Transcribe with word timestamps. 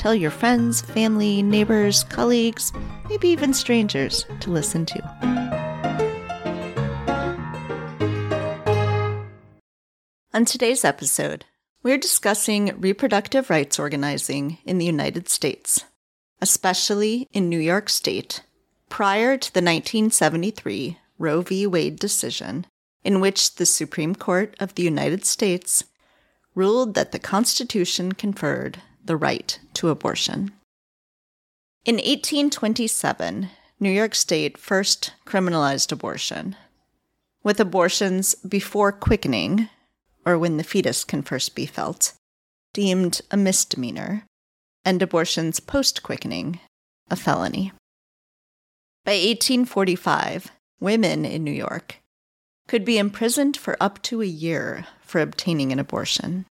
Tell 0.00 0.14
your 0.14 0.30
friends, 0.30 0.80
family, 0.80 1.42
neighbors, 1.42 2.04
colleagues, 2.04 2.72
maybe 3.10 3.28
even 3.28 3.52
strangers 3.52 4.24
to 4.40 4.50
listen 4.50 4.86
to. 4.86 5.02
On 10.32 10.46
today's 10.46 10.86
episode, 10.86 11.44
we're 11.82 11.98
discussing 11.98 12.80
reproductive 12.80 13.50
rights 13.50 13.78
organizing 13.78 14.56
in 14.64 14.78
the 14.78 14.86
United 14.86 15.28
States, 15.28 15.84
especially 16.40 17.28
in 17.34 17.50
New 17.50 17.60
York 17.60 17.90
State, 17.90 18.40
prior 18.88 19.36
to 19.36 19.52
the 19.52 19.60
1973 19.60 20.96
Roe 21.18 21.42
v. 21.42 21.66
Wade 21.66 21.98
decision, 21.98 22.64
in 23.04 23.20
which 23.20 23.56
the 23.56 23.66
Supreme 23.66 24.14
Court 24.14 24.56
of 24.60 24.76
the 24.76 24.82
United 24.82 25.26
States 25.26 25.84
ruled 26.54 26.94
that 26.94 27.12
the 27.12 27.18
Constitution 27.18 28.12
conferred 28.12 28.80
the 29.04 29.16
right 29.16 29.58
to 29.74 29.88
abortion. 29.88 30.52
In 31.84 31.96
1827, 31.96 33.48
New 33.78 33.90
York 33.90 34.14
State 34.14 34.58
first 34.58 35.14
criminalized 35.24 35.90
abortion, 35.90 36.56
with 37.42 37.58
abortions 37.58 38.34
before 38.34 38.92
quickening, 38.92 39.68
or 40.26 40.38
when 40.38 40.58
the 40.58 40.64
fetus 40.64 41.04
can 41.04 41.22
first 41.22 41.54
be 41.54 41.64
felt, 41.64 42.12
deemed 42.74 43.22
a 43.30 43.36
misdemeanor, 43.36 44.24
and 44.84 45.00
abortions 45.00 45.60
post 45.60 46.02
quickening 46.02 46.60
a 47.10 47.16
felony. 47.16 47.72
By 49.04 49.12
1845, 49.12 50.52
women 50.78 51.24
in 51.24 51.42
New 51.42 51.50
York 51.50 51.96
could 52.68 52.84
be 52.84 52.98
imprisoned 52.98 53.56
for 53.56 53.76
up 53.80 54.00
to 54.02 54.22
a 54.22 54.26
year 54.26 54.86
for 55.00 55.20
obtaining 55.20 55.72
an 55.72 55.78
abortion. 55.78 56.46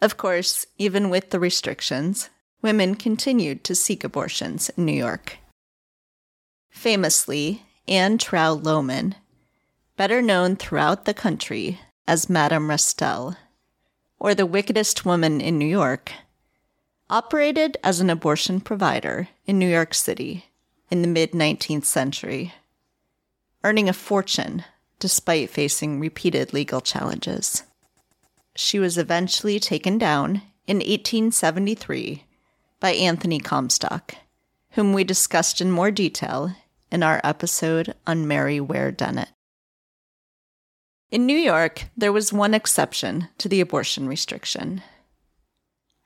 Of 0.00 0.16
course, 0.16 0.66
even 0.78 1.10
with 1.10 1.30
the 1.30 1.40
restrictions, 1.40 2.30
women 2.62 2.94
continued 2.94 3.64
to 3.64 3.74
seek 3.74 4.04
abortions 4.04 4.70
in 4.70 4.84
New 4.84 4.92
York. 4.92 5.38
Famously, 6.70 7.64
Anne 7.88 8.18
Trow 8.18 8.56
Lohman, 8.56 9.14
better 9.96 10.22
known 10.22 10.54
throughout 10.54 11.04
the 11.04 11.14
country 11.14 11.80
as 12.06 12.30
Madame 12.30 12.68
Restell, 12.68 13.36
or 14.20 14.34
the 14.34 14.46
wickedest 14.46 15.04
woman 15.04 15.40
in 15.40 15.58
New 15.58 15.66
York, 15.66 16.12
operated 17.10 17.76
as 17.82 18.00
an 18.00 18.10
abortion 18.10 18.60
provider 18.60 19.28
in 19.46 19.58
New 19.58 19.68
York 19.68 19.94
City 19.94 20.46
in 20.90 21.02
the 21.02 21.08
mid 21.08 21.32
19th 21.32 21.84
century, 21.84 22.54
earning 23.64 23.88
a 23.88 23.92
fortune 23.92 24.64
despite 25.00 25.50
facing 25.50 25.98
repeated 25.98 26.52
legal 26.52 26.80
challenges 26.80 27.64
she 28.60 28.80
was 28.80 28.98
eventually 28.98 29.60
taken 29.60 29.98
down 29.98 30.42
in 30.66 30.78
1873 30.78 32.24
by 32.80 32.90
Anthony 32.90 33.38
Comstock, 33.38 34.16
whom 34.72 34.92
we 34.92 35.04
discussed 35.04 35.60
in 35.60 35.70
more 35.70 35.92
detail 35.92 36.52
in 36.90 37.04
our 37.04 37.20
episode 37.22 37.94
on 38.04 38.26
Mary 38.26 38.58
Ware 38.58 38.90
Dennett. 38.90 39.28
In 41.08 41.24
New 41.24 41.36
York, 41.38 41.84
there 41.96 42.10
was 42.12 42.32
one 42.32 42.52
exception 42.52 43.28
to 43.38 43.48
the 43.48 43.60
abortion 43.60 44.08
restriction. 44.08 44.82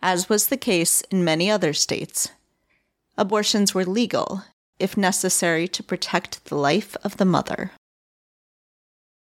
As 0.02 0.28
was 0.28 0.48
the 0.48 0.58
case 0.58 1.00
in 1.10 1.24
many 1.24 1.50
other 1.50 1.72
states, 1.72 2.28
abortions 3.16 3.72
were 3.72 3.86
legal 3.86 4.44
if 4.78 4.94
necessary 4.94 5.66
to 5.68 5.82
protect 5.82 6.44
the 6.44 6.56
life 6.56 6.98
of 7.02 7.16
the 7.16 7.24
mother. 7.24 7.70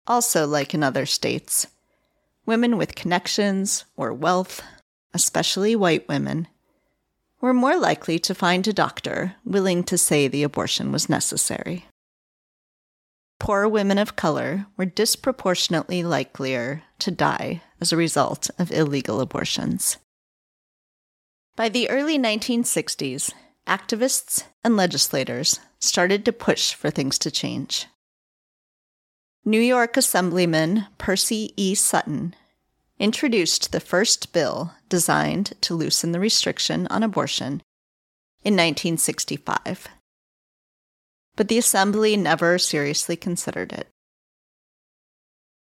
Also, 0.07 0.47
like 0.47 0.75
in 0.75 0.85
other 0.85 1.07
states, 1.07 1.67
women 2.47 2.79
with 2.79 2.95
connections 2.95 3.85
or 3.97 4.13
wealth, 4.15 4.63
especially 5.13 5.77
white 5.77 6.09
women, 6.09 6.49
were 7.41 7.53
more 7.53 7.77
likely 7.77 8.19
to 8.19 8.35
find 8.35 8.67
a 8.67 8.73
doctor 8.73 9.35
willing 9.45 9.85
to 9.85 9.99
say 9.99 10.27
the 10.27 10.43
abortion 10.43 10.93
was 10.93 11.09
necessary. 11.09 11.87
Poor 13.39 13.69
women 13.69 13.99
of 13.99 14.17
color 14.17 14.67
were 14.77 14.87
disproportionately 14.87 16.03
likelier 16.03 16.83
to 16.99 17.11
die 17.11 17.63
as 17.81 17.93
a 17.93 17.97
result 17.97 18.49
of 18.59 18.73
illegal 18.73 19.21
abortions. 19.21 19.99
By 21.55 21.69
the 21.69 21.91
early 21.91 22.19
1960s, 22.19 23.33
activists 23.67 24.45
and 24.65 24.77
legislators 24.77 25.61
started 25.81 26.25
to 26.25 26.33
push 26.33 26.75
for 26.75 26.91
things 26.91 27.19
to 27.19 27.31
change. 27.31 27.87
New 29.49 29.61
York 29.61 29.97
Assemblyman 29.97 30.89
Percy 30.99 31.53
E. 31.57 31.77
Sutton 31.77 32.35
introduced 32.99 33.71
the 33.71 33.79
first 33.79 34.33
bill 34.33 34.73
designed 34.89 35.53
to 35.61 35.73
loosen 35.73 36.11
the 36.11 36.19
restriction 36.19 36.89
on 36.89 37.05
abortion 37.05 37.63
in 38.43 38.55
1965. 38.55 39.87
But 41.37 41.47
the 41.47 41.59
Assembly 41.59 42.17
never 42.17 42.59
seriously 42.59 43.15
considered 43.15 43.73
it. 43.73 43.87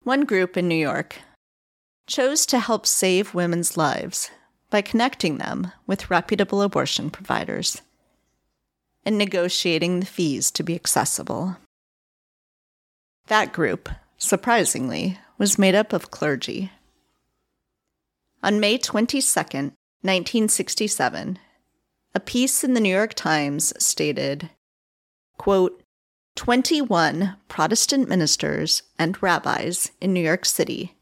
One 0.05 0.27
group 0.27 0.57
in 0.57 0.69
New 0.69 0.77
York 0.77 1.19
chose 2.07 2.47
to 2.47 2.61
help 2.61 2.87
save 2.87 3.35
women's 3.35 3.77
lives 3.77 4.31
by 4.71 4.83
connecting 4.83 5.39
them 5.39 5.73
with 5.89 6.09
reputable 6.09 6.63
abortion 6.63 7.11
providers 7.11 7.83
and 9.05 9.19
negotiating 9.19 9.99
the 9.99 10.07
fees 10.07 10.53
to 10.53 10.63
be 10.63 10.77
accessible. 10.77 11.57
That 13.29 13.53
group, 13.53 13.89
surprisingly, 14.19 15.19
was 15.39 15.59
made 15.59 15.75
up 15.75 15.93
of 15.93 16.11
clergy. 16.11 16.73
On 18.43 18.59
May 18.59 18.79
22, 18.79 19.19
1967, 20.03 21.39
a 22.15 22.21
piece 22.21 22.65
in 22.65 22.75
the 22.75 22.81
New 22.81 22.95
York 22.95 23.15
Times 23.15 23.73
stated, 23.83 24.51
quote, 25.39 25.83
21 26.35 27.37
Protestant 27.49 28.09
ministers 28.09 28.83
and 28.99 29.23
rabbis 29.23 29.91
in 30.01 30.13
New 30.13 30.21
York 30.21 30.45
City 30.45 30.97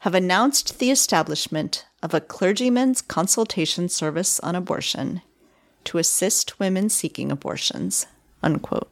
have 0.00 0.14
announced 0.14 0.78
the 0.78 0.90
establishment 0.90 1.86
of 2.02 2.12
a 2.12 2.20
clergyman's 2.20 3.00
consultation 3.00 3.88
service 3.88 4.40
on 4.40 4.54
abortion 4.54 5.22
to 5.84 5.98
assist 5.98 6.58
women 6.60 6.88
seeking 6.88 7.32
abortions. 7.32 8.06
Unquote. 8.42 8.91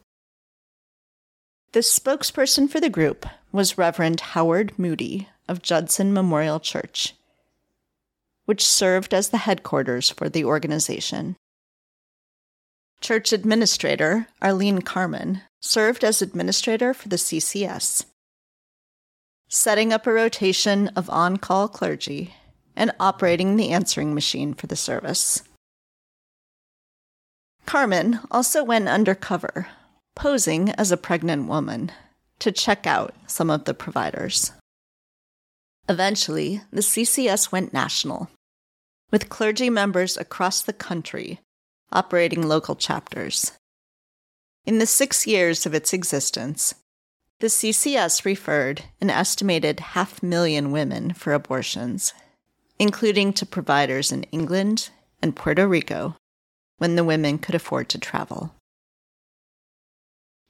The 1.73 1.79
spokesperson 1.79 2.69
for 2.69 2.81
the 2.81 2.89
group 2.89 3.25
was 3.53 3.77
Reverend 3.77 4.19
Howard 4.19 4.77
Moody 4.77 5.29
of 5.47 5.61
Judson 5.61 6.11
Memorial 6.11 6.59
Church, 6.59 7.15
which 8.43 8.65
served 8.65 9.13
as 9.13 9.29
the 9.29 9.37
headquarters 9.37 10.09
for 10.09 10.27
the 10.27 10.43
organization. 10.43 11.37
Church 12.99 13.31
administrator 13.31 14.27
Arlene 14.41 14.81
Carmen 14.81 15.43
served 15.61 16.03
as 16.03 16.21
administrator 16.21 16.93
for 16.93 17.07
the 17.07 17.15
CCS, 17.15 18.03
setting 19.47 19.93
up 19.93 20.05
a 20.05 20.11
rotation 20.11 20.89
of 20.89 21.09
on 21.09 21.37
call 21.37 21.69
clergy 21.69 22.33
and 22.75 22.91
operating 22.99 23.55
the 23.55 23.69
answering 23.69 24.13
machine 24.13 24.53
for 24.53 24.67
the 24.67 24.75
service. 24.75 25.41
Carmen 27.65 28.19
also 28.29 28.61
went 28.61 28.89
undercover 28.89 29.69
posing 30.15 30.69
as 30.71 30.91
a 30.91 30.97
pregnant 30.97 31.47
woman 31.47 31.91
to 32.39 32.51
check 32.51 32.87
out 32.87 33.13
some 33.27 33.49
of 33.49 33.65
the 33.65 33.73
providers. 33.73 34.51
Eventually, 35.87 36.61
the 36.71 36.81
CCS 36.81 37.51
went 37.51 37.73
national, 37.73 38.29
with 39.11 39.29
clergy 39.29 39.69
members 39.69 40.17
across 40.17 40.61
the 40.61 40.73
country 40.73 41.39
operating 41.91 42.47
local 42.47 42.75
chapters. 42.75 43.51
In 44.65 44.77
the 44.77 44.85
six 44.85 45.27
years 45.27 45.65
of 45.65 45.73
its 45.73 45.93
existence, 45.93 46.73
the 47.39 47.47
CCS 47.47 48.23
referred 48.23 48.83
an 49.01 49.09
estimated 49.09 49.79
half 49.79 50.21
million 50.21 50.71
women 50.71 51.13
for 51.13 51.33
abortions, 51.33 52.13
including 52.77 53.33
to 53.33 53.45
providers 53.45 54.11
in 54.11 54.23
England 54.25 54.89
and 55.21 55.35
Puerto 55.35 55.67
Rico 55.67 56.15
when 56.77 56.95
the 56.95 57.03
women 57.03 57.37
could 57.37 57.55
afford 57.55 57.89
to 57.89 57.97
travel. 57.97 58.53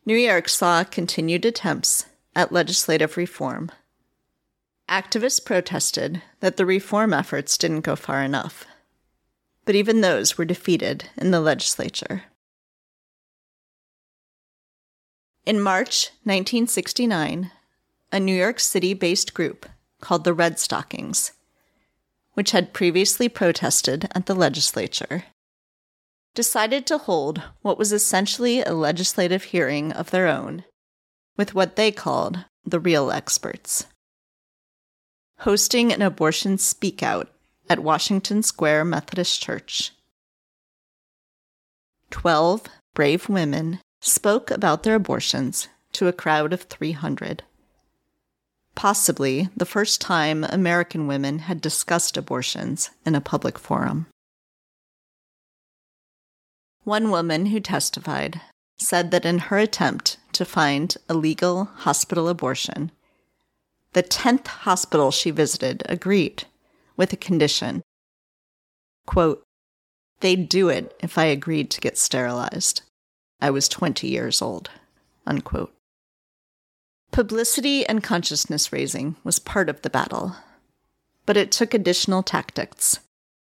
New 0.05 0.15
York 0.17 0.49
saw 0.49 0.83
continued 0.83 1.45
attempts 1.45 2.05
at 2.35 2.51
legislative 2.51 3.17
reform. 3.17 3.71
Activists 4.89 5.43
protested 5.43 6.21
that 6.39 6.57
the 6.57 6.65
reform 6.65 7.13
efforts 7.13 7.57
didn't 7.57 7.81
go 7.81 7.95
far 7.95 8.23
enough. 8.23 8.65
but 9.63 9.75
even 9.75 10.01
those 10.01 10.37
were 10.37 10.45
defeated 10.45 11.05
in 11.17 11.29
the 11.31 11.39
legislature. 11.39 12.23
In 15.45 15.61
March 15.61 16.09
1969, 16.23 17.51
a 18.11 18.19
New 18.19 18.35
York 18.35 18.59
City 18.59 18.93
based 18.93 19.33
group 19.33 19.67
called 20.01 20.23
the 20.23 20.33
Redstockings, 20.33 21.31
which 22.33 22.51
had 22.51 22.73
previously 22.73 23.29
protested 23.29 24.09
at 24.15 24.25
the 24.25 24.35
legislature, 24.35 25.25
decided 26.33 26.85
to 26.85 26.97
hold 26.97 27.41
what 27.61 27.77
was 27.77 27.91
essentially 27.91 28.61
a 28.61 28.73
legislative 28.73 29.45
hearing 29.45 29.91
of 29.91 30.11
their 30.11 30.27
own 30.27 30.63
with 31.37 31.53
what 31.53 31.75
they 31.75 31.91
called 31.91 32.45
the 32.65 32.79
real 32.79 33.11
experts. 33.11 33.85
Hosting 35.39 35.91
an 35.91 36.01
abortion 36.01 36.57
speak 36.57 37.01
out 37.01 37.29
at 37.69 37.79
Washington 37.79 38.43
Square 38.43 38.85
Methodist 38.85 39.41
Church. 39.41 39.91
Twelve 42.09 42.63
brave 42.93 43.29
women 43.29 43.79
spoke 44.01 44.51
about 44.51 44.83
their 44.83 44.95
abortions 44.95 45.67
to 45.93 46.07
a 46.07 46.13
crowd 46.13 46.53
of 46.53 46.63
300. 46.63 47.43
Possibly 48.75 49.49
the 49.55 49.65
first 49.65 50.01
time 50.01 50.43
American 50.43 51.07
women 51.07 51.39
had 51.39 51.61
discussed 51.61 52.17
abortions 52.17 52.89
in 53.05 53.15
a 53.15 53.21
public 53.21 53.59
forum. 53.59 54.07
One 56.83 57.11
woman 57.11 57.47
who 57.47 57.59
testified 57.59 58.41
said 58.79 59.11
that 59.11 59.25
in 59.25 59.37
her 59.39 59.57
attempt 59.57 60.17
to 60.33 60.45
find 60.45 60.95
a 61.07 61.13
legal 61.13 61.65
hospital 61.65 62.27
abortion, 62.27 62.91
the 63.93 64.01
10th 64.01 64.47
hospital 64.47 65.11
she 65.11 65.29
visited 65.31 65.83
agreed 65.87 66.45
with 66.97 67.13
a 67.13 67.17
condition. 67.17 67.83
Quote, 69.05 69.43
They'd 70.21 70.49
do 70.49 70.69
it 70.69 70.95
if 70.99 71.17
I 71.17 71.25
agreed 71.25 71.69
to 71.71 71.81
get 71.81 71.97
sterilized. 71.97 72.81
I 73.41 73.49
was 73.49 73.67
20 73.67 74.07
years 74.07 74.41
old. 74.41 74.69
Unquote. 75.25 75.73
Publicity 77.11 77.85
and 77.85 78.03
consciousness 78.03 78.71
raising 78.71 79.17
was 79.23 79.37
part 79.39 79.67
of 79.67 79.81
the 79.81 79.89
battle, 79.89 80.35
but 81.25 81.37
it 81.37 81.51
took 81.51 81.73
additional 81.73 82.23
tactics 82.23 82.99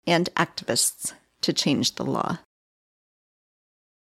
and 0.06 0.29
activists 0.35 1.12
to 1.43 1.53
change 1.53 1.94
the 1.94 2.05
law. 2.05 2.38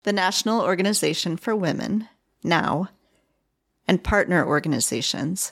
The 0.03 0.13
National 0.13 0.61
Organization 0.61 1.37
for 1.37 1.55
Women, 1.55 2.07
NOW, 2.43 2.87
and 3.87 4.03
partner 4.03 4.45
organizations 4.45 5.51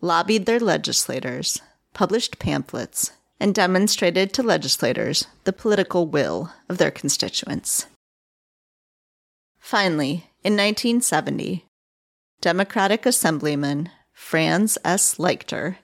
lobbied 0.00 0.46
their 0.46 0.60
legislators 0.60 1.60
published 1.94 2.38
pamphlets, 2.38 3.12
and 3.38 3.54
demonstrated 3.54 4.32
to 4.32 4.42
legislators 4.42 5.26
the 5.44 5.52
political 5.52 6.06
will 6.06 6.52
of 6.68 6.78
their 6.78 6.90
constituents. 6.90 7.86
Finally, 9.58 10.30
in 10.42 10.54
1970, 10.54 11.66
Democratic 12.40 13.06
Assemblyman 13.06 13.90
Franz 14.12 14.78
S. 14.84 15.16
Leichter 15.16 15.76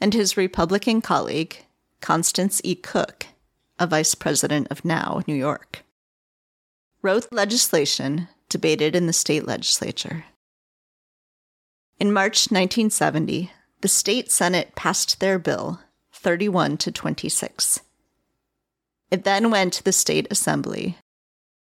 and 0.00 0.14
his 0.14 0.36
Republican 0.36 1.00
colleague, 1.00 1.64
Constance 2.00 2.60
E. 2.64 2.74
Cook, 2.74 3.26
a 3.78 3.86
vice 3.86 4.14
president 4.14 4.68
of 4.70 4.84
NOW, 4.84 5.22
New 5.26 5.34
York, 5.34 5.81
wrote 7.02 7.32
legislation 7.32 8.28
debated 8.48 8.94
in 8.94 9.06
the 9.06 9.12
state 9.12 9.46
legislature. 9.46 10.24
In 11.98 12.12
March 12.12 12.50
1970, 12.50 13.50
the 13.80 13.88
state 13.88 14.30
Senate 14.30 14.74
passed 14.74 15.20
their 15.20 15.38
bill 15.38 15.80
31 16.12 16.76
to 16.78 16.92
26. 16.92 17.80
It 19.10 19.24
then 19.24 19.50
went 19.50 19.72
to 19.74 19.82
the 19.82 19.92
state 19.92 20.26
assembly, 20.30 20.96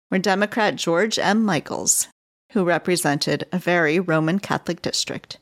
where 0.08 0.20
Democrat 0.20 0.76
George 0.76 1.18
M. 1.18 1.42
Michaels, 1.44 2.08
who 2.52 2.64
represented 2.64 3.46
a 3.50 3.58
very 3.58 3.98
Roman 3.98 4.38
Catholic 4.38 4.82
district, 4.82 5.38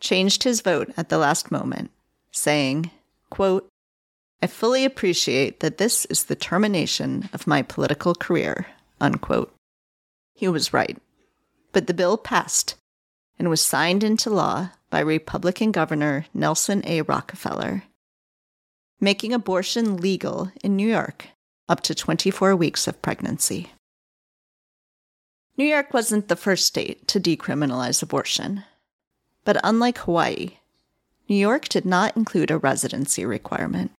changed 0.00 0.44
his 0.44 0.60
vote 0.60 0.92
at 0.96 1.08
the 1.08 1.18
last 1.18 1.50
moment, 1.50 1.90
saying, 2.30 2.90
quote, 3.30 3.68
I 4.40 4.46
fully 4.46 4.84
appreciate 4.84 5.60
that 5.60 5.78
this 5.78 6.04
is 6.06 6.24
the 6.24 6.36
termination 6.36 7.28
of 7.32 7.46
my 7.46 7.62
political 7.62 8.14
career. 8.14 8.66
Unquote. 9.00 9.52
He 10.34 10.46
was 10.46 10.72
right. 10.72 10.96
But 11.72 11.86
the 11.86 11.94
bill 11.94 12.16
passed 12.16 12.76
and 13.38 13.50
was 13.50 13.64
signed 13.64 14.04
into 14.04 14.30
law 14.30 14.70
by 14.90 15.00
Republican 15.00 15.72
Governor 15.72 16.26
Nelson 16.32 16.82
A. 16.86 17.02
Rockefeller, 17.02 17.82
making 19.00 19.32
abortion 19.32 19.96
legal 19.96 20.50
in 20.62 20.76
New 20.76 20.88
York 20.88 21.28
up 21.68 21.80
to 21.82 21.94
24 21.94 22.56
weeks 22.56 22.86
of 22.86 23.02
pregnancy. 23.02 23.72
New 25.56 25.66
York 25.66 25.92
wasn't 25.92 26.28
the 26.28 26.36
first 26.36 26.66
state 26.66 27.06
to 27.08 27.20
decriminalize 27.20 28.02
abortion, 28.02 28.64
but 29.44 29.60
unlike 29.64 29.98
Hawaii, 29.98 30.58
New 31.28 31.36
York 31.36 31.68
did 31.68 31.84
not 31.84 32.16
include 32.16 32.50
a 32.50 32.58
residency 32.58 33.26
requirement. 33.26 33.90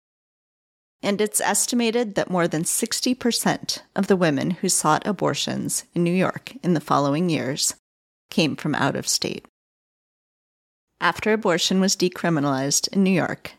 And 1.02 1.20
it's 1.20 1.40
estimated 1.40 2.16
that 2.16 2.30
more 2.30 2.48
than 2.48 2.64
60% 2.64 3.80
of 3.94 4.08
the 4.08 4.16
women 4.16 4.50
who 4.50 4.68
sought 4.68 5.06
abortions 5.06 5.84
in 5.94 6.02
New 6.02 6.12
York 6.12 6.54
in 6.62 6.74
the 6.74 6.80
following 6.80 7.30
years 7.30 7.74
came 8.30 8.56
from 8.56 8.74
out 8.74 8.96
of 8.96 9.06
state. 9.06 9.46
After 11.00 11.32
abortion 11.32 11.80
was 11.80 11.96
decriminalized 11.96 12.88
in 12.88 13.04
New 13.04 13.12
York, 13.12 13.52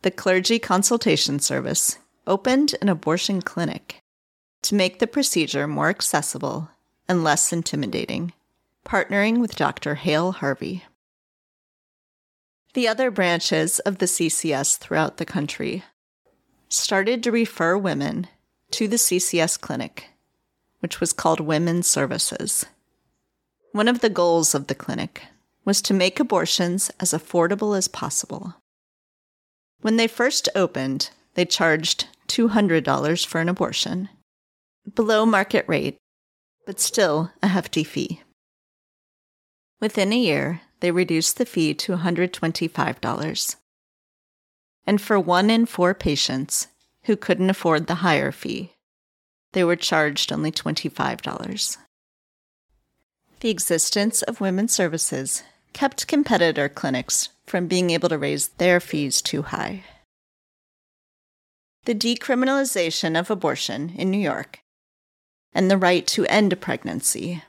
the 0.00 0.10
Clergy 0.10 0.58
Consultation 0.58 1.38
Service 1.38 1.98
opened 2.26 2.74
an 2.80 2.88
abortion 2.88 3.42
clinic 3.42 4.00
to 4.62 4.74
make 4.74 4.98
the 4.98 5.06
procedure 5.06 5.66
more 5.66 5.90
accessible 5.90 6.70
and 7.08 7.22
less 7.22 7.52
intimidating, 7.52 8.32
partnering 8.86 9.40
with 9.40 9.56
Dr. 9.56 9.96
Hale 9.96 10.32
Harvey. 10.32 10.84
The 12.74 12.88
other 12.88 13.10
branches 13.10 13.80
of 13.80 13.98
the 13.98 14.06
CCS 14.06 14.78
throughout 14.78 15.18
the 15.18 15.26
country 15.26 15.84
started 16.72 17.22
to 17.22 17.30
refer 17.30 17.76
women 17.76 18.26
to 18.70 18.88
the 18.88 18.96
CCS 18.96 19.60
clinic, 19.60 20.06
which 20.80 21.00
was 21.00 21.12
called 21.12 21.40
Women's 21.40 21.86
Services. 21.86 22.64
One 23.72 23.88
of 23.88 24.00
the 24.00 24.10
goals 24.10 24.54
of 24.54 24.66
the 24.66 24.74
clinic 24.74 25.22
was 25.64 25.82
to 25.82 25.94
make 25.94 26.18
abortions 26.18 26.90
as 26.98 27.12
affordable 27.12 27.76
as 27.76 27.88
possible. 27.88 28.54
When 29.82 29.96
they 29.96 30.08
first 30.08 30.48
opened, 30.54 31.10
they 31.34 31.44
charged 31.44 32.08
$200 32.28 33.26
for 33.26 33.40
an 33.40 33.48
abortion, 33.48 34.08
below 34.94 35.26
market 35.26 35.64
rate, 35.68 35.98
but 36.66 36.80
still 36.80 37.30
a 37.42 37.48
hefty 37.48 37.84
fee. 37.84 38.22
Within 39.80 40.12
a 40.12 40.18
year, 40.18 40.62
they 40.80 40.90
reduced 40.90 41.36
the 41.36 41.44
fee 41.44 41.74
to 41.74 41.96
$125. 41.96 43.56
And 44.86 45.00
for 45.00 45.18
one 45.18 45.50
in 45.50 45.66
four 45.66 45.94
patients 45.94 46.68
who 47.04 47.16
couldn't 47.16 47.50
afford 47.50 47.86
the 47.86 47.96
higher 47.96 48.32
fee, 48.32 48.72
they 49.52 49.64
were 49.64 49.76
charged 49.76 50.32
only 50.32 50.50
$25. 50.50 51.76
The 53.40 53.50
existence 53.50 54.22
of 54.22 54.40
women's 54.40 54.72
services 54.72 55.42
kept 55.72 56.06
competitor 56.06 56.68
clinics 56.68 57.30
from 57.46 57.66
being 57.66 57.90
able 57.90 58.08
to 58.08 58.18
raise 58.18 58.48
their 58.48 58.80
fees 58.80 59.20
too 59.20 59.42
high. 59.42 59.84
The 61.84 61.94
decriminalization 61.94 63.18
of 63.18 63.30
abortion 63.30 63.92
in 63.96 64.10
New 64.10 64.18
York 64.18 64.60
and 65.52 65.70
the 65.70 65.76
right 65.76 66.06
to 66.08 66.26
end 66.26 66.52
a 66.52 66.56
pregnancy 66.56 67.42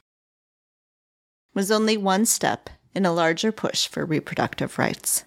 was 1.53 1.71
only 1.71 1.97
one 1.97 2.25
step 2.25 2.69
in 2.95 3.05
a 3.05 3.13
larger 3.13 3.51
push 3.51 3.87
for 3.87 4.05
reproductive 4.05 4.79
rights. 4.79 5.23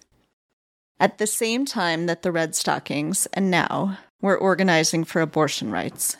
At 0.99 1.19
the 1.19 1.27
same 1.27 1.65
time 1.65 2.07
that 2.07 2.23
the 2.23 2.31
Redstockings 2.31 3.27
and 3.33 3.51
NOW 3.51 3.97
were 4.19 4.37
organizing 4.37 5.03
for 5.03 5.21
abortion 5.21 5.69
rights, 5.69 6.17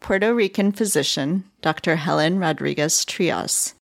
Puerto 0.00 0.34
Rican 0.34 0.72
physician 0.72 1.44
Dr. 1.60 1.96
Helen 1.96 2.38
Rodriguez 2.38 3.04
Trias 3.04 3.74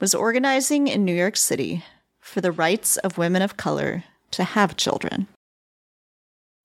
was 0.00 0.14
organizing 0.14 0.88
in 0.88 1.04
New 1.04 1.14
York 1.14 1.36
City 1.36 1.84
for 2.18 2.40
the 2.40 2.50
rights 2.50 2.96
of 2.98 3.18
women 3.18 3.40
of 3.40 3.56
color 3.56 4.02
to 4.32 4.42
have 4.42 4.76
children. 4.76 5.28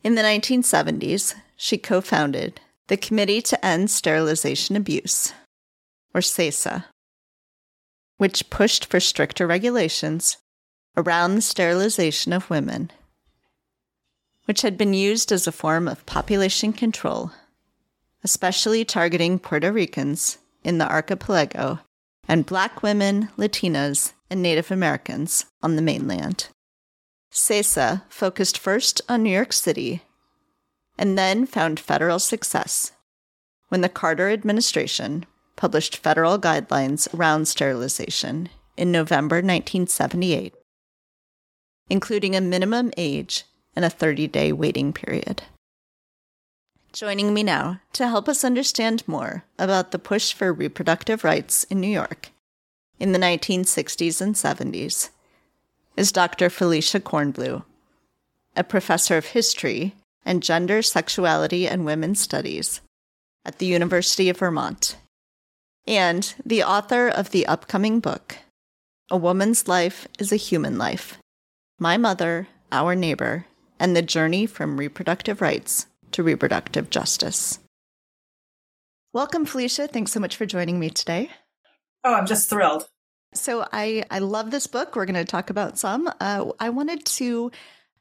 In 0.04 0.16
the 0.16 0.24
1970s, 0.24 1.36
she 1.56 1.78
co 1.78 2.02
founded 2.02 2.60
the 2.88 2.98
Committee 2.98 3.42
to 3.44 3.64
End 3.66 3.90
Sterilization 3.92 4.76
Abuse, 4.76 5.34
or 6.14 6.22
CESA, 6.22 6.86
which 8.18 8.50
pushed 8.50 8.86
for 8.86 9.00
stricter 9.00 9.48
regulations 9.48 10.38
around 10.96 11.36
the 11.36 11.42
sterilization 11.42 12.34
of 12.34 12.50
women, 12.50 12.92
which 14.46 14.62
had 14.62 14.78
been 14.78 14.94
used 14.94 15.32
as 15.32 15.48
a 15.48 15.52
form 15.52 15.88
of 15.88 16.06
population 16.06 16.74
control 16.74 17.32
especially 18.24 18.86
targeting 18.86 19.38
Puerto 19.38 19.72
Ricans 19.72 20.38
in 20.64 20.78
the 20.78 20.90
archipelago 20.90 21.80
and 22.28 22.46
Black 22.46 22.82
women, 22.82 23.30
Latinas, 23.38 24.14
and 24.30 24.42
Native 24.42 24.72
Americans 24.72 25.46
on 25.62 25.76
the 25.76 25.82
mainland. 25.82 26.48
CESA 27.32 28.04
focused 28.10 28.58
first 28.58 29.02
on 29.10 29.24
New 29.24 29.30
York 29.30 29.52
City 29.52 30.04
and 30.98 31.18
then 31.18 31.46
found 31.46 31.80
federal 31.80 32.20
success 32.20 32.92
when 33.70 33.82
the 33.82 33.90
Carter 33.90 34.30
administration 34.30 35.26
published 35.56 35.98
federal 35.98 36.40
guidelines 36.40 37.14
around 37.14 37.48
sterilization 37.48 38.50
in 38.78 38.92
November 38.92 39.38
1978, 39.38 40.54
including 41.90 42.36
a 42.36 42.42
minimum 42.42 42.92
age 42.98 43.46
and 43.76 43.86
a 43.86 43.90
30 43.90 44.28
day 44.28 44.52
waiting 44.52 44.94
period. 44.94 45.44
Joining 46.92 47.34
me 47.34 47.42
now 47.42 47.80
to 47.94 48.08
help 48.08 48.30
us 48.30 48.44
understand 48.44 49.08
more 49.08 49.46
about 49.58 49.92
the 49.92 50.00
push 50.00 50.32
for 50.32 50.54
reproductive 50.54 51.24
rights 51.24 51.64
in 51.66 51.80
New 51.80 51.88
York 51.88 52.30
in 53.00 53.12
the 53.12 53.20
1960s 53.20 54.22
and 54.22 54.36
70s 54.36 55.10
is 55.98 56.12
Dr. 56.12 56.50
Felicia 56.50 57.00
Kornbluh, 57.00 57.64
a 58.56 58.64
professor 58.64 59.18
of 59.18 59.26
history 59.26 59.96
and 60.26 60.44
gender, 60.44 60.82
sexuality, 60.82 61.68
and 61.68 61.84
women's 61.84 62.20
studies 62.20 62.80
at 63.44 63.58
the 63.58 63.66
University 63.66 64.30
of 64.30 64.38
Vermont, 64.38 64.96
and 65.86 66.34
the 66.46 66.64
author 66.64 67.08
of 67.08 67.32
the 67.32 67.46
upcoming 67.46 68.00
book, 68.00 68.38
A 69.12 69.18
Woman's 69.18 69.68
Life 69.68 70.08
is 70.20 70.32
a 70.32 70.38
Human 70.38 70.78
Life 70.78 71.18
My 71.84 71.98
Mother, 71.98 72.48
Our 72.72 72.96
Neighbor, 72.96 73.46
and 73.78 73.94
the 73.94 74.02
Journey 74.02 74.46
from 74.46 74.78
Reproductive 74.78 75.42
Rights 75.42 75.88
to 76.14 76.24
Reproductive 76.24 76.90
Justice. 76.90 77.60
Welcome, 79.12 79.44
Felicia. 79.44 79.90
Thanks 79.90 80.14
so 80.14 80.22
much 80.22 80.38
for 80.38 80.46
joining 80.46 80.80
me 80.80 80.90
today. 80.90 81.30
Oh, 82.06 82.14
I'm 82.14 82.26
just 82.26 82.50
thrilled. 82.50 82.88
So 83.34 83.68
I, 83.74 84.06
I 84.10 84.20
love 84.20 84.50
this 84.50 84.66
book. 84.66 84.96
We're 84.96 85.04
going 85.04 85.16
to 85.16 85.26
talk 85.26 85.50
about 85.50 85.78
some. 85.78 86.10
Uh, 86.22 86.54
I 86.58 86.70
wanted 86.70 87.04
to 87.06 87.52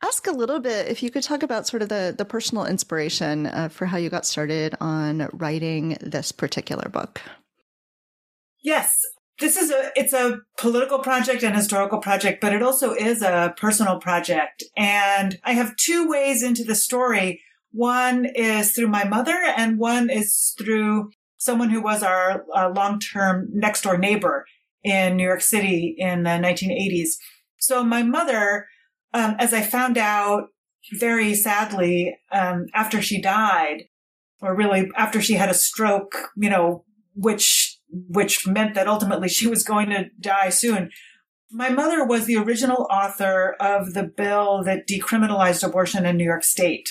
ask 0.01 0.29
a 0.29 0.31
little 0.31 0.61
bit 0.61 0.87
if 0.87 1.03
you 1.03 1.11
could 1.11 1.25
talk 1.25 1.43
about 1.43 1.67
sort 1.67 1.83
of 1.83 1.89
the, 1.89 2.15
the 2.17 2.25
personal 2.25 2.67
inspiration 2.67 3.47
uh, 3.47 3.69
for 3.69 3.87
how 3.87 3.97
you 3.97 4.11
got 4.11 4.25
started 4.25 4.77
on 4.81 5.29
writing 5.33 5.99
this 6.01 6.31
particular 6.31 6.89
book. 6.89 7.21
Yes, 8.63 8.97
this 9.43 9.57
is 9.57 9.73
a 9.73 9.91
it's 9.97 10.13
a 10.13 10.39
political 10.57 11.01
project 11.01 11.43
and 11.43 11.55
historical 11.55 11.99
project, 11.99 12.41
but 12.41 12.55
it 12.55 12.63
also 12.63 12.93
is 12.95 13.23
a 13.23 13.53
personal 13.57 13.99
project. 13.99 14.63
And 14.77 15.39
I 15.43 15.53
have 15.53 15.77
two 15.77 16.09
ways 16.09 16.45
into 16.45 16.63
the 16.63 16.77
story. 16.77 17.43
One 17.73 18.25
is 18.25 18.71
through 18.71 18.89
my 18.89 19.05
mother, 19.05 19.37
and 19.57 19.79
one 19.79 20.11
is 20.11 20.55
through 20.57 21.11
someone 21.39 21.71
who 21.71 21.83
was 21.83 22.05
our 22.05 22.45
uh, 22.55 22.71
long 22.71 23.01
term 23.01 23.49
next 23.53 23.83
door 23.83 23.99
neighbor 23.99 24.47
in 24.85 25.17
New 25.17 25.25
York 25.25 25.41
City 25.41 25.97
in 25.99 26.23
the 26.23 26.31
1980s. 26.31 27.17
So 27.59 27.83
my 27.83 28.05
mother, 28.05 28.69
um, 29.13 29.35
as 29.39 29.53
I 29.53 29.63
found 29.63 29.99
out 29.99 30.45
very 30.93 31.35
sadly 31.35 32.17
um, 32.31 32.67
after 32.75 33.03
she 33.03 33.21
died, 33.21 33.85
or 34.41 34.55
really 34.57 34.89
after 34.97 35.21
she 35.21 35.35
had 35.35 35.49
a 35.49 35.55
stroke, 35.55 36.31
you 36.37 36.51
know, 36.51 36.85
which 37.15 37.62
which 37.93 38.47
meant 38.47 38.75
that 38.75 38.89
ultimately 38.89 39.29
she 39.29 39.47
was 39.47 39.63
going 39.63 39.91
to 39.91 40.07
die 40.19 40.49
soon. 40.49 40.91
My 41.51 41.69
mother 41.69 42.05
was 42.05 42.25
the 42.25 42.37
original 42.37 42.87
author 42.91 43.55
of 43.61 43.93
the 43.93 44.05
bill 44.05 44.63
that 44.65 44.89
decriminalized 44.89 45.67
abortion 45.67 46.07
in 46.07 46.17
New 46.17 46.25
York 46.25 46.45
State. 46.45 46.89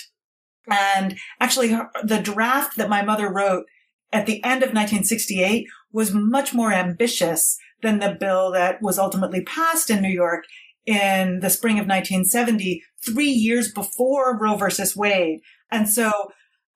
And 0.70 1.18
actually, 1.40 1.70
the 2.04 2.22
draft 2.22 2.78
that 2.78 2.90
my 2.90 3.02
mother 3.02 3.32
wrote 3.32 3.66
at 4.14 4.28
the 4.28 4.44
end 4.44 4.62
of 4.62 4.70
1968 4.70 5.66
was 5.92 6.14
much 6.14 6.54
more 6.54 6.72
ambitious 6.72 7.58
than 7.82 8.00
the 8.00 8.16
bill 8.20 8.52
that 8.52 8.82
was 8.82 9.00
ultimately 9.00 9.42
passed 9.44 9.90
in 9.90 10.02
New 10.02 10.10
York 10.10 10.46
in 10.86 11.40
the 11.40 11.50
spring 11.50 11.74
of 11.74 11.88
1970, 11.88 12.84
three 13.04 13.30
years 13.30 13.72
before 13.72 14.38
Roe 14.38 14.56
versus 14.56 14.96
Wade. 14.96 15.42
And 15.72 15.90
so, 15.90 16.12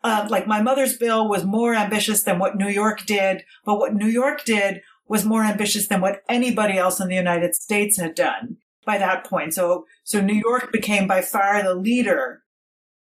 uh, 0.05 0.27
like 0.29 0.45
my 0.45 0.61
mother's 0.61 0.95
bill 0.95 1.27
was 1.27 1.43
more 1.43 1.73
ambitious 1.73 2.21
than 2.21 2.37
what 2.37 2.55
New 2.55 2.69
York 2.69 3.07
did, 3.07 3.43
but 3.65 3.79
what 3.79 3.95
New 3.95 4.07
York 4.07 4.45
did 4.45 4.81
was 5.07 5.25
more 5.25 5.43
ambitious 5.43 5.87
than 5.87 5.99
what 5.99 6.21
anybody 6.29 6.77
else 6.77 6.99
in 6.99 7.07
the 7.07 7.15
United 7.15 7.55
States 7.55 7.99
had 7.99 8.13
done 8.13 8.57
by 8.85 8.99
that 8.99 9.25
point. 9.25 9.55
So, 9.55 9.85
so 10.03 10.21
New 10.21 10.35
York 10.35 10.71
became 10.71 11.07
by 11.07 11.21
far 11.21 11.63
the 11.63 11.73
leader 11.73 12.43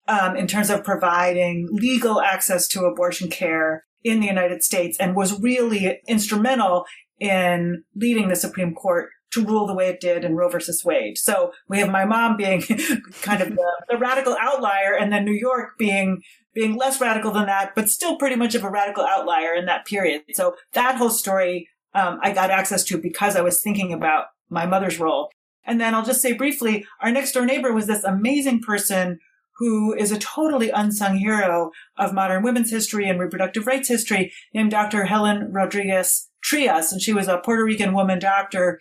um, 0.09 0.37
in 0.37 0.47
terms 0.47 0.69
of 0.69 0.85
providing 0.85 1.69
legal 1.71 2.21
access 2.21 2.69
to 2.69 2.85
abortion 2.85 3.30
care 3.30 3.85
in 4.04 4.21
the 4.21 4.26
United 4.26 4.62
States 4.62 4.99
and 4.99 5.16
was 5.16 5.40
really 5.40 6.00
instrumental 6.07 6.85
in 7.19 7.83
leading 7.95 8.28
the 8.28 8.37
Supreme 8.37 8.75
Court 8.75 9.09
to 9.32 9.44
rule 9.44 9.66
the 9.66 9.75
way 9.75 9.88
it 9.88 10.00
did 10.00 10.25
in 10.25 10.37
Roe 10.37 10.49
versus 10.49 10.84
Wade. 10.84 11.18
So 11.18 11.52
we 11.68 11.78
have 11.78 11.90
my 11.90 12.04
mom 12.04 12.37
being 12.37 12.60
kind 13.22 13.42
of 13.42 13.50
the, 13.50 13.82
the, 13.88 13.99
radical 13.99 14.37
outlier 14.40 14.94
and 14.99 15.12
then 15.12 15.25
New 15.25 15.32
York 15.32 15.78
being 15.78 16.22
being 16.52 16.76
less 16.76 17.00
radical 17.00 17.30
than 17.30 17.46
that, 17.46 17.75
but 17.76 17.88
still 17.88 18.16
pretty 18.16 18.34
much 18.34 18.56
of 18.56 18.64
a 18.64 18.70
radical 18.70 19.04
outlier 19.04 19.54
in 19.54 19.66
that 19.66 19.87
period. 19.87 20.22
So 20.32 20.56
that 20.72 20.96
whole 20.96 21.10
story 21.10 21.68
um, 21.94 22.18
I 22.22 22.32
got 22.32 22.50
access 22.50 22.84
to 22.84 22.99
because 22.99 23.37
I 23.37 23.40
was 23.40 23.62
thinking 23.62 23.92
about 23.92 24.26
my 24.49 24.66
mother's 24.66 24.99
role. 24.99 25.30
And 25.64 25.80
then 25.80 25.94
I'll 25.94 26.04
just 26.04 26.22
say 26.22 26.32
briefly, 26.32 26.87
our 27.00 27.10
next 27.10 27.32
door 27.32 27.44
neighbor 27.44 27.72
was 27.72 27.87
this 27.87 28.04
amazing 28.04 28.60
person 28.60 29.18
who 29.58 29.94
is 29.94 30.10
a 30.10 30.18
totally 30.18 30.70
unsung 30.70 31.18
hero 31.18 31.70
of 31.99 32.14
modern 32.14 32.42
women's 32.42 32.70
history 32.70 33.08
and 33.08 33.20
reproductive 33.20 33.66
rights 33.66 33.88
history 33.88 34.32
named 34.54 34.70
Dr. 34.70 35.04
Helen 35.04 35.52
Rodriguez 35.52 36.28
Trias. 36.42 36.92
And 36.92 37.00
she 37.00 37.12
was 37.12 37.28
a 37.28 37.38
Puerto 37.38 37.64
Rican 37.64 37.92
woman 37.92 38.18
doctor 38.18 38.80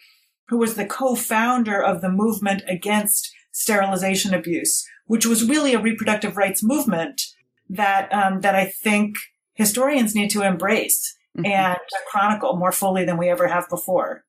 who 0.50 0.58
was 0.58 0.76
the 0.76 0.86
co-founder 0.86 1.82
of 1.82 2.02
the 2.02 2.10
movement 2.10 2.64
against 2.68 3.32
sterilization 3.52 4.34
abuse, 4.34 4.86
which 5.06 5.26
was 5.26 5.48
really 5.48 5.74
a 5.74 5.82
reproductive 5.82 6.38
rights 6.38 6.64
movement 6.64 7.22
that, 7.70 8.12
um, 8.14 8.42
that 8.42 8.56
I 8.56 8.66
think 8.66 9.16
historians 9.54 10.16
need 10.16 10.30
to 10.32 10.42
embrace 10.42 11.16
mm-hmm. 11.38 11.46
and 11.46 11.78
chronicle 12.12 12.58
more 12.58 12.72
fully 12.72 13.06
than 13.06 13.18
we 13.18 13.30
ever 13.30 13.48
have 13.48 13.70
before. 13.70 14.24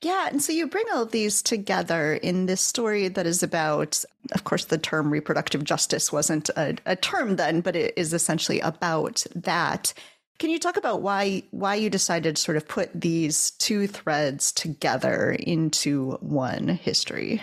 Yeah, 0.00 0.28
and 0.30 0.40
so 0.40 0.52
you 0.52 0.68
bring 0.68 0.84
all 0.92 1.02
of 1.02 1.10
these 1.10 1.42
together 1.42 2.14
in 2.14 2.46
this 2.46 2.60
story 2.60 3.08
that 3.08 3.26
is 3.26 3.42
about, 3.42 4.04
of 4.32 4.44
course, 4.44 4.66
the 4.66 4.78
term 4.78 5.10
reproductive 5.10 5.64
justice 5.64 6.12
wasn't 6.12 6.50
a, 6.50 6.76
a, 6.86 6.94
term 6.94 7.34
then, 7.34 7.62
but 7.62 7.74
it 7.74 7.94
is 7.96 8.14
essentially 8.14 8.60
about 8.60 9.26
that. 9.34 9.92
Can 10.38 10.50
you 10.50 10.58
talk 10.58 10.76
about 10.76 11.02
why 11.02 11.42
why 11.50 11.74
you 11.74 11.90
decided 11.90 12.36
to 12.36 12.42
sort 12.42 12.56
of 12.56 12.68
put 12.68 12.90
these 12.94 13.50
two 13.52 13.86
threads 13.86 14.52
together 14.52 15.32
into 15.32 16.12
one 16.20 16.68
history? 16.68 17.42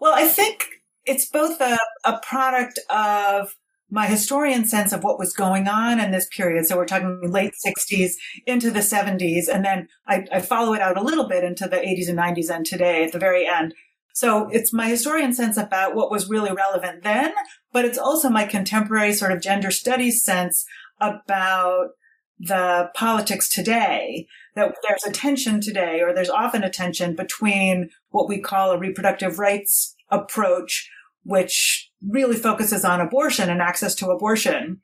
Well, 0.00 0.14
I 0.14 0.26
think 0.26 0.66
it's 1.04 1.28
both 1.30 1.60
a, 1.60 1.78
a 2.04 2.18
product 2.20 2.80
of 2.90 3.54
my 3.90 4.06
historian 4.06 4.64
sense 4.64 4.92
of 4.92 5.04
what 5.04 5.18
was 5.18 5.32
going 5.32 5.68
on 5.68 6.00
in 6.00 6.10
this 6.10 6.26
period. 6.34 6.66
So 6.66 6.76
we're 6.76 6.86
talking 6.86 7.20
late 7.30 7.52
60s 7.64 8.12
into 8.46 8.70
the 8.70 8.80
70s. 8.80 9.44
And 9.52 9.64
then 9.64 9.88
I, 10.06 10.26
I, 10.32 10.40
follow 10.40 10.72
it 10.72 10.80
out 10.80 10.96
a 10.96 11.02
little 11.02 11.28
bit 11.28 11.44
into 11.44 11.68
the 11.68 11.76
80s 11.76 12.08
and 12.08 12.18
90s 12.18 12.50
and 12.50 12.66
today 12.66 13.04
at 13.04 13.12
the 13.12 13.18
very 13.18 13.46
end. 13.46 13.74
So 14.14 14.48
it's 14.50 14.72
my 14.72 14.88
historian 14.88 15.32
sense 15.32 15.56
about 15.56 15.94
what 15.94 16.10
was 16.10 16.30
really 16.30 16.52
relevant 16.52 17.02
then, 17.02 17.34
but 17.72 17.84
it's 17.84 17.98
also 17.98 18.30
my 18.30 18.44
contemporary 18.44 19.12
sort 19.12 19.32
of 19.32 19.42
gender 19.42 19.70
studies 19.70 20.24
sense 20.24 20.64
about 21.08 21.90
the 22.38 22.90
politics 22.94 23.48
today 23.48 24.26
that 24.56 24.74
there's 24.86 25.04
a 25.04 25.12
tension 25.12 25.60
today 25.60 26.00
or 26.00 26.12
there's 26.12 26.30
often 26.30 26.64
a 26.64 26.70
tension 26.70 27.14
between 27.14 27.90
what 28.10 28.28
we 28.28 28.40
call 28.40 28.72
a 28.72 28.78
reproductive 28.78 29.38
rights 29.38 29.94
approach 30.10 30.90
which 31.24 31.90
really 32.06 32.36
focuses 32.36 32.84
on 32.84 33.00
abortion 33.00 33.48
and 33.48 33.62
access 33.62 33.94
to 33.94 34.10
abortion, 34.10 34.80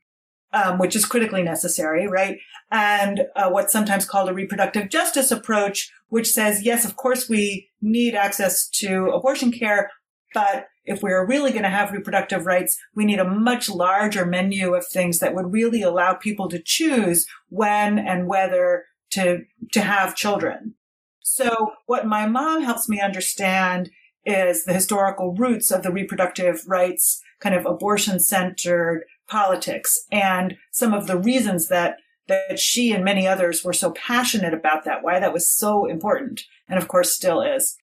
um, 0.53 0.79
which 0.79 0.97
is 0.97 1.05
critically 1.05 1.43
necessary, 1.43 2.07
right? 2.09 2.39
And 2.71 3.27
uh, 3.37 3.51
what's 3.51 3.73
sometimes 3.73 4.07
called 4.07 4.29
a 4.29 4.35
reproductive 4.35 4.89
justice 4.89 5.31
approach, 5.31 5.93
which 6.09 6.29
says, 6.29 6.65
yes, 6.65 6.85
of 6.85 6.97
course 6.97 7.29
we 7.29 7.69
need 7.83 8.15
access 8.15 8.69
to 8.71 9.11
abortion 9.11 9.53
care, 9.53 9.91
but 10.33 10.67
if 10.91 11.03
we're 11.03 11.25
really 11.25 11.53
going 11.53 11.63
to 11.63 11.71
have 11.71 11.93
reproductive 11.93 12.47
rights, 12.47 12.77
we 12.97 13.05
need 13.05 13.21
a 13.21 13.25
much 13.25 13.71
larger 13.71 14.27
menu 14.27 14.75
of 14.75 14.85
things 14.87 15.21
that 15.21 15.35
would 15.35 15.53
really 15.53 15.83
allow 15.83 16.15
people 16.15 16.49
to 16.49 16.61
choose 16.61 17.27
when 17.49 17.97
and 17.97 18.27
whether 18.27 18.87
to, 19.11 19.45
to 19.73 19.83
have 19.83 20.17
children. 20.17 20.75
So 21.21 21.75
what 21.87 22.07
my 22.07 22.27
mom 22.27 22.63
helps 22.63 22.89
me 22.89 23.01
understand 23.01 23.91
is 24.27 24.65
the 24.65 24.75
historical 24.75 25.33
roots 25.33 25.71
of 25.71 25.85
the 25.85 25.93
reproductive 25.93 26.65
rights 26.67 27.23
kind 27.39 27.55
of 27.55 27.67
abortion 27.67 28.19
centered 28.19 29.05
politics 29.29 30.07
and 30.11 30.57
some 30.73 30.93
of 30.93 31.07
the 31.07 31.19
reasons 31.19 31.69
that 31.69 31.99
that 32.27 32.61
she 32.61 32.93
and 32.93 33.05
many 33.05 33.27
others 33.27 33.65
were 33.65 33.73
so 33.73 33.91
passionate 33.91 34.55
about 34.55 34.85
that, 34.85 35.03
why 35.03 35.19
that 35.19 35.33
was 35.33 35.51
so 35.51 35.87
important, 35.87 36.43
and 36.69 36.79
of 36.79 36.87
course 36.87 37.13
still 37.13 37.43
is. 37.43 37.77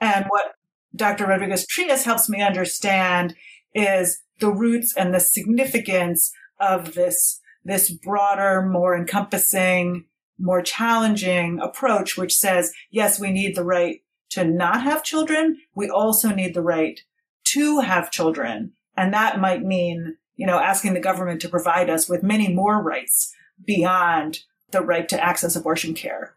And 0.00 0.24
what 0.28 0.54
Dr. 0.94 1.26
Rodriguez 1.26 1.66
Trias 1.66 2.04
helps 2.04 2.28
me 2.28 2.42
understand 2.42 3.34
is 3.74 4.20
the 4.40 4.52
roots 4.52 4.94
and 4.96 5.12
the 5.12 5.20
significance 5.20 6.32
of 6.60 6.94
this, 6.94 7.40
this 7.64 7.90
broader, 7.90 8.62
more 8.62 8.96
encompassing, 8.96 10.04
more 10.38 10.62
challenging 10.62 11.60
approach, 11.60 12.16
which 12.16 12.36
says, 12.36 12.72
yes, 12.90 13.18
we 13.18 13.30
need 13.30 13.56
the 13.56 13.64
right 13.64 14.00
to 14.30 14.44
not 14.44 14.82
have 14.82 15.04
children, 15.04 15.58
we 15.74 15.88
also 15.88 16.30
need 16.30 16.54
the 16.54 16.62
right 16.62 17.00
to 17.44 17.80
have 17.80 18.10
children. 18.10 18.72
And 18.96 19.12
that 19.12 19.40
might 19.40 19.62
mean 19.62 20.16
you 20.36 20.46
know, 20.46 20.58
asking 20.58 20.94
the 20.94 21.00
government 21.00 21.40
to 21.40 21.48
provide 21.48 21.88
us 21.88 22.08
with 22.08 22.22
many 22.22 22.52
more 22.52 22.82
rights 22.82 23.32
beyond 23.64 24.40
the 24.70 24.80
right 24.80 25.08
to 25.08 25.24
access 25.24 25.54
abortion 25.54 25.94
care. 25.94 26.33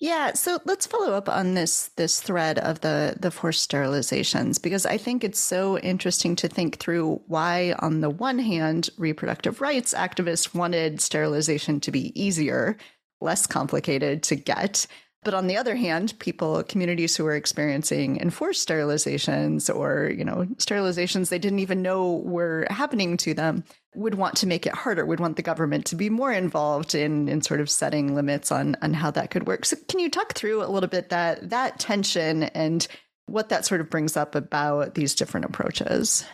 Yeah, 0.00 0.34
so 0.34 0.60
let's 0.64 0.86
follow 0.86 1.12
up 1.12 1.28
on 1.28 1.54
this 1.54 1.88
this 1.96 2.20
thread 2.20 2.58
of 2.60 2.80
the 2.82 3.16
the 3.18 3.32
forced 3.32 3.68
sterilizations 3.68 4.62
because 4.62 4.86
I 4.86 4.96
think 4.96 5.24
it's 5.24 5.40
so 5.40 5.76
interesting 5.78 6.36
to 6.36 6.48
think 6.48 6.78
through 6.78 7.20
why 7.26 7.74
on 7.80 8.00
the 8.00 8.10
one 8.10 8.38
hand 8.38 8.90
reproductive 8.96 9.60
rights 9.60 9.94
activists 9.94 10.54
wanted 10.54 11.00
sterilization 11.00 11.80
to 11.80 11.90
be 11.90 12.12
easier, 12.20 12.76
less 13.20 13.44
complicated 13.48 14.22
to 14.24 14.36
get, 14.36 14.86
but 15.24 15.34
on 15.34 15.46
the 15.46 15.56
other 15.56 15.74
hand, 15.74 16.14
people, 16.18 16.62
communities 16.62 17.16
who 17.16 17.24
were 17.24 17.34
experiencing 17.34 18.20
enforced 18.20 18.66
sterilizations 18.66 19.74
or, 19.74 20.10
you 20.10 20.24
know, 20.24 20.46
sterilizations 20.56 21.28
they 21.28 21.38
didn't 21.38 21.58
even 21.58 21.82
know 21.82 22.16
were 22.24 22.66
happening 22.70 23.16
to 23.18 23.34
them 23.34 23.64
would 23.94 24.14
want 24.14 24.36
to 24.36 24.46
make 24.46 24.66
it 24.66 24.74
harder, 24.74 25.04
would 25.04 25.20
want 25.20 25.36
the 25.36 25.42
government 25.42 25.86
to 25.86 25.96
be 25.96 26.08
more 26.08 26.32
involved 26.32 26.94
in 26.94 27.28
in 27.28 27.42
sort 27.42 27.60
of 27.60 27.68
setting 27.68 28.14
limits 28.14 28.52
on 28.52 28.76
on 28.80 28.94
how 28.94 29.10
that 29.10 29.30
could 29.30 29.46
work. 29.46 29.64
So 29.64 29.76
can 29.88 30.00
you 30.00 30.08
talk 30.08 30.34
through 30.34 30.62
a 30.62 30.70
little 30.70 30.88
bit 30.88 31.08
that 31.08 31.50
that 31.50 31.78
tension 31.78 32.44
and 32.44 32.86
what 33.26 33.48
that 33.50 33.66
sort 33.66 33.80
of 33.80 33.90
brings 33.90 34.16
up 34.16 34.34
about 34.34 34.94
these 34.94 35.14
different 35.14 35.46
approaches? 35.46 36.24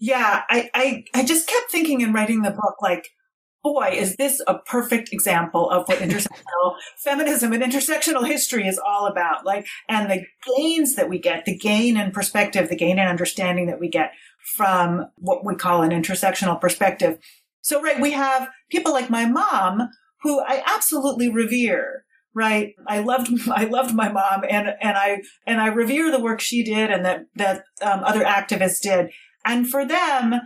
Yeah, 0.00 0.42
I, 0.50 0.70
I, 0.74 1.04
I 1.14 1.24
just 1.24 1.46
kept 1.46 1.70
thinking 1.70 2.00
in 2.00 2.12
writing 2.12 2.42
the 2.42 2.50
book, 2.50 2.82
like, 2.82 3.08
boy, 3.64 3.88
is 3.92 4.14
this 4.16 4.42
a 4.46 4.58
perfect 4.58 5.10
example 5.10 5.70
of 5.70 5.88
what 5.88 5.98
intersectional 5.98 6.76
feminism 6.98 7.52
and 7.52 7.62
intersectional 7.62 8.24
history 8.24 8.68
is 8.68 8.78
all 8.78 9.06
about. 9.06 9.44
Like, 9.44 9.66
and 9.88 10.08
the 10.08 10.24
gains 10.56 10.94
that 10.96 11.08
we 11.08 11.18
get, 11.18 11.46
the 11.46 11.56
gain 11.56 11.96
in 11.96 12.12
perspective, 12.12 12.68
the 12.68 12.76
gain 12.76 12.98
in 12.98 13.08
understanding 13.08 13.66
that 13.66 13.80
we 13.80 13.88
get 13.88 14.12
from 14.54 15.06
what 15.16 15.44
we 15.44 15.56
call 15.56 15.82
an 15.82 15.90
intersectional 15.90 16.60
perspective. 16.60 17.18
So, 17.62 17.80
right, 17.80 17.98
we 17.98 18.12
have 18.12 18.50
people 18.70 18.92
like 18.92 19.08
my 19.08 19.24
mom 19.24 19.88
who 20.22 20.40
I 20.40 20.62
absolutely 20.66 21.30
revere. 21.30 22.04
Right. 22.34 22.74
I 22.86 22.98
loved, 22.98 23.30
I 23.50 23.64
loved 23.64 23.94
my 23.94 24.10
mom 24.10 24.44
and, 24.48 24.68
and 24.80 24.98
I, 24.98 25.22
and 25.46 25.60
I 25.60 25.68
revere 25.68 26.10
the 26.10 26.20
work 26.20 26.40
she 26.40 26.62
did 26.62 26.90
and 26.90 27.04
that, 27.06 27.26
that 27.36 27.64
um, 27.80 28.04
other 28.04 28.24
activists 28.24 28.80
did. 28.82 29.10
And 29.46 29.68
for 29.68 29.86
them, 29.86 30.40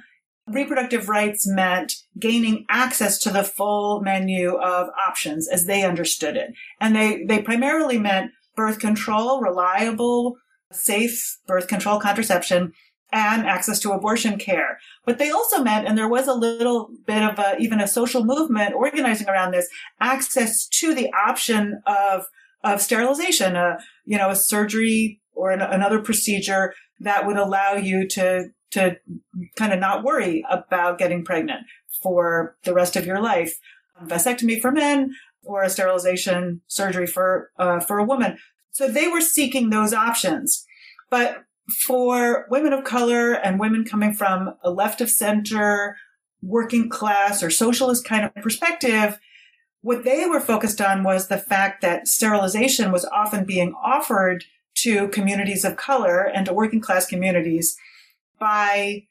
reproductive 0.50 1.08
rights 1.08 1.46
meant 1.46 1.94
gaining 2.18 2.64
access 2.68 3.18
to 3.20 3.30
the 3.30 3.44
full 3.44 4.00
menu 4.00 4.56
of 4.56 4.88
options 5.06 5.48
as 5.48 5.66
they 5.66 5.84
understood 5.84 6.36
it. 6.36 6.52
And 6.80 6.94
they, 6.94 7.24
they 7.24 7.42
primarily 7.42 7.98
meant 7.98 8.32
birth 8.56 8.78
control, 8.78 9.40
reliable, 9.40 10.36
safe 10.72 11.38
birth 11.46 11.68
control 11.68 12.00
contraception, 12.00 12.72
and 13.10 13.46
access 13.46 13.78
to 13.80 13.92
abortion 13.92 14.38
care. 14.38 14.78
But 15.06 15.18
they 15.18 15.30
also 15.30 15.62
meant, 15.62 15.88
and 15.88 15.96
there 15.96 16.08
was 16.08 16.26
a 16.26 16.34
little 16.34 16.90
bit 17.06 17.22
of 17.22 17.38
a, 17.38 17.56
even 17.58 17.80
a 17.80 17.88
social 17.88 18.24
movement 18.24 18.74
organizing 18.74 19.28
around 19.28 19.52
this, 19.52 19.68
access 20.00 20.66
to 20.68 20.94
the 20.94 21.10
option 21.12 21.80
of, 21.86 22.26
of 22.62 22.82
sterilization, 22.82 23.56
a, 23.56 23.78
you 24.04 24.18
know, 24.18 24.30
a 24.30 24.36
surgery 24.36 25.20
or 25.32 25.50
an, 25.50 25.62
another 25.62 26.02
procedure 26.02 26.74
that 27.00 27.26
would 27.26 27.36
allow 27.36 27.74
you 27.74 28.06
to 28.08 28.48
to 28.70 28.98
kind 29.56 29.72
of 29.72 29.78
not 29.78 30.04
worry 30.04 30.44
about 30.50 30.98
getting 30.98 31.24
pregnant 31.24 31.60
for 32.02 32.56
the 32.64 32.74
rest 32.74 32.96
of 32.96 33.06
your 33.06 33.20
life. 33.20 33.58
Vasectomy 34.04 34.60
for 34.60 34.70
men 34.70 35.14
or 35.42 35.62
a 35.62 35.70
sterilization 35.70 36.60
surgery 36.66 37.06
for 37.06 37.50
uh, 37.58 37.80
for 37.80 37.98
a 37.98 38.04
woman. 38.04 38.38
So 38.70 38.88
they 38.88 39.08
were 39.08 39.20
seeking 39.20 39.70
those 39.70 39.92
options. 39.92 40.64
But 41.10 41.44
for 41.84 42.46
women 42.50 42.72
of 42.72 42.84
color 42.84 43.32
and 43.32 43.58
women 43.58 43.84
coming 43.84 44.14
from 44.14 44.54
a 44.62 44.70
left 44.70 45.00
of 45.00 45.10
center, 45.10 45.96
working 46.42 46.88
class 46.88 47.42
or 47.42 47.50
socialist 47.50 48.04
kind 48.04 48.24
of 48.24 48.34
perspective, 48.36 49.18
what 49.80 50.04
they 50.04 50.26
were 50.26 50.40
focused 50.40 50.80
on 50.80 51.02
was 51.02 51.28
the 51.28 51.38
fact 51.38 51.82
that 51.82 52.08
sterilization 52.08 52.92
was 52.92 53.04
often 53.06 53.44
being 53.44 53.74
offered 53.82 54.44
to 54.76 55.08
communities 55.08 55.64
of 55.64 55.76
color 55.76 56.20
and 56.22 56.46
to 56.46 56.52
working 56.52 56.80
class 56.80 57.06
communities 57.06 57.76
by 58.38 59.04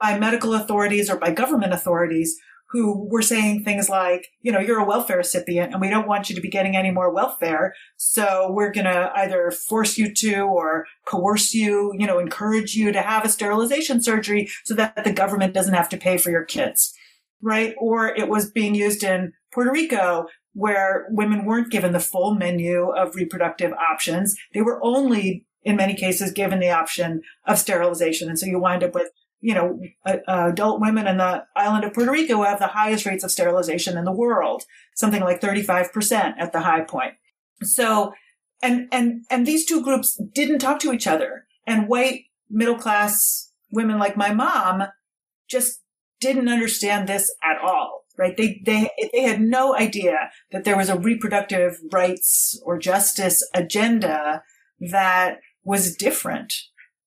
by 0.00 0.18
medical 0.18 0.54
authorities 0.54 1.08
or 1.08 1.16
by 1.16 1.30
government 1.30 1.72
authorities 1.72 2.36
who 2.70 3.08
were 3.08 3.22
saying 3.22 3.62
things 3.62 3.88
like, 3.88 4.28
you 4.42 4.50
know, 4.50 4.58
you're 4.58 4.80
a 4.80 4.84
welfare 4.84 5.16
recipient 5.16 5.72
and 5.72 5.80
we 5.80 5.88
don't 5.88 6.08
want 6.08 6.28
you 6.28 6.34
to 6.34 6.42
be 6.42 6.50
getting 6.50 6.76
any 6.76 6.90
more 6.90 7.14
welfare. 7.14 7.72
So 7.96 8.50
we're 8.50 8.72
going 8.72 8.86
to 8.86 9.12
either 9.14 9.50
force 9.50 9.96
you 9.96 10.12
to 10.14 10.40
or 10.40 10.84
coerce 11.06 11.54
you, 11.54 11.94
you 11.96 12.06
know, 12.06 12.18
encourage 12.18 12.74
you 12.74 12.92
to 12.92 13.00
have 13.00 13.24
a 13.24 13.28
sterilization 13.28 14.02
surgery 14.02 14.50
so 14.64 14.74
that 14.74 15.04
the 15.04 15.12
government 15.12 15.54
doesn't 15.54 15.74
have 15.74 15.88
to 15.90 15.96
pay 15.96 16.18
for 16.18 16.30
your 16.30 16.44
kids. 16.44 16.92
Right. 17.40 17.74
Or 17.78 18.08
it 18.08 18.28
was 18.28 18.50
being 18.50 18.74
used 18.74 19.04
in 19.04 19.32
Puerto 19.52 19.70
Rico 19.70 20.26
where 20.52 21.06
women 21.10 21.44
weren't 21.44 21.70
given 21.70 21.92
the 21.92 22.00
full 22.00 22.34
menu 22.34 22.90
of 22.90 23.14
reproductive 23.14 23.72
options. 23.74 24.34
They 24.54 24.62
were 24.62 24.82
only 24.82 25.45
in 25.66 25.74
many 25.74 25.94
cases 25.94 26.30
given 26.30 26.60
the 26.60 26.70
option 26.70 27.20
of 27.44 27.58
sterilization. 27.58 28.28
And 28.28 28.38
so 28.38 28.46
you 28.46 28.60
wind 28.60 28.84
up 28.84 28.94
with, 28.94 29.10
you 29.40 29.52
know, 29.52 29.80
adult 30.28 30.80
women 30.80 31.08
in 31.08 31.16
the 31.16 31.44
island 31.56 31.84
of 31.84 31.92
Puerto 31.92 32.12
Rico 32.12 32.44
have 32.44 32.60
the 32.60 32.68
highest 32.68 33.04
rates 33.04 33.24
of 33.24 33.32
sterilization 33.32 33.98
in 33.98 34.04
the 34.04 34.12
world, 34.12 34.62
something 34.94 35.20
like 35.20 35.40
35% 35.40 36.34
at 36.38 36.52
the 36.52 36.60
high 36.60 36.82
point. 36.82 37.14
So, 37.62 38.12
and, 38.62 38.86
and, 38.92 39.24
and 39.28 39.44
these 39.44 39.66
two 39.66 39.82
groups 39.82 40.16
didn't 40.32 40.60
talk 40.60 40.78
to 40.80 40.92
each 40.92 41.08
other 41.08 41.46
and 41.66 41.88
white 41.88 42.26
middle 42.48 42.78
class 42.78 43.50
women 43.72 43.98
like 43.98 44.16
my 44.16 44.32
mom 44.32 44.84
just 45.50 45.80
didn't 46.20 46.48
understand 46.48 47.08
this 47.08 47.34
at 47.42 47.58
all 47.58 48.04
right? 48.18 48.34
They, 48.34 48.62
they, 48.64 48.90
they 49.12 49.22
had 49.24 49.42
no 49.42 49.76
idea 49.76 50.30
that 50.50 50.64
there 50.64 50.74
was 50.74 50.88
a 50.88 50.98
reproductive 50.98 51.78
rights 51.92 52.58
or 52.64 52.78
justice 52.78 53.46
agenda 53.52 54.42
that 54.80 55.40
was 55.66 55.94
different 55.96 56.54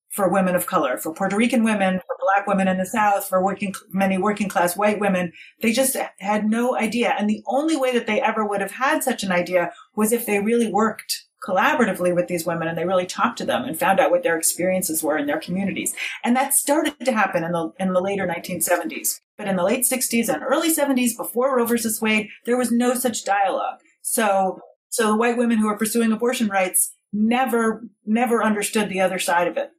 for 0.09 0.27
women 0.27 0.55
of 0.55 0.67
color, 0.67 0.97
for 0.97 1.13
Puerto 1.13 1.37
Rican 1.37 1.63
women, 1.63 1.99
for 2.05 2.15
black 2.19 2.45
women 2.45 2.67
in 2.67 2.77
the 2.77 2.85
South, 2.85 3.27
for 3.27 3.43
working, 3.43 3.73
many 3.91 4.17
working 4.17 4.49
class 4.49 4.75
white 4.75 4.99
women. 4.99 5.31
They 5.61 5.71
just 5.71 5.95
had 6.19 6.45
no 6.45 6.75
idea. 6.75 7.15
And 7.17 7.29
the 7.29 7.43
only 7.47 7.77
way 7.77 7.93
that 7.93 8.05
they 8.05 8.21
ever 8.21 8.45
would 8.45 8.59
have 8.61 8.71
had 8.71 9.01
such 9.01 9.23
an 9.23 9.31
idea 9.31 9.71
was 9.95 10.11
if 10.11 10.25
they 10.25 10.39
really 10.39 10.71
worked 10.71 11.25
collaboratively 11.47 12.13
with 12.13 12.27
these 12.27 12.45
women 12.45 12.67
and 12.67 12.77
they 12.77 12.85
really 12.85 13.05
talked 13.05 13.37
to 13.37 13.45
them 13.45 13.63
and 13.63 13.79
found 13.79 13.99
out 13.99 14.11
what 14.11 14.23
their 14.23 14.37
experiences 14.37 15.01
were 15.01 15.17
in 15.17 15.25
their 15.25 15.39
communities. 15.39 15.95
And 16.25 16.35
that 16.35 16.53
started 16.53 16.99
to 17.05 17.13
happen 17.13 17.45
in 17.45 17.53
the, 17.53 17.71
in 17.79 17.93
the 17.93 18.01
later 18.01 18.27
1970s. 18.27 19.21
But 19.37 19.47
in 19.47 19.55
the 19.55 19.63
late 19.63 19.85
60s 19.89 20.27
and 20.27 20.43
early 20.43 20.73
70s, 20.73 21.15
before 21.15 21.55
Roe 21.55 21.65
versus 21.65 22.01
Wade, 22.01 22.27
there 22.45 22.57
was 22.57 22.73
no 22.73 22.93
such 22.93 23.23
dialogue. 23.23 23.79
So, 24.01 24.59
so 24.89 25.07
the 25.07 25.15
white 25.15 25.37
women 25.37 25.59
who 25.59 25.67
were 25.67 25.77
pursuing 25.77 26.11
abortion 26.11 26.49
rights 26.49 26.93
never, 27.13 27.83
never 28.05 28.43
understood 28.43 28.89
the 28.89 29.01
other 29.01 29.19
side 29.19 29.47
of 29.47 29.57
it. 29.57 29.71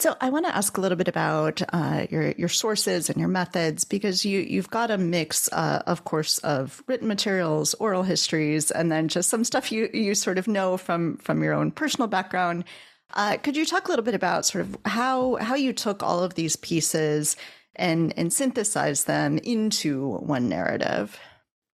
So 0.00 0.16
I 0.18 0.30
want 0.30 0.46
to 0.46 0.56
ask 0.56 0.78
a 0.78 0.80
little 0.80 0.96
bit 0.96 1.08
about 1.08 1.60
uh, 1.74 2.06
your 2.08 2.30
your 2.30 2.48
sources 2.48 3.10
and 3.10 3.18
your 3.18 3.28
methods 3.28 3.84
because 3.84 4.24
you 4.24 4.38
you've 4.38 4.70
got 4.70 4.90
a 4.90 4.96
mix, 4.96 5.52
uh, 5.52 5.82
of 5.86 6.04
course, 6.04 6.38
of 6.38 6.82
written 6.86 7.06
materials, 7.06 7.74
oral 7.74 8.02
histories, 8.02 8.70
and 8.70 8.90
then 8.90 9.08
just 9.08 9.28
some 9.28 9.44
stuff 9.44 9.70
you 9.70 9.90
you 9.92 10.14
sort 10.14 10.38
of 10.38 10.48
know 10.48 10.78
from 10.78 11.18
from 11.18 11.42
your 11.42 11.52
own 11.52 11.70
personal 11.70 12.08
background. 12.08 12.64
Uh, 13.12 13.36
could 13.36 13.58
you 13.58 13.66
talk 13.66 13.88
a 13.88 13.90
little 13.90 14.04
bit 14.04 14.14
about 14.14 14.46
sort 14.46 14.62
of 14.62 14.78
how 14.86 15.34
how 15.36 15.54
you 15.54 15.74
took 15.74 16.02
all 16.02 16.22
of 16.22 16.34
these 16.34 16.56
pieces 16.56 17.36
and 17.76 18.14
and 18.16 18.32
synthesized 18.32 19.06
them 19.06 19.36
into 19.36 20.16
one 20.20 20.48
narrative? 20.48 21.18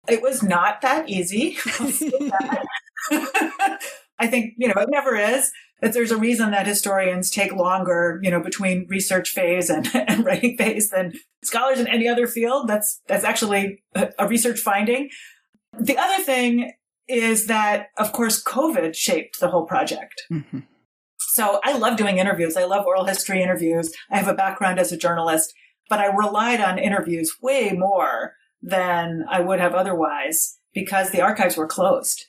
It 0.08 0.22
was 0.22 0.42
not 0.42 0.80
that 0.80 1.10
easy. 1.10 1.58
I 4.18 4.26
think, 4.26 4.54
you 4.56 4.68
know, 4.68 4.80
it 4.80 4.88
never 4.90 5.16
is. 5.16 5.50
That 5.82 5.92
there's 5.92 6.12
a 6.12 6.16
reason 6.16 6.52
that 6.52 6.66
historians 6.66 7.30
take 7.30 7.52
longer, 7.52 8.20
you 8.22 8.30
know, 8.30 8.40
between 8.40 8.86
research 8.88 9.30
phase 9.30 9.68
and, 9.68 9.88
and 10.08 10.24
writing 10.24 10.56
phase 10.56 10.90
than 10.90 11.14
scholars 11.42 11.80
in 11.80 11.88
any 11.88 12.08
other 12.08 12.26
field. 12.26 12.68
That's, 12.68 13.00
that's 13.06 13.24
actually 13.24 13.82
a, 13.94 14.10
a 14.18 14.28
research 14.28 14.60
finding. 14.60 15.10
The 15.78 15.98
other 15.98 16.22
thing 16.22 16.72
is 17.08 17.46
that, 17.46 17.88
of 17.98 18.12
course, 18.12 18.42
COVID 18.42 18.94
shaped 18.94 19.40
the 19.40 19.48
whole 19.48 19.66
project. 19.66 20.22
Mm-hmm. 20.32 20.60
So 21.18 21.60
I 21.64 21.76
love 21.76 21.96
doing 21.96 22.18
interviews. 22.18 22.56
I 22.56 22.64
love 22.64 22.86
oral 22.86 23.04
history 23.04 23.42
interviews. 23.42 23.92
I 24.10 24.18
have 24.18 24.28
a 24.28 24.34
background 24.34 24.78
as 24.78 24.92
a 24.92 24.96
journalist, 24.96 25.52
but 25.90 25.98
I 25.98 26.06
relied 26.06 26.60
on 26.60 26.78
interviews 26.78 27.36
way 27.42 27.72
more 27.72 28.34
than 28.62 29.24
I 29.28 29.40
would 29.40 29.60
have 29.60 29.74
otherwise 29.74 30.58
because 30.72 31.10
the 31.10 31.20
archives 31.20 31.56
were 31.56 31.66
closed. 31.66 32.26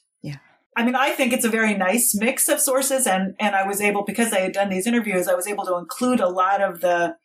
I 0.75 0.83
mean, 0.83 0.95
I 0.95 1.11
think 1.11 1.31
it's 1.31 1.45
a 1.45 1.49
very 1.49 1.73
nice 1.73 2.13
mix 2.13 2.49
of 2.49 2.59
sources 2.59 3.07
and, 3.07 3.35
and 3.39 3.55
I 3.55 3.65
was 3.65 3.79
able, 3.79 4.03
because 4.03 4.33
I 4.33 4.41
had 4.41 4.51
done 4.51 4.69
these 4.69 4.87
interviews, 4.87 5.27
I 5.27 5.33
was 5.33 5.47
able 5.47 5.65
to 5.65 5.77
include 5.77 6.19
a 6.19 6.27
lot 6.27 6.61
of 6.61 6.81
the, 6.81 7.15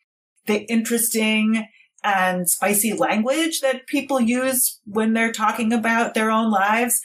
the 0.47 0.61
interesting 0.71 1.67
and 2.05 2.49
spicy 2.49 2.93
language 2.93 3.61
that 3.61 3.87
people 3.87 4.21
use 4.21 4.81
when 4.85 5.13
they're 5.13 5.33
talking 5.33 5.73
about 5.73 6.15
their 6.15 6.31
own 6.31 6.51
lives. 6.51 7.03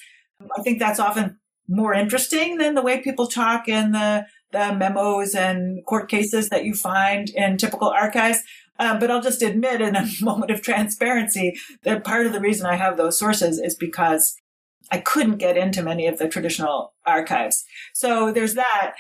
I 0.58 0.62
think 0.62 0.79
that's 0.79 0.99
often 0.99 1.39
more 1.67 1.93
interesting 1.93 2.58
than 2.58 2.75
the 2.75 2.81
way 2.81 3.01
people 3.01 3.27
talk 3.27 3.67
in 3.67 3.91
the, 3.91 4.27
the 4.51 4.73
memos 4.73 5.34
and 5.34 5.84
court 5.86 6.10
cases 6.10 6.49
that 6.49 6.63
you 6.63 6.75
find 6.75 7.29
in 7.31 7.58
typical 7.58 7.89
archives. 7.89 8.39
Um, 8.77 8.99
but 8.99 9.10
I'll 9.10 9.21
just 9.21 9.41
admit 9.41 9.81
in 9.81 9.95
a 9.95 10.08
moment 10.21 10.51
of 10.51 10.62
transparency 10.62 11.58
that 11.84 12.03
part 12.03 12.27
of 12.27 12.34
the 12.34 12.39
reason 12.39 12.65
I 12.65 12.75
have 12.75 12.97
those 12.97 13.17
sources 13.17 13.60
is 13.60 13.75
because 13.75 14.36
I 14.91 15.00
couldn't 15.00 15.38
get 15.38 15.58
into 15.58 15.84
many 15.84 16.08
of 16.08 16.17
the 16.17 16.28
traditional 16.28 16.93
archives. 17.06 17.65
So 17.93 18.32
there's 18.32 18.56
that, 18.56 18.95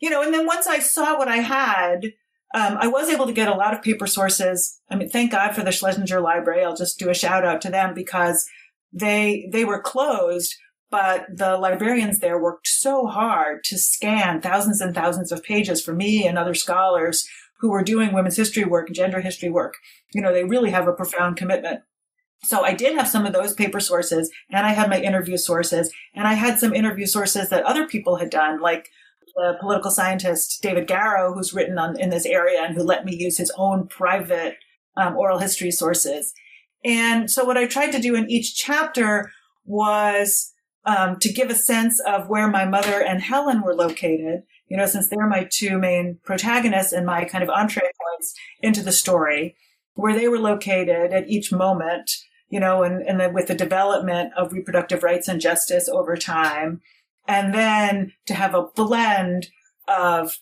you 0.00 0.10
know, 0.10 0.22
and 0.22 0.32
then 0.32 0.46
once 0.46 0.66
I 0.66 0.78
saw 0.78 1.18
what 1.18 1.28
I 1.28 1.38
had, 1.38 2.12
um, 2.54 2.78
I 2.78 2.86
was 2.86 3.08
able 3.08 3.26
to 3.26 3.32
get 3.32 3.48
a 3.48 3.54
lot 3.54 3.74
of 3.74 3.82
paper 3.82 4.06
sources. 4.06 4.80
I 4.90 4.96
mean, 4.96 5.08
thank 5.08 5.32
God 5.32 5.54
for 5.54 5.62
the 5.62 5.72
Schlesinger 5.72 6.20
Library. 6.20 6.64
I'll 6.64 6.76
just 6.76 6.98
do 6.98 7.10
a 7.10 7.14
shout 7.14 7.44
out 7.44 7.60
to 7.62 7.70
them 7.70 7.92
because 7.92 8.46
they, 8.92 9.48
they 9.52 9.64
were 9.64 9.80
closed, 9.82 10.54
but 10.90 11.26
the 11.34 11.58
librarians 11.58 12.20
there 12.20 12.40
worked 12.40 12.68
so 12.68 13.06
hard 13.06 13.64
to 13.64 13.76
scan 13.76 14.40
thousands 14.40 14.80
and 14.80 14.94
thousands 14.94 15.32
of 15.32 15.42
pages 15.42 15.82
for 15.82 15.92
me 15.92 16.26
and 16.26 16.38
other 16.38 16.54
scholars 16.54 17.28
who 17.58 17.70
were 17.70 17.82
doing 17.82 18.12
women's 18.12 18.36
history 18.36 18.64
work, 18.64 18.90
gender 18.92 19.20
history 19.20 19.50
work. 19.50 19.74
You 20.14 20.22
know, 20.22 20.32
they 20.32 20.44
really 20.44 20.70
have 20.70 20.86
a 20.86 20.92
profound 20.92 21.36
commitment. 21.36 21.80
So 22.46 22.62
I 22.62 22.72
did 22.72 22.96
have 22.96 23.08
some 23.08 23.26
of 23.26 23.32
those 23.32 23.54
paper 23.54 23.80
sources 23.80 24.30
and 24.50 24.66
I 24.66 24.72
had 24.72 24.88
my 24.88 25.00
interview 25.00 25.36
sources 25.36 25.92
and 26.14 26.26
I 26.26 26.34
had 26.34 26.58
some 26.58 26.74
interview 26.74 27.06
sources 27.06 27.48
that 27.50 27.64
other 27.64 27.86
people 27.86 28.16
had 28.16 28.30
done, 28.30 28.60
like 28.60 28.88
the 29.34 29.56
political 29.60 29.90
scientist 29.90 30.62
David 30.62 30.86
Garrow, 30.86 31.34
who's 31.34 31.52
written 31.52 31.78
on 31.78 31.98
in 32.00 32.10
this 32.10 32.26
area 32.26 32.62
and 32.62 32.74
who 32.74 32.82
let 32.82 33.04
me 33.04 33.14
use 33.14 33.36
his 33.36 33.52
own 33.56 33.88
private 33.88 34.56
um, 34.96 35.16
oral 35.16 35.38
history 35.38 35.70
sources. 35.70 36.32
And 36.84 37.30
so 37.30 37.44
what 37.44 37.58
I 37.58 37.66
tried 37.66 37.90
to 37.92 38.00
do 38.00 38.14
in 38.14 38.30
each 38.30 38.54
chapter 38.54 39.30
was 39.64 40.52
um, 40.84 41.18
to 41.18 41.32
give 41.32 41.50
a 41.50 41.54
sense 41.54 42.00
of 42.06 42.28
where 42.28 42.48
my 42.48 42.64
mother 42.64 43.02
and 43.02 43.20
Helen 43.20 43.62
were 43.62 43.74
located 43.74 44.44
you 44.68 44.76
know, 44.76 44.86
since 44.86 45.08
they're 45.08 45.28
my 45.28 45.48
two 45.50 45.78
main 45.78 46.18
protagonists 46.24 46.92
and 46.92 47.06
my 47.06 47.24
kind 47.24 47.44
of 47.44 47.50
entree 47.50 47.82
points 47.82 48.34
into 48.60 48.82
the 48.82 48.92
story, 48.92 49.56
where 49.94 50.14
they 50.14 50.28
were 50.28 50.38
located 50.38 51.12
at 51.12 51.28
each 51.28 51.52
moment, 51.52 52.10
you 52.48 52.60
know, 52.60 52.82
and, 52.82 53.02
and 53.02 53.18
then 53.20 53.32
with 53.34 53.48
the 53.48 53.54
development 53.54 54.32
of 54.36 54.52
reproductive 54.52 55.02
rights 55.02 55.28
and 55.28 55.40
justice 55.40 55.88
over 55.88 56.16
time. 56.16 56.80
And 57.28 57.52
then 57.52 58.12
to 58.26 58.34
have 58.34 58.54
a 58.54 58.66
blend 58.74 59.48
of 59.88 60.38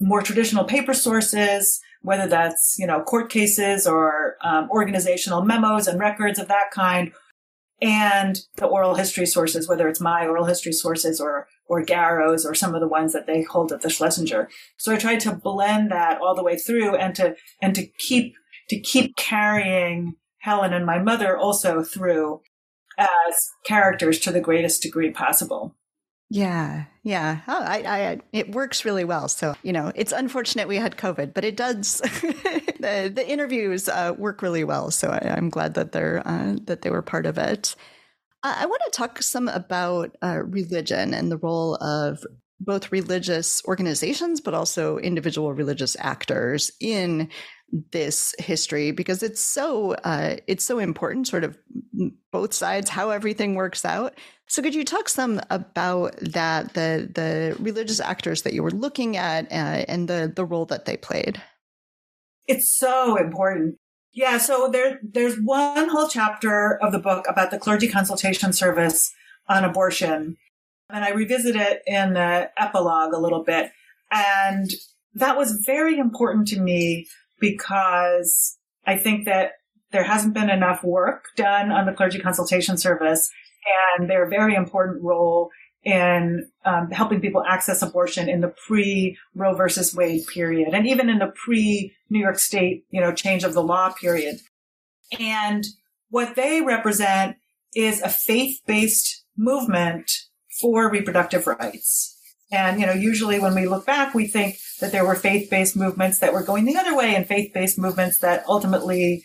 more 0.00 0.22
traditional 0.22 0.64
paper 0.64 0.94
sources, 0.94 1.80
whether 2.02 2.28
that's, 2.28 2.76
you 2.78 2.86
know, 2.86 3.02
court 3.02 3.30
cases 3.30 3.86
or 3.86 4.36
um, 4.42 4.68
organizational 4.70 5.42
memos 5.42 5.88
and 5.88 5.98
records 5.98 6.38
of 6.38 6.48
that 6.48 6.70
kind, 6.72 7.12
and 7.82 8.40
the 8.56 8.66
oral 8.66 8.94
history 8.94 9.26
sources, 9.26 9.68
whether 9.68 9.88
it's 9.88 10.00
my 10.00 10.26
oral 10.26 10.44
history 10.44 10.72
sources 10.72 11.20
or 11.20 11.48
or 11.66 11.82
Garrow's 11.82 12.44
or 12.44 12.54
some 12.54 12.74
of 12.74 12.80
the 12.80 12.88
ones 12.88 13.12
that 13.12 13.26
they 13.26 13.42
hold 13.42 13.72
at 13.72 13.80
the 13.80 13.90
Schlesinger. 13.90 14.48
So 14.76 14.92
I 14.92 14.96
tried 14.96 15.20
to 15.20 15.34
blend 15.34 15.90
that 15.90 16.20
all 16.20 16.34
the 16.34 16.42
way 16.42 16.56
through 16.56 16.94
and 16.96 17.14
to 17.16 17.34
and 17.60 17.74
to 17.74 17.86
keep 17.86 18.34
to 18.68 18.78
keep 18.78 19.16
carrying 19.16 20.14
Helen 20.44 20.74
and 20.74 20.84
my 20.84 20.98
mother 20.98 21.38
also 21.38 21.82
through 21.82 22.42
as 22.98 23.08
characters 23.64 24.18
to 24.20 24.30
the 24.30 24.42
greatest 24.42 24.82
degree 24.82 25.10
possible. 25.10 25.74
Yeah, 26.28 26.84
yeah. 27.02 27.40
Oh, 27.48 27.62
I, 27.62 27.78
I, 27.86 28.20
it 28.30 28.54
works 28.54 28.84
really 28.84 29.04
well. 29.04 29.28
So 29.28 29.54
you 29.62 29.72
know, 29.72 29.90
it's 29.94 30.12
unfortunate 30.12 30.68
we 30.68 30.76
had 30.76 30.98
COVID, 30.98 31.32
but 31.32 31.44
it 31.44 31.56
does. 31.56 31.98
the 32.00 33.10
the 33.14 33.24
interviews 33.26 33.88
uh, 33.88 34.14
work 34.18 34.42
really 34.42 34.64
well. 34.64 34.90
So 34.90 35.08
I, 35.08 35.38
am 35.38 35.48
glad 35.48 35.74
that 35.74 35.92
they're 35.92 36.22
uh, 36.26 36.56
that 36.64 36.82
they 36.82 36.90
were 36.90 37.02
part 37.02 37.24
of 37.24 37.38
it. 37.38 37.74
I 38.42 38.66
want 38.66 38.82
to 38.84 38.90
talk 38.90 39.22
some 39.22 39.48
about 39.48 40.14
uh, 40.22 40.42
religion 40.44 41.14
and 41.14 41.32
the 41.32 41.38
role 41.38 41.76
of 41.76 42.22
both 42.60 42.92
religious 42.92 43.62
organizations, 43.64 44.42
but 44.42 44.52
also 44.52 44.98
individual 44.98 45.54
religious 45.54 45.96
actors 45.98 46.70
in 46.80 47.30
this 47.90 48.34
history 48.38 48.92
because 48.92 49.22
it's 49.22 49.42
so 49.42 49.94
uh, 50.04 50.36
it's 50.46 50.64
so 50.64 50.78
important, 50.78 51.26
sort 51.26 51.44
of 51.44 51.58
both 52.30 52.54
sides, 52.54 52.88
how 52.88 53.10
everything 53.10 53.54
works 53.54 53.84
out. 53.84 54.14
So, 54.46 54.62
could 54.62 54.74
you 54.74 54.84
talk 54.84 55.08
some 55.08 55.40
about 55.50 56.16
that, 56.18 56.74
the 56.74 57.10
the 57.12 57.56
religious 57.58 58.00
actors 58.00 58.42
that 58.42 58.52
you 58.52 58.62
were 58.62 58.70
looking 58.70 59.16
at, 59.16 59.50
uh, 59.50 59.84
and 59.88 60.08
the 60.08 60.32
the 60.34 60.44
role 60.44 60.66
that 60.66 60.84
they 60.84 60.96
played? 60.96 61.40
It's 62.46 62.70
so 62.70 63.16
important. 63.16 63.76
Yeah, 64.12 64.38
so 64.38 64.68
there 64.70 65.00
there's 65.02 65.36
one 65.36 65.88
whole 65.88 66.08
chapter 66.08 66.78
of 66.80 66.92
the 66.92 67.00
book 67.00 67.24
about 67.28 67.50
the 67.50 67.58
clergy 67.58 67.88
consultation 67.88 68.52
service 68.52 69.12
on 69.48 69.64
abortion. 69.64 70.36
And 70.90 71.04
I 71.04 71.10
revisit 71.10 71.56
it 71.56 71.82
in 71.86 72.12
the 72.12 72.50
epilogue 72.56 73.14
a 73.14 73.18
little 73.18 73.42
bit. 73.42 73.72
And 74.10 74.70
that 75.14 75.36
was 75.36 75.62
very 75.64 75.98
important 75.98 76.46
to 76.48 76.60
me 76.60 77.06
because 77.44 78.56
I 78.86 78.96
think 78.96 79.26
that 79.26 79.52
there 79.92 80.02
hasn't 80.02 80.32
been 80.32 80.48
enough 80.48 80.82
work 80.82 81.26
done 81.36 81.70
on 81.70 81.84
the 81.84 81.92
clergy 81.92 82.18
consultation 82.18 82.78
service 82.78 83.30
and 83.98 84.08
their 84.08 84.28
very 84.30 84.54
important 84.54 85.02
role 85.02 85.50
in 85.82 86.48
um, 86.64 86.90
helping 86.90 87.20
people 87.20 87.44
access 87.46 87.82
abortion 87.82 88.30
in 88.30 88.40
the 88.40 88.54
pre 88.66 89.18
Roe 89.34 89.54
versus 89.54 89.94
Wade 89.94 90.26
period, 90.32 90.72
and 90.72 90.86
even 90.86 91.10
in 91.10 91.18
the 91.18 91.32
pre 91.44 91.94
New 92.08 92.18
York 92.18 92.38
State, 92.38 92.86
you 92.90 93.00
know, 93.00 93.12
change 93.12 93.44
of 93.44 93.52
the 93.52 93.62
law 93.62 93.92
period. 93.92 94.36
And 95.18 95.64
what 96.08 96.36
they 96.36 96.62
represent 96.62 97.36
is 97.74 98.00
a 98.00 98.08
faith 98.08 98.60
based 98.66 99.24
movement 99.36 100.10
for 100.62 100.90
reproductive 100.90 101.46
rights. 101.46 102.16
And, 102.52 102.78
you 102.78 102.86
know, 102.86 102.92
usually 102.92 103.40
when 103.40 103.54
we 103.54 103.66
look 103.66 103.86
back, 103.86 104.14
we 104.14 104.26
think 104.26 104.58
that 104.80 104.92
there 104.92 105.04
were 105.04 105.14
faith 105.14 105.50
based 105.50 105.76
movements 105.76 106.18
that 106.18 106.32
were 106.32 106.42
going 106.42 106.64
the 106.64 106.76
other 106.76 106.96
way 106.96 107.14
and 107.14 107.26
faith 107.26 107.52
based 107.52 107.78
movements 107.78 108.18
that 108.18 108.44
ultimately 108.48 109.24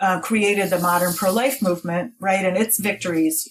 uh, 0.00 0.20
created 0.20 0.70
the 0.70 0.78
modern 0.78 1.12
pro 1.12 1.32
life 1.32 1.62
movement, 1.62 2.12
right? 2.20 2.44
And 2.44 2.56
its 2.56 2.80
victories. 2.80 3.48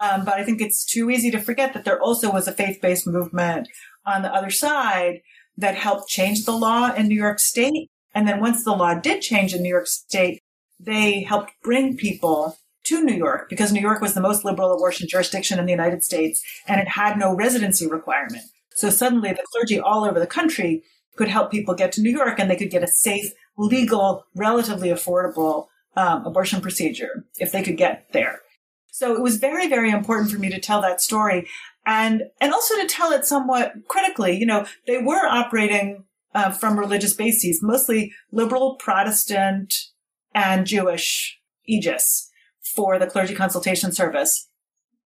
Um, 0.00 0.24
but 0.24 0.34
I 0.34 0.44
think 0.44 0.60
it's 0.60 0.84
too 0.84 1.08
easy 1.10 1.30
to 1.30 1.38
forget 1.38 1.72
that 1.72 1.84
there 1.84 2.00
also 2.00 2.30
was 2.32 2.48
a 2.48 2.52
faith-based 2.52 3.06
movement 3.06 3.68
on 4.04 4.22
the 4.22 4.34
other 4.34 4.50
side 4.50 5.20
that 5.56 5.76
helped 5.76 6.08
change 6.08 6.44
the 6.44 6.56
law 6.56 6.92
in 6.92 7.08
New 7.08 7.16
York 7.16 7.38
State. 7.38 7.88
And 8.14 8.26
then 8.28 8.40
once 8.40 8.64
the 8.64 8.72
law 8.72 8.94
did 8.94 9.22
change 9.22 9.54
in 9.54 9.62
New 9.62 9.68
York 9.68 9.86
State, 9.86 10.40
they 10.80 11.22
helped 11.22 11.52
bring 11.62 11.96
people 11.96 12.58
to 12.84 13.02
New 13.02 13.14
York 13.14 13.48
because 13.48 13.72
New 13.72 13.80
York 13.80 14.02
was 14.02 14.14
the 14.14 14.20
most 14.20 14.44
liberal 14.44 14.74
abortion 14.74 15.08
jurisdiction 15.08 15.58
in 15.58 15.64
the 15.64 15.72
United 15.72 16.02
States 16.02 16.42
and 16.68 16.80
it 16.80 16.88
had 16.88 17.16
no 17.16 17.34
residency 17.34 17.86
requirement. 17.86 18.44
So 18.74 18.90
suddenly 18.90 19.30
the 19.30 19.44
clergy 19.52 19.78
all 19.78 20.04
over 20.04 20.18
the 20.18 20.26
country 20.26 20.82
could 21.16 21.28
help 21.28 21.50
people 21.50 21.74
get 21.74 21.92
to 21.92 22.02
New 22.02 22.10
York 22.10 22.38
and 22.38 22.50
they 22.50 22.56
could 22.56 22.70
get 22.70 22.82
a 22.82 22.88
safe, 22.88 23.32
legal, 23.56 24.24
relatively 24.34 24.88
affordable 24.88 25.66
um, 25.96 26.26
abortion 26.26 26.60
procedure 26.60 27.24
if 27.38 27.52
they 27.52 27.62
could 27.62 27.76
get 27.76 28.12
there. 28.12 28.40
So 28.90 29.14
it 29.14 29.22
was 29.22 29.38
very, 29.38 29.68
very 29.68 29.90
important 29.90 30.30
for 30.30 30.38
me 30.38 30.50
to 30.50 30.60
tell 30.60 30.80
that 30.82 31.00
story 31.00 31.48
and, 31.86 32.22
and 32.40 32.52
also 32.52 32.76
to 32.76 32.86
tell 32.86 33.12
it 33.12 33.24
somewhat 33.24 33.72
critically. 33.88 34.36
You 34.36 34.46
know, 34.46 34.66
they 34.86 34.98
were 34.98 35.26
operating 35.26 36.04
uh, 36.34 36.50
from 36.50 36.78
religious 36.78 37.14
bases, 37.14 37.60
mostly 37.62 38.12
liberal, 38.32 38.76
Protestant, 38.76 39.74
and 40.34 40.66
Jewish 40.66 41.38
aegis 41.66 42.30
for 42.74 42.98
the 42.98 43.06
clergy 43.06 43.34
consultation 43.34 43.92
service. 43.92 44.48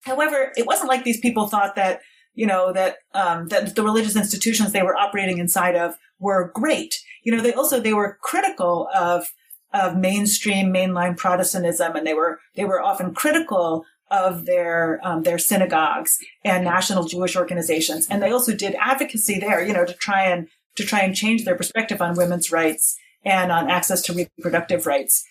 However, 0.02 0.52
it 0.56 0.66
wasn't 0.66 0.88
like 0.88 1.04
these 1.04 1.20
people 1.20 1.48
thought 1.48 1.74
that, 1.76 2.00
you 2.38 2.46
know, 2.46 2.72
that, 2.72 2.98
um, 3.14 3.48
that 3.48 3.74
the 3.74 3.82
religious 3.82 4.16
institutions 4.16 4.70
they 4.70 4.82
were 4.82 4.96
operating 4.96 5.38
inside 5.38 5.74
of 5.74 5.96
were 6.20 6.52
great. 6.54 6.94
You 7.24 7.34
know, 7.34 7.42
they 7.42 7.52
also, 7.52 7.80
they 7.80 7.92
were 7.92 8.18
critical 8.22 8.88
of 8.94 9.26
of 9.74 9.96
mainstream 9.96 10.72
mainline 10.72 11.14
Protestantism, 11.16 11.94
and 11.96 12.06
they 12.06 12.14
were 12.14 12.40
they 12.54 12.64
were 12.64 12.82
often 12.82 13.12
critical 13.12 13.84
of 14.10 14.46
their 14.46 14.98
um, 15.02 15.24
their 15.24 15.38
synagogues 15.38 16.16
and 16.44 16.64
national 16.64 17.04
Jewish 17.04 17.36
organizations, 17.36 18.06
and 18.08 18.22
they 18.22 18.30
also 18.30 18.54
did 18.54 18.74
advocacy 18.80 19.38
there, 19.38 19.62
you 19.66 19.74
know, 19.74 19.84
to 19.84 19.92
try 19.94 20.22
and 20.24 20.48
to 20.76 20.84
try 20.84 21.00
and 21.00 21.14
change 21.14 21.44
their 21.44 21.56
perspective 21.56 22.00
on 22.00 22.16
women's 22.16 22.50
rights 22.50 22.96
and 23.24 23.52
on 23.52 23.68
access 23.68 24.00
to 24.02 24.14
reproductive 24.14 24.86
rights. 24.86 25.24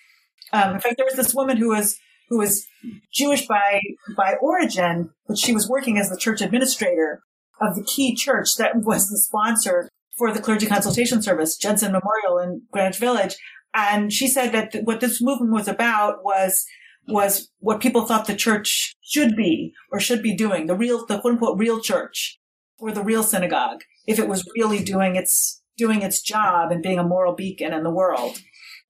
Um, 0.54 0.76
in 0.76 0.82
fact, 0.82 0.98
there 0.98 1.06
was 1.06 1.16
this 1.16 1.34
woman 1.34 1.58
who 1.58 1.70
was 1.70 1.98
who 2.30 2.38
was 2.38 2.66
Jewish 3.12 3.48
by 3.48 3.82
by 4.16 4.36
origin, 4.42 5.12
but 5.28 5.38
she 5.38 5.54
was 5.54 5.70
working 5.70 5.98
as 5.98 6.10
the 6.10 6.18
church 6.18 6.42
administrator 6.42 7.22
of 7.62 7.76
the 7.76 7.84
key 7.84 8.16
church 8.16 8.56
that 8.58 8.76
was 8.76 9.10
the 9.10 9.18
sponsor 9.18 9.90
for 10.18 10.32
the 10.32 10.42
clergy 10.42 10.66
consultation 10.66 11.22
service, 11.22 11.58
Judson 11.58 11.92
Memorial 11.92 12.40
in 12.40 12.64
Greenwich 12.72 12.98
Village. 12.98 13.36
And 13.74 14.12
she 14.12 14.28
said 14.28 14.52
that 14.52 14.84
what 14.84 15.00
this 15.00 15.22
movement 15.22 15.54
was 15.54 15.68
about 15.68 16.24
was 16.24 16.66
was 17.08 17.50
what 17.60 17.80
people 17.80 18.06
thought 18.06 18.28
the 18.28 18.36
church 18.36 18.96
should 19.02 19.36
be 19.36 19.74
or 19.92 20.00
should 20.00 20.22
be 20.22 20.36
doing, 20.36 20.68
the 20.68 20.76
real, 20.76 21.06
the 21.06 21.20
quote 21.20 21.34
unquote 21.34 21.58
real 21.58 21.80
church 21.80 22.38
or 22.80 22.92
the 22.92 23.04
real 23.04 23.24
synagogue, 23.24 23.82
if 24.06 24.20
it 24.20 24.28
was 24.28 24.44
really 24.56 24.84
doing 24.84 25.16
its, 25.16 25.62
doing 25.78 26.02
its 26.02 26.22
job 26.22 26.72
and 26.72 26.84
being 26.84 27.00
a 27.00 27.04
moral 27.04 27.34
beacon 27.34 27.74
in 27.74 27.84
the 27.84 27.90
world. 27.90 28.40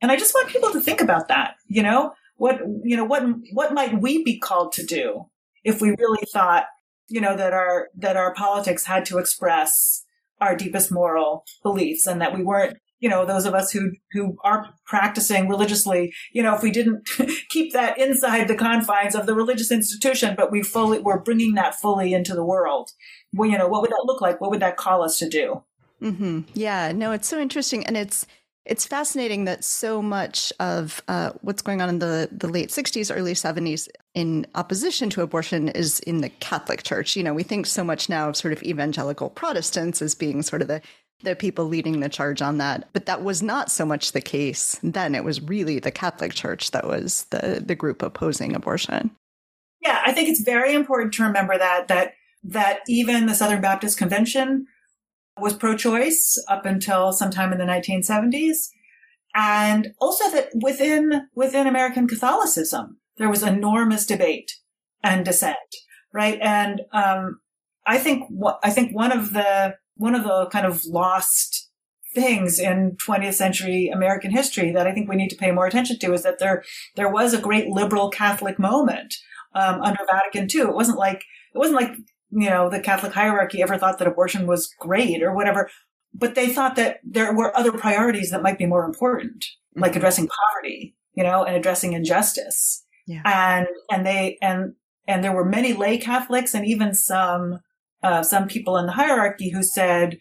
And 0.01 0.11
I 0.11 0.17
just 0.17 0.33
want 0.33 0.49
people 0.49 0.71
to 0.71 0.81
think 0.81 1.01
about 1.01 1.27
that, 1.27 1.55
you 1.67 1.83
know, 1.83 2.13
what, 2.37 2.59
you 2.83 2.95
know, 2.95 3.05
what, 3.05 3.23
what 3.51 3.73
might 3.73 4.01
we 4.01 4.23
be 4.23 4.39
called 4.39 4.71
to 4.73 4.85
do 4.85 5.25
if 5.63 5.81
we 5.81 5.95
really 5.97 6.25
thought, 6.31 6.65
you 7.09 7.21
know, 7.21 7.35
that 7.35 7.53
our, 7.53 7.89
that 7.97 8.17
our 8.17 8.33
politics 8.33 8.85
had 8.85 9.05
to 9.05 9.17
express 9.17 10.03
our 10.39 10.55
deepest 10.55 10.91
moral 10.91 11.43
beliefs 11.63 12.07
and 12.07 12.21
that 12.21 12.33
we 12.35 12.43
weren't 12.43 12.77
you 12.99 13.09
know, 13.09 13.25
those 13.25 13.45
of 13.45 13.53
us 13.53 13.71
who, 13.71 13.91
who 14.11 14.37
are 14.43 14.73
practicing 14.85 15.47
religiously, 15.47 16.13
you 16.31 16.41
know, 16.41 16.55
if 16.55 16.63
we 16.63 16.71
didn't 16.71 17.07
keep 17.49 17.73
that 17.73 17.97
inside 17.97 18.47
the 18.47 18.55
confines 18.55 19.15
of 19.15 19.25
the 19.25 19.35
religious 19.35 19.71
institution, 19.71 20.35
but 20.35 20.51
we 20.51 20.63
fully, 20.63 20.99
we're 20.99 21.19
bringing 21.19 21.53
that 21.55 21.75
fully 21.75 22.13
into 22.13 22.33
the 22.33 22.45
world. 22.45 22.91
Well, 23.33 23.49
you 23.49 23.57
know, 23.57 23.67
what 23.67 23.81
would 23.81 23.91
that 23.91 24.05
look 24.05 24.21
like? 24.21 24.41
What 24.41 24.49
would 24.49 24.61
that 24.61 24.77
call 24.77 25.03
us 25.03 25.19
to 25.19 25.29
do? 25.29 25.63
Mm-hmm. 26.01 26.41
Yeah, 26.53 26.91
no, 26.91 27.11
it's 27.11 27.27
so 27.27 27.39
interesting. 27.39 27.85
And 27.85 27.97
it's, 27.97 28.25
it's 28.67 28.85
fascinating 28.85 29.45
that 29.45 29.63
so 29.63 30.01
much 30.01 30.51
of 30.59 31.01
uh, 31.07 31.31
what's 31.41 31.61
going 31.61 31.81
on 31.81 31.89
in 31.89 31.99
the, 31.99 32.29
the 32.31 32.49
late 32.49 32.69
60s, 32.69 33.15
early 33.15 33.33
70s 33.33 33.87
in 34.13 34.45
opposition 34.55 35.09
to 35.11 35.21
abortion 35.21 35.69
is 35.69 35.99
in 36.01 36.19
the 36.19 36.29
Catholic 36.29 36.83
Church. 36.83 37.15
You 37.15 37.23
know, 37.23 37.33
we 37.33 37.43
think 37.43 37.65
so 37.65 37.83
much 37.83 38.09
now 38.09 38.29
of 38.29 38.35
sort 38.35 38.51
of 38.51 38.61
evangelical 38.63 39.29
Protestants 39.29 40.01
as 40.01 40.15
being 40.15 40.41
sort 40.43 40.61
of 40.61 40.67
the 40.67 40.81
the 41.23 41.35
people 41.35 41.65
leading 41.65 41.99
the 41.99 42.09
charge 42.09 42.43
on 42.43 42.59
that. 42.59 42.89
But 42.93 43.07
that 43.07 43.23
was 43.23 43.41
not 43.41 43.71
so 43.71 43.87
much 43.87 44.11
the 44.11 44.21
case 44.21 44.79
then. 44.83 45.15
It 45.15 45.23
was 45.23 45.41
really 45.41 45.79
the 45.79 45.89
Catholic 45.89 46.35
Church 46.35 46.69
that 46.71 46.85
was 46.85 47.23
the, 47.31 47.63
the 47.65 47.73
group 47.73 48.03
opposing 48.03 48.55
abortion. 48.55 49.09
Yeah, 49.81 49.99
I 50.05 50.11
think 50.11 50.29
it's 50.29 50.41
very 50.43 50.75
important 50.75 51.15
to 51.15 51.23
remember 51.23 51.57
that 51.57 51.87
that 51.87 52.13
that 52.43 52.81
even 52.87 53.25
the 53.25 53.33
Southern 53.33 53.61
Baptist 53.61 53.97
Convention 53.97 54.67
was 55.39 55.53
pro-choice 55.53 56.43
up 56.47 56.65
until 56.65 57.11
sometime 57.11 57.51
in 57.51 57.57
the 57.57 57.65
1970s. 57.65 58.69
And 59.35 59.89
also 59.99 60.29
that 60.31 60.49
within, 60.61 61.27
within 61.35 61.67
American 61.67 62.07
Catholicism, 62.07 62.97
there 63.17 63.29
was 63.29 63.43
enormous 63.43 64.05
debate 64.05 64.53
and 65.03 65.25
dissent, 65.25 65.57
right? 66.13 66.39
And, 66.41 66.81
um, 66.91 67.39
I 67.85 67.97
think, 67.97 68.29
I 68.63 68.69
think 68.69 68.95
one 68.95 69.11
of 69.11 69.33
the, 69.33 69.75
one 69.95 70.15
of 70.15 70.23
the 70.23 70.47
kind 70.47 70.65
of 70.65 70.85
lost 70.85 71.69
things 72.13 72.59
in 72.59 72.97
20th 72.97 73.35
century 73.35 73.89
American 73.93 74.31
history 74.31 74.71
that 74.71 74.87
I 74.87 74.91
think 74.91 75.07
we 75.07 75.15
need 75.15 75.29
to 75.29 75.35
pay 75.35 75.51
more 75.51 75.67
attention 75.67 75.99
to 75.99 76.13
is 76.13 76.23
that 76.23 76.39
there, 76.39 76.63
there 76.95 77.09
was 77.09 77.33
a 77.33 77.41
great 77.41 77.67
liberal 77.67 78.09
Catholic 78.09 78.57
moment, 78.57 79.15
um, 79.53 79.81
under 79.81 79.99
Vatican 80.09 80.47
II. 80.53 80.69
It 80.69 80.75
wasn't 80.75 80.97
like, 80.97 81.23
it 81.53 81.57
wasn't 81.57 81.81
like 81.81 81.91
you 82.31 82.49
know, 82.49 82.69
the 82.69 82.79
Catholic 82.79 83.13
hierarchy 83.13 83.61
ever 83.61 83.77
thought 83.77 83.99
that 83.99 84.07
abortion 84.07 84.47
was 84.47 84.73
great 84.79 85.23
or 85.23 85.33
whatever. 85.33 85.69
But 86.13 86.35
they 86.35 86.49
thought 86.49 86.75
that 86.75 86.99
there 87.03 87.33
were 87.33 87.55
other 87.57 87.71
priorities 87.71 88.31
that 88.31 88.41
might 88.41 88.57
be 88.57 88.65
more 88.65 88.85
important, 88.85 89.43
mm-hmm. 89.43 89.81
like 89.81 89.95
addressing 89.95 90.27
poverty, 90.27 90.95
you 91.13 91.23
know, 91.23 91.43
and 91.43 91.55
addressing 91.55 91.93
injustice. 91.93 92.83
Yeah. 93.05 93.21
And, 93.23 93.67
and 93.91 94.05
they, 94.05 94.37
and, 94.41 94.73
and 95.07 95.23
there 95.23 95.33
were 95.33 95.45
many 95.45 95.73
lay 95.73 95.97
Catholics 95.97 96.53
and 96.53 96.65
even 96.65 96.93
some, 96.93 97.59
uh, 98.03 98.23
some 98.23 98.47
people 98.47 98.77
in 98.77 98.85
the 98.85 98.93
hierarchy 98.93 99.49
who 99.49 99.63
said, 99.63 100.17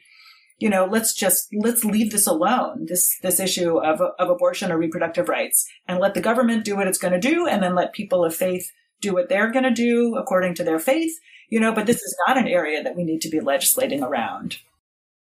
you 0.58 0.70
know, 0.70 0.86
let's 0.86 1.12
just, 1.12 1.48
let's 1.58 1.84
leave 1.84 2.12
this 2.12 2.26
alone, 2.26 2.86
this, 2.88 3.18
this 3.22 3.40
issue 3.40 3.78
of, 3.78 4.00
of 4.00 4.30
abortion 4.30 4.70
or 4.70 4.78
reproductive 4.78 5.28
rights 5.28 5.66
and 5.86 5.98
let 5.98 6.14
the 6.14 6.20
government 6.20 6.64
do 6.64 6.76
what 6.76 6.86
it's 6.86 6.98
going 6.98 7.12
to 7.12 7.28
do 7.28 7.46
and 7.46 7.62
then 7.62 7.74
let 7.74 7.92
people 7.92 8.24
of 8.24 8.34
faith 8.34 8.70
do 9.00 9.12
what 9.12 9.28
they're 9.28 9.52
going 9.52 9.64
to 9.64 9.70
do 9.70 10.16
according 10.16 10.54
to 10.54 10.64
their 10.64 10.78
faith 10.78 11.12
you 11.48 11.60
know, 11.60 11.72
but 11.72 11.86
this 11.86 12.02
is 12.02 12.16
not 12.26 12.38
an 12.38 12.48
area 12.48 12.82
that 12.82 12.96
we 12.96 13.04
need 13.04 13.20
to 13.22 13.28
be 13.28 13.40
legislating 13.40 14.02
around. 14.02 14.58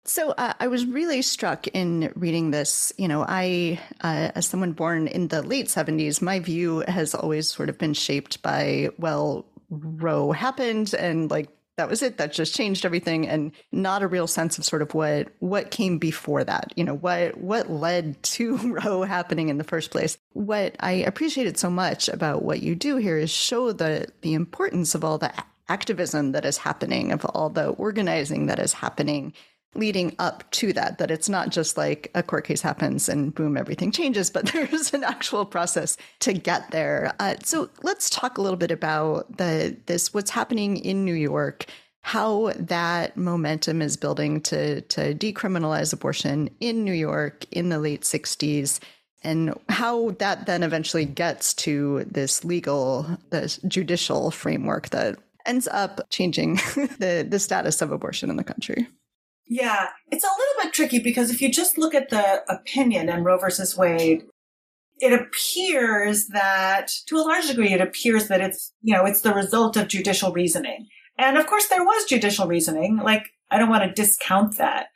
So 0.07 0.33
uh, 0.33 0.53
I 0.61 0.67
was 0.67 0.85
really 0.85 1.23
struck 1.23 1.67
in 1.69 2.13
reading 2.15 2.51
this. 2.51 2.93
You 2.99 3.09
know, 3.09 3.25
I, 3.27 3.81
uh, 4.03 4.33
as 4.35 4.47
someone 4.47 4.73
born 4.73 5.07
in 5.07 5.29
the 5.29 5.43
late 5.43 5.67
70s, 5.67 6.21
my 6.21 6.41
view 6.41 6.85
has 6.87 7.15
always 7.15 7.51
sort 7.51 7.71
of 7.71 7.79
been 7.79 7.95
shaped 7.95 8.43
by, 8.43 8.91
well, 8.99 9.47
Roe 9.71 10.33
happened 10.33 10.95
and 10.95 11.31
like 11.31 11.49
that 11.77 11.89
was 11.89 12.03
it 12.03 12.19
that 12.19 12.33
just 12.33 12.55
changed 12.55 12.85
everything 12.85 13.27
and 13.27 13.53
not 13.73 14.03
a 14.03 14.07
real 14.07 14.27
sense 14.27 14.59
of 14.59 14.65
sort 14.65 14.83
of 14.83 14.95
what 14.95 15.29
what 15.41 15.71
came 15.71 15.99
before 15.99 16.45
that 16.45 16.73
you 16.77 16.85
know 16.85 16.95
what 16.95 17.37
what 17.39 17.71
led 17.71 18.23
to 18.23 18.57
roe 18.85 19.03
happening 19.03 19.49
in 19.49 19.59
the 19.59 19.65
first 19.65 19.91
place 19.91 20.17
what 20.33 20.77
i 20.81 20.93
appreciated 20.93 21.59
so 21.59 21.71
much 21.71 22.09
about 22.09 22.43
what 22.43 22.63
you 22.63 22.75
do 22.75 22.97
here 22.97 23.19
is 23.19 23.31
show 23.31 23.73
the 23.73 24.07
the 24.21 24.35
importance 24.35 24.95
of 24.95 25.05
all 25.05 25.19
the 25.19 25.33
activism 25.69 26.33
that 26.33 26.45
is 26.45 26.59
happening, 26.59 27.13
of 27.13 27.25
all 27.27 27.51
the 27.51 27.69
organizing 27.69 28.47
that 28.47 28.59
is 28.59 28.75
happening 28.75 29.33
leading 29.75 30.15
up 30.19 30.49
to 30.53 30.73
that 30.73 30.99
that 30.99 31.11
it's 31.11 31.29
not 31.29 31.51
just 31.51 31.77
like 31.77 32.11
a 32.15 32.23
court 32.23 32.45
case 32.45 32.63
happens 32.63 33.09
and 33.09 33.35
boom 33.35 33.57
everything 33.57 33.91
changes 33.91 34.31
but 34.31 34.47
there's 34.53 34.93
an 34.95 35.05
actual 35.05 35.45
process 35.45 35.97
to 36.21 36.33
get 36.33 36.71
there. 36.71 37.13
Uh, 37.21 37.35
so 37.43 37.69
let's 37.83 38.11
talk 38.11 38.39
a 38.39 38.43
little 38.43 38.57
bit 38.57 38.71
about 38.71 39.37
the 39.37 39.77
this 39.87 40.15
what's 40.15 40.31
happening 40.31 40.77
in 40.79 41.05
new 41.05 41.15
york 41.15 41.67
how 42.03 42.53
that 42.57 43.17
momentum 43.17 43.81
is 43.81 43.97
building 43.97 44.41
to 44.41 44.81
to 44.83 45.15
decriminalize 45.15 45.93
abortion 45.93 46.49
in 46.61 46.85
new 46.85 46.93
york 46.93 47.45
in 47.51 47.69
the 47.69 47.79
late 47.79 48.03
60s 48.03 48.79
and 49.23 49.59
how 49.71 50.11
that 50.19 50.45
then 50.45 50.63
eventually 50.63 51.07
gets 51.07 51.55
to 51.55 52.05
this 52.05 52.45
legal 52.45 53.07
this 53.31 53.59
judicial 53.67 54.31
framework 54.31 54.91
that 54.91 55.17
ends 55.47 55.69
up 55.69 56.01
changing 56.11 56.55
the, 56.99 57.27
the 57.29 57.39
status 57.39 57.83
of 57.83 57.93
abortion 57.93 58.31
in 58.31 58.37
the 58.37 58.45
country. 58.45 58.89
Yeah, 59.47 59.89
it's 60.11 60.25
a 60.25 60.27
little 60.27 60.65
bit 60.65 60.73
tricky 60.73 60.99
because 61.01 61.31
if 61.31 61.43
you 61.43 61.51
just 61.51 61.77
look 61.77 61.95
at 61.95 62.09
the 62.09 62.43
opinion 62.49 63.09
in 63.09 63.25
Roe 63.25 63.39
versus 63.39 63.77
Wade, 63.77 64.25
it 64.99 65.13
appears 65.13 66.29
that 66.29 66.91
to 67.09 67.17
a 67.17 67.23
large 67.23 67.49
degree, 67.49 67.73
it 67.73 67.81
appears 67.81 68.29
that 68.29 68.41
it's, 68.41 68.73
you 68.81 68.95
know, 68.95 69.05
it's 69.05 69.21
the 69.21 69.35
result 69.35 69.77
of 69.77 69.89
judicial 69.89 70.33
reasoning. 70.33 70.87
And 71.19 71.37
of 71.37 71.47
course, 71.47 71.67
there 71.69 71.85
was 71.85 72.05
judicial 72.07 72.47
reasoning. 72.47 72.97
Like, 72.97 73.25
I 73.51 73.59
don't 73.59 73.69
want 73.69 73.85
to 73.85 74.03
discount 74.03 74.57
that. 74.57 74.87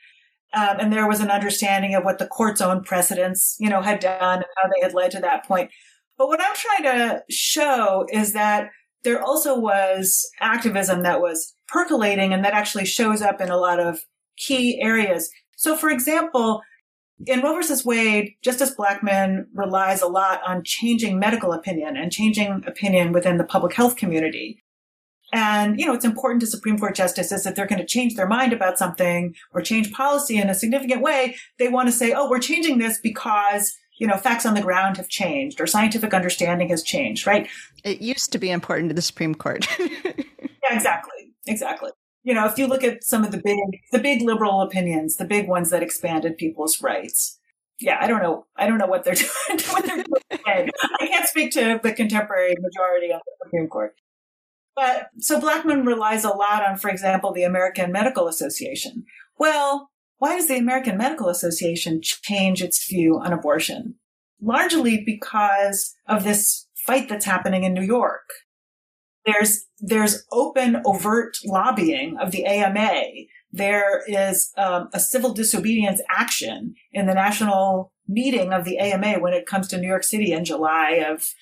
Um, 0.54 0.76
and 0.80 0.92
there 0.92 1.06
was 1.06 1.20
an 1.20 1.30
understanding 1.30 1.94
of 1.94 2.04
what 2.04 2.18
the 2.18 2.26
court's 2.26 2.60
own 2.60 2.82
precedents, 2.82 3.56
you 3.60 3.68
know, 3.68 3.82
had 3.82 4.00
done 4.00 4.38
and 4.38 4.46
how 4.56 4.68
they 4.68 4.82
had 4.82 4.94
led 4.94 5.10
to 5.10 5.20
that 5.20 5.44
point. 5.44 5.70
But 6.16 6.28
what 6.28 6.40
I'm 6.40 6.54
trying 6.54 6.82
to 6.84 7.22
show 7.30 8.06
is 8.10 8.32
that 8.32 8.70
there 9.04 9.22
also 9.22 9.58
was 9.58 10.28
activism 10.40 11.02
that 11.02 11.20
was 11.20 11.54
percolating 11.68 12.32
and 12.32 12.44
that 12.44 12.54
actually 12.54 12.84
shows 12.84 13.22
up 13.22 13.40
in 13.40 13.50
a 13.50 13.56
lot 13.56 13.80
of 13.80 14.00
key 14.36 14.80
areas. 14.80 15.30
So, 15.56 15.76
for 15.76 15.90
example, 15.90 16.62
in 17.26 17.40
Roe 17.40 17.54
versus 17.54 17.84
Wade, 17.84 18.34
Justice 18.42 18.74
Blackmun 18.74 19.46
relies 19.54 20.02
a 20.02 20.06
lot 20.06 20.40
on 20.46 20.62
changing 20.64 21.18
medical 21.18 21.52
opinion 21.52 21.96
and 21.96 22.12
changing 22.12 22.62
opinion 22.66 23.12
within 23.12 23.38
the 23.38 23.44
public 23.44 23.74
health 23.74 23.96
community. 23.96 24.62
And, 25.32 25.78
you 25.78 25.84
know, 25.84 25.92
it's 25.92 26.06
important 26.06 26.40
to 26.40 26.46
Supreme 26.46 26.78
Court 26.78 26.94
justices 26.94 27.44
that 27.44 27.54
they're 27.54 27.66
going 27.66 27.80
to 27.80 27.86
change 27.86 28.14
their 28.14 28.28
mind 28.28 28.52
about 28.52 28.78
something 28.78 29.34
or 29.52 29.60
change 29.60 29.92
policy 29.92 30.38
in 30.38 30.48
a 30.48 30.54
significant 30.54 31.02
way. 31.02 31.36
They 31.58 31.68
want 31.68 31.88
to 31.88 31.92
say, 31.92 32.12
oh, 32.12 32.30
we're 32.30 32.38
changing 32.38 32.78
this 32.78 32.98
because 33.02 33.76
you 33.98 34.06
know, 34.06 34.16
facts 34.16 34.46
on 34.46 34.54
the 34.54 34.62
ground 34.62 34.96
have 34.96 35.08
changed 35.08 35.60
or 35.60 35.66
scientific 35.66 36.14
understanding 36.14 36.68
has 36.68 36.82
changed, 36.82 37.26
right? 37.26 37.48
It 37.84 38.00
used 38.00 38.32
to 38.32 38.38
be 38.38 38.50
important 38.50 38.90
to 38.90 38.94
the 38.94 39.02
Supreme 39.02 39.34
Court. 39.34 39.66
yeah, 39.78 40.70
exactly. 40.70 41.34
Exactly. 41.46 41.90
You 42.22 42.34
know, 42.34 42.46
if 42.46 42.58
you 42.58 42.66
look 42.66 42.84
at 42.84 43.04
some 43.04 43.24
of 43.24 43.32
the 43.32 43.40
big, 43.42 43.58
the 43.92 43.98
big 43.98 44.22
liberal 44.22 44.60
opinions, 44.60 45.16
the 45.16 45.24
big 45.24 45.48
ones 45.48 45.70
that 45.70 45.82
expanded 45.82 46.36
people's 46.36 46.82
rights. 46.82 47.38
Yeah, 47.80 47.98
I 48.00 48.06
don't 48.06 48.22
know. 48.22 48.46
I 48.56 48.66
don't 48.66 48.78
know 48.78 48.86
what 48.86 49.04
they're 49.04 49.14
doing. 49.48 49.60
what 49.70 49.86
they're 49.86 50.02
doing 50.02 50.70
I 51.00 51.06
can't 51.06 51.28
speak 51.28 51.52
to 51.52 51.80
the 51.82 51.92
contemporary 51.92 52.54
majority 52.60 53.12
of 53.12 53.20
the 53.24 53.32
Supreme 53.44 53.68
Court. 53.68 53.94
But 54.74 55.08
so 55.18 55.40
Blackmun 55.40 55.86
relies 55.86 56.24
a 56.24 56.30
lot 56.30 56.64
on, 56.64 56.76
for 56.76 56.88
example, 56.88 57.32
the 57.32 57.42
American 57.42 57.90
Medical 57.90 58.28
Association. 58.28 59.04
Well, 59.38 59.90
why 60.18 60.36
does 60.36 60.48
the 60.48 60.58
American 60.58 60.96
Medical 60.96 61.28
Association 61.28 62.00
change 62.02 62.62
its 62.62 62.88
view 62.88 63.18
on 63.18 63.32
abortion? 63.32 63.96
Largely 64.40 65.02
because 65.04 65.94
of 66.06 66.24
this 66.24 66.66
fight 66.74 67.08
that's 67.08 67.24
happening 67.24 67.64
in 67.64 67.74
New 67.74 67.82
York. 67.82 68.28
There's, 69.26 69.66
there's 69.78 70.24
open, 70.32 70.80
overt 70.84 71.36
lobbying 71.44 72.16
of 72.18 72.30
the 72.30 72.46
AMA. 72.46 73.02
There 73.52 74.02
is 74.06 74.52
um, 74.56 74.88
a 74.92 75.00
civil 75.00 75.34
disobedience 75.34 76.00
action 76.08 76.74
in 76.92 77.06
the 77.06 77.14
national 77.14 77.92
meeting 78.06 78.52
of 78.52 78.64
the 78.64 78.78
AMA 78.78 79.20
when 79.20 79.34
it 79.34 79.46
comes 79.46 79.68
to 79.68 79.78
New 79.78 79.88
York 79.88 80.04
City 80.04 80.32
in 80.32 80.44
July 80.44 81.04
of 81.06 81.34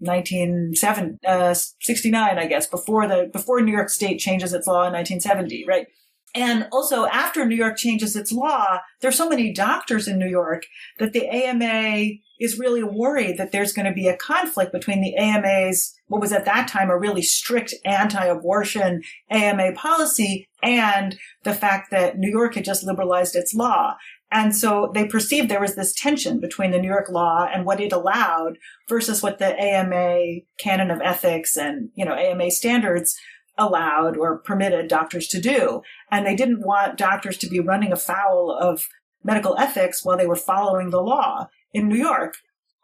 1969, 0.00 2.38
uh, 2.38 2.40
I 2.40 2.46
guess, 2.46 2.66
before 2.66 3.06
the, 3.06 3.30
before 3.32 3.60
New 3.60 3.72
York 3.72 3.90
State 3.90 4.18
changes 4.18 4.52
its 4.52 4.66
law 4.66 4.86
in 4.86 4.92
1970, 4.92 5.64
right? 5.66 5.86
And 6.34 6.68
also 6.70 7.06
after 7.06 7.44
New 7.44 7.56
York 7.56 7.76
changes 7.76 8.14
its 8.14 8.30
law, 8.30 8.78
there's 9.00 9.16
so 9.16 9.28
many 9.28 9.52
doctors 9.52 10.06
in 10.06 10.18
New 10.18 10.28
York 10.28 10.62
that 10.98 11.12
the 11.12 11.28
AMA 11.28 12.18
is 12.38 12.58
really 12.58 12.82
worried 12.82 13.36
that 13.36 13.52
there's 13.52 13.72
going 13.72 13.86
to 13.86 13.92
be 13.92 14.08
a 14.08 14.16
conflict 14.16 14.72
between 14.72 15.02
the 15.02 15.16
AMA's, 15.16 15.94
what 16.06 16.20
was 16.20 16.32
at 16.32 16.46
that 16.46 16.68
time 16.68 16.88
a 16.88 16.98
really 16.98 17.20
strict 17.20 17.74
anti-abortion 17.84 19.02
AMA 19.30 19.72
policy 19.72 20.48
and 20.62 21.18
the 21.42 21.52
fact 21.52 21.90
that 21.90 22.16
New 22.16 22.30
York 22.30 22.54
had 22.54 22.64
just 22.64 22.84
liberalized 22.84 23.36
its 23.36 23.54
law. 23.54 23.96
And 24.32 24.56
so 24.56 24.90
they 24.94 25.06
perceived 25.06 25.48
there 25.48 25.60
was 25.60 25.74
this 25.74 25.92
tension 25.92 26.38
between 26.38 26.70
the 26.70 26.78
New 26.78 26.88
York 26.88 27.10
law 27.10 27.48
and 27.52 27.66
what 27.66 27.80
it 27.80 27.92
allowed 27.92 28.58
versus 28.88 29.22
what 29.22 29.38
the 29.38 29.60
AMA 29.60 30.40
canon 30.58 30.90
of 30.90 31.00
ethics 31.02 31.56
and, 31.56 31.90
you 31.94 32.04
know, 32.04 32.14
AMA 32.14 32.50
standards 32.52 33.18
allowed 33.60 34.16
or 34.16 34.38
permitted 34.38 34.88
doctors 34.88 35.28
to 35.28 35.40
do. 35.40 35.82
And 36.10 36.26
they 36.26 36.34
didn't 36.34 36.66
want 36.66 36.98
doctors 36.98 37.36
to 37.38 37.48
be 37.48 37.60
running 37.60 37.92
afoul 37.92 38.50
of 38.50 38.88
medical 39.22 39.56
ethics 39.58 40.04
while 40.04 40.16
they 40.16 40.26
were 40.26 40.34
following 40.34 40.90
the 40.90 41.02
law 41.02 41.48
in 41.72 41.88
New 41.88 41.96
York. 41.96 42.34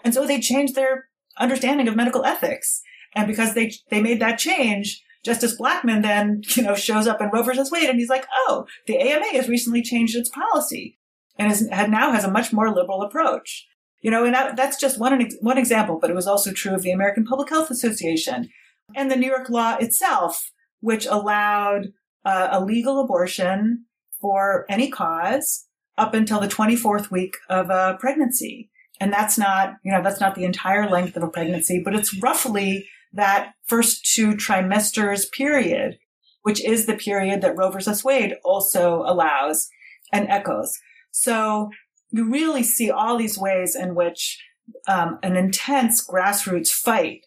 And 0.05 0.15
so 0.15 0.27
they 0.27 0.39
changed 0.39 0.75
their 0.75 1.09
understanding 1.39 1.89
of 1.89 1.97
medical 1.97 2.25
ethics. 2.25 2.83
And 3.15 3.27
because 3.27 3.55
they, 3.55 3.73
they 3.91 4.03
made 4.03 4.21
that 4.21 4.39
change, 4.39 5.03
Justice 5.25 5.59
Blackmun 5.59 6.03
then, 6.03 6.43
you 6.55 6.63
know, 6.63 6.75
shows 6.77 7.07
up 7.07 7.21
in 7.21 7.31
Roe 7.33 7.43
versus 7.43 7.71
Wade 7.73 7.89
and 7.89 7.99
he's 7.99 8.11
like, 8.11 8.27
oh, 8.47 8.67
the 8.87 8.99
AMA 8.99 9.27
has 9.33 9.49
recently 9.49 9.83
changed 9.83 10.15
its 10.15 10.29
policy 10.29 10.99
and 11.39 11.51
is, 11.51 11.63
now 11.63 12.13
has 12.13 12.25
a 12.25 12.31
much 12.31 12.53
more 12.53 12.73
liberal 12.73 13.03
approach. 13.03 13.67
You 14.03 14.11
know, 14.11 14.25
and 14.25 14.35
that, 14.35 14.57
that's 14.57 14.79
just 14.79 15.01
one, 15.01 15.29
one 15.41 15.59
example, 15.59 15.99
but 16.01 16.11
it 16.11 16.15
was 16.15 16.27
also 16.29 16.53
true 16.53 16.75
of 16.75 16.83
the 16.83 16.93
American 16.93 17.25
Public 17.25 17.49
Health 17.49 17.71
Association 17.71 18.51
and 18.95 19.11
the 19.11 19.17
New 19.17 19.27
York 19.27 19.51
law 19.51 19.77
itself, 19.81 20.53
which 20.81 21.07
allowed 21.07 21.93
uh, 22.25 22.49
a 22.51 22.65
legal 22.65 23.01
abortion 23.01 23.85
for 24.21 24.67
any 24.69 24.91
cause 24.91 25.67
up 25.99 26.15
until 26.15 26.41
the 26.41 26.49
24th 26.49 27.11
week 27.11 27.37
of 27.49 27.71
a 27.71 27.97
pregnancy. 28.01 28.71
And 29.01 29.13
that's 29.13 29.39
not, 29.39 29.75
you 29.85 29.93
know, 29.93 30.03
that's 30.03 30.21
not 30.21 30.35
the 30.35 30.45
entire 30.45 30.89
length 30.89 31.17
of 31.17 31.23
a 31.23 31.29
pregnancy, 31.29 31.81
but 31.85 31.95
it's 31.95 32.21
roughly 32.23 32.89
that 33.13 33.53
first 33.65 34.05
two 34.05 34.33
trimesters 34.33 35.31
period, 35.33 35.99
which 36.43 36.63
is 36.65 36.87
the 36.87 36.97
period 36.97 37.41
that 37.43 37.57
Roe 37.57 37.71
versus 37.71 38.05
Wade 38.05 38.35
also 38.45 39.03
allows 39.07 39.69
and 40.13 40.29
echoes. 40.29 40.79
So 41.11 41.71
you 42.11 42.31
really 42.31 42.63
see 42.63 42.91
all 42.91 43.17
these 43.17 43.39
ways 43.39 43.77
in 43.77 43.95
which 43.95 44.43
um, 44.89 45.19
an 45.23 45.37
intense 45.37 46.07
grassroots 46.07 46.71
fight 46.71 47.27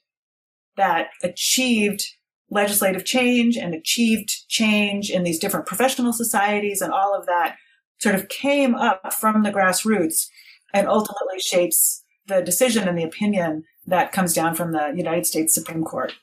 that 0.77 1.07
achieved 1.23 2.05
legislative 2.49 3.05
change 3.05 3.57
and 3.57 3.73
achieved 3.73 4.47
change 4.47 5.09
in 5.09 5.23
these 5.23 5.39
different 5.39 5.65
professional 5.65 6.13
societies 6.13 6.81
and 6.81 6.91
all 6.91 7.15
of 7.15 7.25
that 7.25 7.55
sort 7.99 8.15
of 8.15 8.29
came 8.29 8.75
up 8.75 9.13
from 9.13 9.43
the 9.43 9.51
grassroots 9.51 10.27
and 10.73 10.87
ultimately 10.87 11.39
shapes 11.39 12.03
the 12.27 12.41
decision 12.41 12.87
and 12.87 12.97
the 12.97 13.03
opinion 13.03 13.63
that 13.85 14.11
comes 14.11 14.33
down 14.33 14.55
from 14.55 14.71
the 14.71 14.93
United 14.95 15.25
States 15.25 15.53
Supreme 15.53 15.83
Court. 15.83 16.13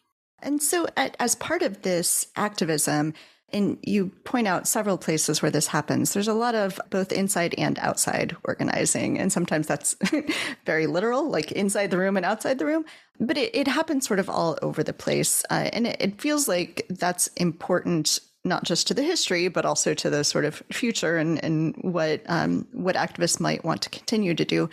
And 0.40 0.62
so, 0.62 0.86
as 0.96 1.34
part 1.34 1.62
of 1.62 1.82
this 1.82 2.26
activism, 2.36 3.14
and 3.52 3.78
you 3.82 4.08
point 4.24 4.48
out 4.48 4.66
several 4.66 4.98
places 4.98 5.40
where 5.40 5.50
this 5.50 5.68
happens. 5.68 6.12
There's 6.12 6.28
a 6.28 6.34
lot 6.34 6.54
of 6.54 6.80
both 6.90 7.12
inside 7.12 7.54
and 7.56 7.78
outside 7.78 8.36
organizing. 8.44 9.18
And 9.18 9.32
sometimes 9.32 9.68
that's 9.68 9.96
very 10.66 10.86
literal, 10.86 11.30
like 11.30 11.52
inside 11.52 11.90
the 11.90 11.98
room 11.98 12.16
and 12.16 12.26
outside 12.26 12.58
the 12.58 12.66
room. 12.66 12.84
But 13.20 13.38
it, 13.38 13.54
it 13.54 13.68
happens 13.68 14.06
sort 14.06 14.18
of 14.18 14.28
all 14.28 14.58
over 14.62 14.82
the 14.82 14.92
place. 14.92 15.44
Uh, 15.48 15.70
and 15.72 15.86
it, 15.86 15.96
it 16.00 16.20
feels 16.20 16.48
like 16.48 16.86
that's 16.90 17.28
important 17.36 18.18
not 18.44 18.64
just 18.64 18.86
to 18.88 18.94
the 18.94 19.02
history, 19.02 19.48
but 19.48 19.64
also 19.64 19.94
to 19.94 20.10
the 20.10 20.24
sort 20.24 20.44
of 20.44 20.62
future 20.72 21.16
and, 21.16 21.42
and 21.44 21.76
what 21.80 22.22
um, 22.26 22.66
what 22.72 22.94
activists 22.94 23.40
might 23.40 23.64
want 23.64 23.82
to 23.82 23.90
continue 23.90 24.34
to 24.34 24.44
do. 24.44 24.68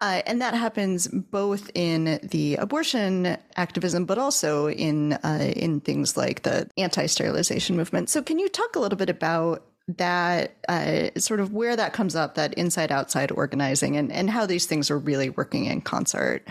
Uh, 0.00 0.22
and 0.26 0.40
that 0.40 0.54
happens 0.54 1.08
both 1.08 1.70
in 1.74 2.20
the 2.22 2.54
abortion 2.56 3.36
activism, 3.56 4.04
but 4.04 4.16
also 4.16 4.68
in 4.68 5.14
uh, 5.14 5.52
in 5.56 5.80
things 5.80 6.16
like 6.16 6.42
the 6.42 6.70
anti-sterilization 6.76 7.76
movement. 7.76 8.08
So, 8.08 8.22
can 8.22 8.38
you 8.38 8.48
talk 8.48 8.76
a 8.76 8.78
little 8.78 8.98
bit 8.98 9.10
about 9.10 9.66
that, 9.96 10.54
uh, 10.68 11.08
sort 11.18 11.40
of 11.40 11.52
where 11.52 11.74
that 11.74 11.94
comes 11.94 12.14
up, 12.14 12.36
that 12.36 12.54
inside-outside 12.54 13.32
organizing, 13.32 13.96
and 13.96 14.12
and 14.12 14.30
how 14.30 14.46
these 14.46 14.66
things 14.66 14.88
are 14.88 14.98
really 14.98 15.30
working 15.30 15.64
in 15.64 15.80
concert? 15.80 16.46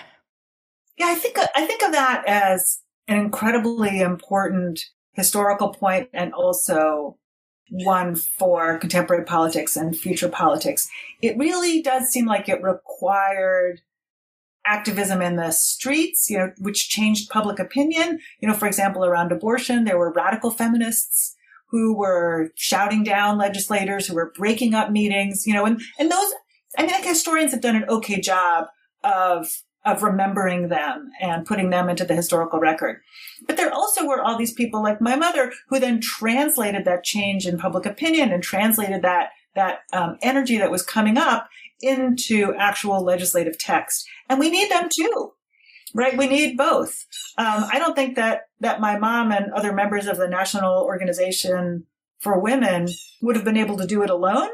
Yeah, 0.97 1.07
I 1.07 1.15
think 1.15 1.37
I 1.37 1.65
think 1.65 1.83
of 1.83 1.93
that 1.93 2.23
as 2.27 2.81
an 3.07 3.17
incredibly 3.17 4.01
important 4.01 4.81
historical 5.13 5.69
point 5.69 6.09
and 6.13 6.33
also 6.33 7.17
one 7.69 8.15
for 8.15 8.77
contemporary 8.77 9.25
politics 9.25 9.75
and 9.75 9.97
future 9.97 10.29
politics. 10.29 10.89
It 11.21 11.37
really 11.37 11.81
does 11.81 12.09
seem 12.09 12.25
like 12.25 12.47
it 12.47 12.61
required 12.63 13.81
activism 14.65 15.21
in 15.21 15.37
the 15.37 15.51
streets, 15.51 16.29
you 16.29 16.37
know, 16.37 16.51
which 16.59 16.89
changed 16.89 17.29
public 17.29 17.59
opinion. 17.59 18.19
You 18.39 18.47
know, 18.47 18.53
for 18.53 18.67
example, 18.67 19.05
around 19.05 19.31
abortion, 19.31 19.85
there 19.85 19.97
were 19.97 20.11
radical 20.11 20.51
feminists 20.51 21.35
who 21.69 21.95
were 21.95 22.51
shouting 22.55 23.03
down 23.03 23.37
legislators, 23.37 24.07
who 24.07 24.15
were 24.15 24.31
breaking 24.35 24.73
up 24.73 24.91
meetings, 24.91 25.45
you 25.45 25.53
know, 25.53 25.65
and, 25.65 25.81
and 25.99 26.11
those, 26.11 26.31
I 26.77 26.83
mean, 26.83 26.91
think 26.91 27.05
historians 27.05 27.51
have 27.51 27.61
done 27.61 27.75
an 27.75 27.85
okay 27.89 28.21
job 28.21 28.67
of 29.03 29.63
of 29.87 30.03
remembering 30.03 30.67
them 30.67 31.09
and 31.21 31.45
putting 31.45 31.69
them 31.69 31.89
into 31.89 32.03
the 32.03 32.13
historical 32.13 32.59
record. 32.59 33.01
But 33.47 33.55
there 33.55 33.73
also 33.73 34.05
were 34.05 34.21
all 34.21 34.37
these 34.37 34.53
people 34.53 34.83
like 34.83 34.99
my 34.99 35.15
mother 35.15 35.53
who 35.69 35.79
then 35.79 36.01
translated 36.01 36.83
that 36.85 37.05
change 37.05 37.47
in 37.47 37.57
public 37.57 37.85
opinion 37.85 38.31
and 38.31 38.43
translated 38.43 39.01
that 39.01 39.29
that 39.55 39.79
um, 39.93 40.17
energy 40.21 40.57
that 40.57 40.69
was 40.69 40.83
coming 40.83 41.17
up 41.17 41.49
into 41.81 42.53
actual 42.57 43.03
legislative 43.03 43.57
text. 43.57 44.05
And 44.29 44.39
we 44.39 44.51
need 44.51 44.69
them 44.69 44.89
too, 44.93 45.31
right? 45.95 46.15
We 46.17 46.27
need 46.27 46.57
both. 46.57 47.05
Um, 47.37 47.65
I 47.71 47.79
don't 47.79 47.95
think 47.95 48.17
that 48.17 48.49
that 48.59 48.81
my 48.81 48.99
mom 48.99 49.31
and 49.31 49.53
other 49.53 49.71
members 49.71 50.05
of 50.05 50.17
the 50.17 50.27
National 50.27 50.83
Organization 50.83 51.85
for 52.19 52.39
Women 52.39 52.89
would 53.21 53.37
have 53.37 53.45
been 53.45 53.57
able 53.57 53.77
to 53.77 53.87
do 53.87 54.03
it 54.03 54.09
alone. 54.09 54.49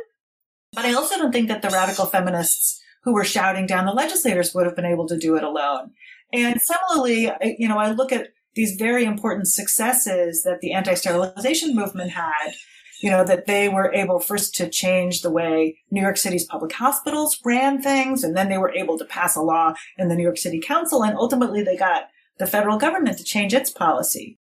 But 0.74 0.86
I 0.86 0.94
also 0.94 1.18
don't 1.18 1.32
think 1.32 1.48
that 1.48 1.62
the 1.62 1.70
radical 1.70 2.06
feminists 2.06 2.82
who 3.04 3.14
were 3.14 3.24
shouting 3.24 3.66
down 3.66 3.86
the 3.86 3.92
legislators 3.92 4.54
would 4.54 4.66
have 4.66 4.76
been 4.76 4.86
able 4.86 5.08
to 5.08 5.18
do 5.18 5.36
it 5.36 5.44
alone. 5.44 5.92
And 6.32 6.60
similarly, 6.62 7.32
you 7.58 7.68
know, 7.68 7.78
I 7.78 7.92
look 7.92 8.12
at 8.12 8.30
these 8.56 8.76
very 8.76 9.04
important 9.04 9.48
successes 9.48 10.44
that 10.44 10.62
the 10.62 10.74
anti-sterilization 10.74 11.76
movement 11.76 12.12
had, 12.12 12.54
you 13.02 13.10
know, 13.10 13.24
that 13.26 13.46
they 13.46 13.68
were 13.68 13.92
able 13.94 14.20
first 14.20 14.56
to 14.56 14.70
change 14.70 15.22
the 15.22 15.32
way 15.32 15.78
New 15.92 16.02
York 16.02 16.18
City's 16.18 16.46
public 16.46 16.72
hospitals 16.72 17.40
ran 17.44 17.82
things, 17.82 18.24
and 18.24 18.38
then 18.38 18.50
they 18.50 18.58
were 18.58 18.74
able 18.74 18.98
to 18.98 19.06
pass 19.06 19.36
a 19.36 19.42
law 19.42 19.74
in 19.98 20.08
the 20.08 20.16
New 20.16 20.24
York 20.24 20.38
City 20.38 20.62
Council, 20.62 21.04
and 21.04 21.18
ultimately 21.18 21.64
they 21.64 21.76
got 21.76 22.10
the 22.40 22.48
federal 22.48 22.78
government 22.78 23.18
to 23.18 23.24
change 23.24 23.54
its 23.54 23.70
policy 23.70 24.40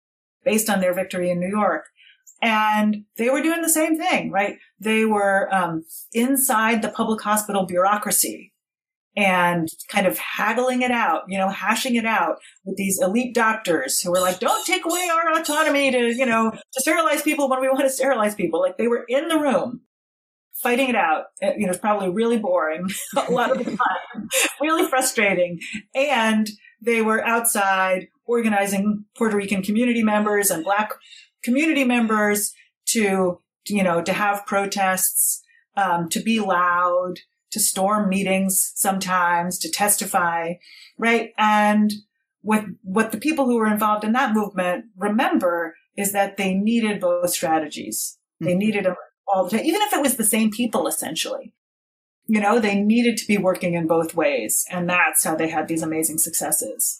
based 0.44 0.70
on 0.70 0.80
their 0.80 0.94
victory 0.94 1.30
in 1.30 1.40
New 1.40 1.50
York. 1.50 1.86
And 2.42 3.06
they 3.18 3.30
were 3.30 3.42
doing 3.42 3.62
the 3.62 3.70
same 3.70 3.98
thing, 3.98 4.32
right? 4.32 4.58
They 4.80 5.06
were 5.06 5.54
um, 5.54 5.86
inside 6.14 6.82
the 6.82 6.90
public 6.90 7.22
hospital 7.22 7.66
bureaucracy 7.66 8.54
and 9.16 9.68
kind 9.90 10.06
of 10.06 10.20
haggling 10.20 10.84
it 10.84 10.92
out, 10.92 11.24
you 11.28 11.40
know, 11.40 11.50
hashing 11.50 11.96
it 11.96 12.06
out 12.06 12.38
with 12.64 12.78
these 12.78 13.02
elite 13.02 13.34
doctors 13.34 14.00
who 14.00 14.12
were 14.12 14.20
like, 14.20 14.40
don't 14.40 14.64
take 14.68 14.86
away 14.86 15.10
our 15.12 15.40
autonomy 15.40 15.90
to, 15.90 16.14
you 16.14 16.26
know, 16.26 16.52
to 16.52 16.82
sterilize 16.82 17.24
people 17.24 17.50
when 17.50 17.60
we 17.60 17.68
want 17.68 17.82
to 17.82 17.90
sterilize 17.90 18.36
people. 18.36 18.62
Like 18.62 18.78
they 18.78 18.88
were 18.88 19.04
in 19.10 19.28
the 19.28 19.40
room 19.40 19.82
fighting 20.62 20.90
it 20.90 20.96
out. 20.96 21.26
You 21.42 21.66
know, 21.66 21.72
it's 21.72 21.80
probably 21.80 22.10
really 22.10 22.38
boring 22.38 22.88
a 23.28 23.32
lot 23.32 23.52
of 23.52 23.58
the 23.58 23.72
time, 23.76 24.30
really 24.62 24.88
frustrating. 24.88 25.60
And 25.96 26.48
they 26.82 27.02
were 27.02 27.26
outside 27.26 28.08
organizing 28.26 29.06
Puerto 29.18 29.36
Rican 29.36 29.64
community 29.64 30.04
members 30.04 30.52
and 30.52 30.64
black 30.64 30.92
community 31.48 31.86
members 31.86 32.52
to, 32.88 33.40
you 33.68 33.84
know, 33.84 34.02
to 34.02 34.12
have 34.12 34.46
protests, 34.46 35.42
um, 35.78 36.10
to 36.10 36.20
be 36.20 36.40
loud, 36.42 37.20
to 37.52 37.60
storm 37.60 38.10
meetings 38.10 38.74
sometimes, 38.76 39.58
to 39.60 39.72
testify, 39.72 40.56
right? 40.98 41.32
And 41.38 41.94
what, 42.42 42.66
what 42.84 43.14
the 43.14 43.18
people 43.18 43.46
who 43.46 43.56
were 43.56 43.72
involved 43.72 44.04
in 44.04 44.12
that 44.12 44.34
movement 44.34 44.86
remember 44.98 45.76
is 45.96 46.12
that 46.12 46.36
they 46.36 46.54
needed 46.54 47.00
both 47.00 47.30
strategies. 47.30 48.18
They 48.42 48.52
mm-hmm. 48.52 48.60
needed 48.60 48.86
them 48.86 48.96
all 49.26 49.46
the 49.46 49.52
time, 49.52 49.66
even 49.66 49.82
if 49.84 49.94
it 49.94 50.02
was 50.02 50.18
the 50.18 50.26
same 50.26 50.52
people 50.52 50.86
essentially. 50.86 51.54
You 52.28 52.42
know, 52.42 52.60
they 52.60 52.76
needed 52.76 53.16
to 53.18 53.28
be 53.28 53.38
working 53.38 53.74
in 53.74 53.88
both 53.88 54.14
ways. 54.14 54.66
And 54.70 54.90
that's 54.90 55.24
how 55.24 55.36
they 55.36 55.48
had 55.48 55.70
these 55.70 55.82
amazing 55.82 56.18
successes. 56.18 57.00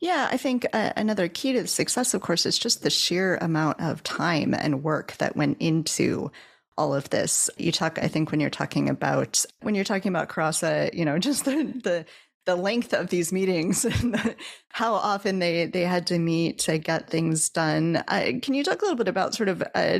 Yeah, 0.00 0.28
I 0.30 0.36
think 0.36 0.64
uh, 0.72 0.92
another 0.96 1.28
key 1.28 1.52
to 1.54 1.62
the 1.62 1.68
success, 1.68 2.14
of 2.14 2.20
course, 2.20 2.46
is 2.46 2.56
just 2.56 2.82
the 2.82 2.90
sheer 2.90 3.36
amount 3.36 3.80
of 3.80 4.02
time 4.04 4.54
and 4.54 4.84
work 4.84 5.16
that 5.16 5.36
went 5.36 5.56
into 5.60 6.30
all 6.76 6.94
of 6.94 7.10
this. 7.10 7.50
You 7.58 7.72
talk, 7.72 7.98
I 8.00 8.06
think, 8.06 8.30
when 8.30 8.38
you're 8.38 8.48
talking 8.48 8.88
about 8.88 9.44
when 9.60 9.74
you're 9.74 9.84
talking 9.84 10.10
about 10.10 10.28
CARASA, 10.28 10.94
you 10.94 11.04
know, 11.04 11.18
just 11.28 11.44
the 11.44 11.64
the 11.82 12.06
the 12.46 12.54
length 12.56 12.94
of 12.94 13.10
these 13.10 13.32
meetings 13.32 13.84
and 13.84 14.14
the, 14.14 14.36
how 14.70 14.94
often 14.94 15.40
they 15.40 15.66
they 15.66 15.82
had 15.82 16.06
to 16.08 16.18
meet 16.18 16.60
to 16.60 16.78
get 16.78 17.10
things 17.10 17.48
done. 17.48 17.96
Uh, 18.08 18.32
can 18.40 18.54
you 18.54 18.62
talk 18.62 18.80
a 18.80 18.84
little 18.84 18.96
bit 18.96 19.08
about 19.08 19.34
sort 19.34 19.48
of 19.48 19.64
uh, 19.74 19.98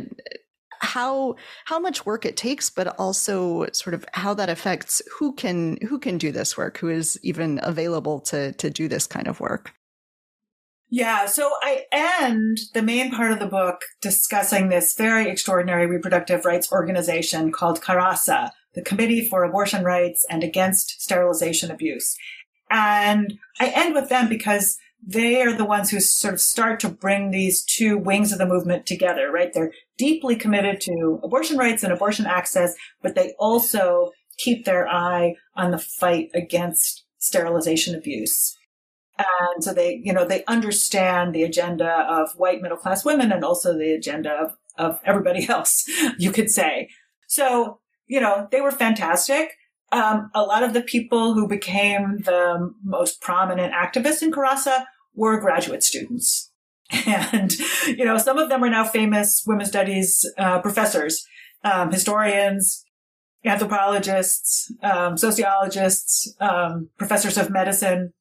how 0.81 1.35
how 1.65 1.81
much 1.81 2.07
work 2.07 2.25
it 2.25 2.37
takes, 2.37 2.71
but 2.71 2.87
also 3.01 3.67
sort 3.73 3.95
of 3.95 4.05
how 4.13 4.33
that 4.35 4.49
affects 4.49 5.03
who 5.19 5.33
can 5.35 5.77
who 5.89 5.99
can 5.99 6.19
do 6.19 6.31
this 6.31 6.57
work, 6.57 6.79
who 6.79 6.89
is 6.89 7.19
even 7.25 7.59
available 7.65 8.21
to 8.21 8.53
to 8.53 8.71
do 8.71 8.87
this 8.87 9.09
kind 9.09 9.27
of 9.27 9.41
work? 9.41 9.73
Yeah, 10.91 11.27
so 11.27 11.51
I 11.63 11.85
end 11.93 12.61
the 12.73 12.83
main 12.83 13.11
part 13.11 13.31
of 13.31 13.39
the 13.39 13.47
book 13.47 13.83
discussing 14.01 14.69
this 14.69 14.95
very 14.97 15.29
extraordinary 15.29 15.87
reproductive 15.87 16.47
rights 16.47 16.73
organization 16.73 17.53
called 17.53 17.83
CARASA, 17.83 18.51
the 18.75 18.83
Committee 18.83 19.29
for 19.29 19.45
Abortion 19.45 19.85
Rights 19.85 20.25
and 20.31 20.43
Against 20.43 21.03
Sterilization 21.03 21.71
Abuse. 21.71 22.17
And 22.71 23.39
I 23.61 23.69
end 23.75 23.95
with 23.95 24.09
them 24.09 24.29
because 24.31 24.79
they 25.07 25.43
are 25.43 25.53
the 25.53 25.65
ones 25.65 25.91
who 25.91 26.01
sort 26.01 26.35
of 26.35 26.41
start 26.41 26.81
to 26.81 26.89
bring 26.89 27.31
these 27.31 27.65
two 27.65 27.99
wings 27.99 28.33
of 28.33 28.39
the 28.39 28.47
movement 28.47 28.87
together, 28.87 29.31
right? 29.31 29.53
They're 29.53 29.73
deeply 29.97 30.37
committed 30.37 30.81
to 30.83 31.21
abortion 31.23 31.57
rights 31.57 31.83
and 31.83 31.93
abortion 31.93 32.27
access, 32.27 32.75
but 33.03 33.15
they 33.15 33.35
also 33.39 34.11
keep 34.39 34.65
their 34.65 34.89
eye 34.89 35.35
on 35.55 35.71
the 35.71 35.79
fight 35.79 36.31
against 36.35 37.05
sterilization 37.19 37.95
abuse. 37.95 38.58
And 39.19 39.65
so 39.65 39.75
they, 39.75 40.01
you 40.03 40.13
know, 40.13 40.25
they 40.25 40.45
understand 40.45 41.35
the 41.35 41.43
agenda 41.43 42.07
of 42.09 42.31
white 42.37 42.63
middle 42.63 42.77
class 42.77 43.05
women 43.05 43.33
and 43.33 43.45
also 43.45 43.77
the 43.77 43.93
agenda 43.93 44.31
of, 44.31 44.57
of 44.77 45.01
everybody 45.05 45.49
else, 45.49 45.85
you 46.19 46.31
could 46.31 46.51
say. 46.51 46.89
So, 47.27 47.81
you 48.07 48.21
know, 48.21 48.49
they 48.51 48.61
were 48.61 48.71
fantastic. 48.71 49.51
Um, 49.91 50.31
a 50.35 50.43
lot 50.43 50.63
of 50.63 50.75
the 50.75 50.83
people 50.83 51.35
who 51.35 51.49
became 51.49 52.19
the 52.25 52.73
most 52.85 53.21
prominent 53.21 53.73
activists 53.73 54.23
in 54.23 54.31
CARASA 54.31 54.85
were 55.15 55.41
graduate 55.41 55.83
students. 55.83 56.51
And, 57.07 57.53
you 57.87 58.05
know, 58.07 58.17
some 58.17 58.39
of 58.39 58.49
them 58.49 58.65
are 58.65 58.71
now 58.71 58.85
famous 58.85 59.45
women's 59.47 59.69
studies 59.69 60.25
uh, 60.39 60.61
professors, 60.63 61.27
um, 61.63 61.93
historians, 61.93 62.83
anthropologists, 63.45 64.73
um, 64.83 65.19
sociologists, 65.19 66.35
um, 66.41 66.89
professors 66.97 67.37
of 67.37 67.51
medicine. 67.51 68.13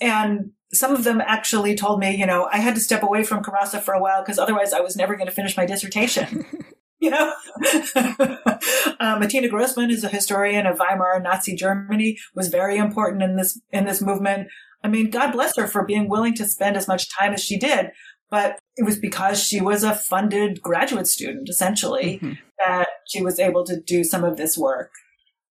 And 0.00 0.52
some 0.72 0.94
of 0.94 1.04
them 1.04 1.20
actually 1.20 1.74
told 1.74 2.00
me, 2.00 2.16
you 2.16 2.26
know, 2.26 2.48
I 2.52 2.58
had 2.58 2.74
to 2.76 2.80
step 2.80 3.02
away 3.02 3.24
from 3.24 3.42
CARASA 3.42 3.80
for 3.80 3.92
a 3.92 4.00
while 4.00 4.22
because 4.22 4.38
otherwise 4.38 4.72
I 4.72 4.80
was 4.80 4.96
never 4.96 5.16
going 5.16 5.26
to 5.26 5.34
finish 5.34 5.56
my 5.56 5.66
dissertation. 5.66 6.46
you 7.00 7.10
know, 7.10 7.32
uh, 7.96 9.18
Atina 9.18 9.48
Grossmann 9.48 9.90
is 9.90 10.04
a 10.04 10.08
historian 10.08 10.66
of 10.66 10.78
Weimar 10.78 11.18
Nazi 11.22 11.56
Germany, 11.56 12.18
was 12.34 12.48
very 12.48 12.76
important 12.76 13.22
in 13.22 13.36
this, 13.36 13.58
in 13.72 13.86
this 13.86 14.02
movement. 14.02 14.48
I 14.84 14.88
mean, 14.88 15.08
God 15.08 15.32
bless 15.32 15.56
her 15.56 15.66
for 15.66 15.86
being 15.86 16.10
willing 16.10 16.34
to 16.34 16.44
spend 16.44 16.76
as 16.76 16.86
much 16.86 17.08
time 17.18 17.32
as 17.32 17.42
she 17.42 17.58
did, 17.58 17.92
but 18.30 18.58
it 18.76 18.84
was 18.84 18.98
because 18.98 19.42
she 19.42 19.62
was 19.62 19.82
a 19.82 19.94
funded 19.94 20.60
graduate 20.60 21.06
student, 21.06 21.48
essentially, 21.48 22.18
mm-hmm. 22.22 22.32
that 22.66 22.88
she 23.08 23.22
was 23.22 23.40
able 23.40 23.64
to 23.64 23.80
do 23.80 24.04
some 24.04 24.22
of 24.22 24.36
this 24.36 24.58
work. 24.58 24.90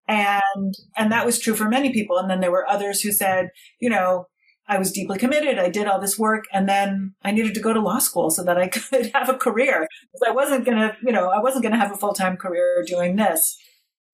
And, 0.08 0.76
and 0.96 1.12
that 1.12 1.26
was 1.26 1.40
true 1.40 1.56
for 1.56 1.68
many 1.68 1.92
people. 1.92 2.18
And 2.18 2.30
then 2.30 2.42
there 2.42 2.52
were 2.52 2.70
others 2.70 3.02
who 3.02 3.12
said, 3.12 3.50
you 3.80 3.90
know, 3.90 4.28
I 4.70 4.78
was 4.78 4.92
deeply 4.92 5.18
committed. 5.18 5.58
I 5.58 5.68
did 5.70 5.88
all 5.88 6.00
this 6.00 6.18
work 6.18 6.46
and 6.54 6.70
then 6.70 7.16
I 7.24 7.32
needed 7.32 7.56
to 7.56 7.60
go 7.60 7.74
to 7.74 7.82
law 7.82 7.98
school 7.98 8.30
so 8.30 8.44
that 8.44 8.58
I 8.58 8.68
could 8.70 9.12
have 9.16 9.28
a 9.28 9.34
career. 9.34 9.88
Because 10.14 10.28
I 10.28 10.32
wasn't 10.32 10.64
going 10.64 10.78
to, 10.78 10.96
you 11.04 11.12
know, 11.12 11.30
I 11.30 11.42
wasn't 11.42 11.64
going 11.64 11.74
to 11.74 11.80
have 11.80 11.92
a 11.92 11.98
full-time 11.98 12.38
career 12.38 12.84
doing 12.86 13.16
this. 13.16 13.58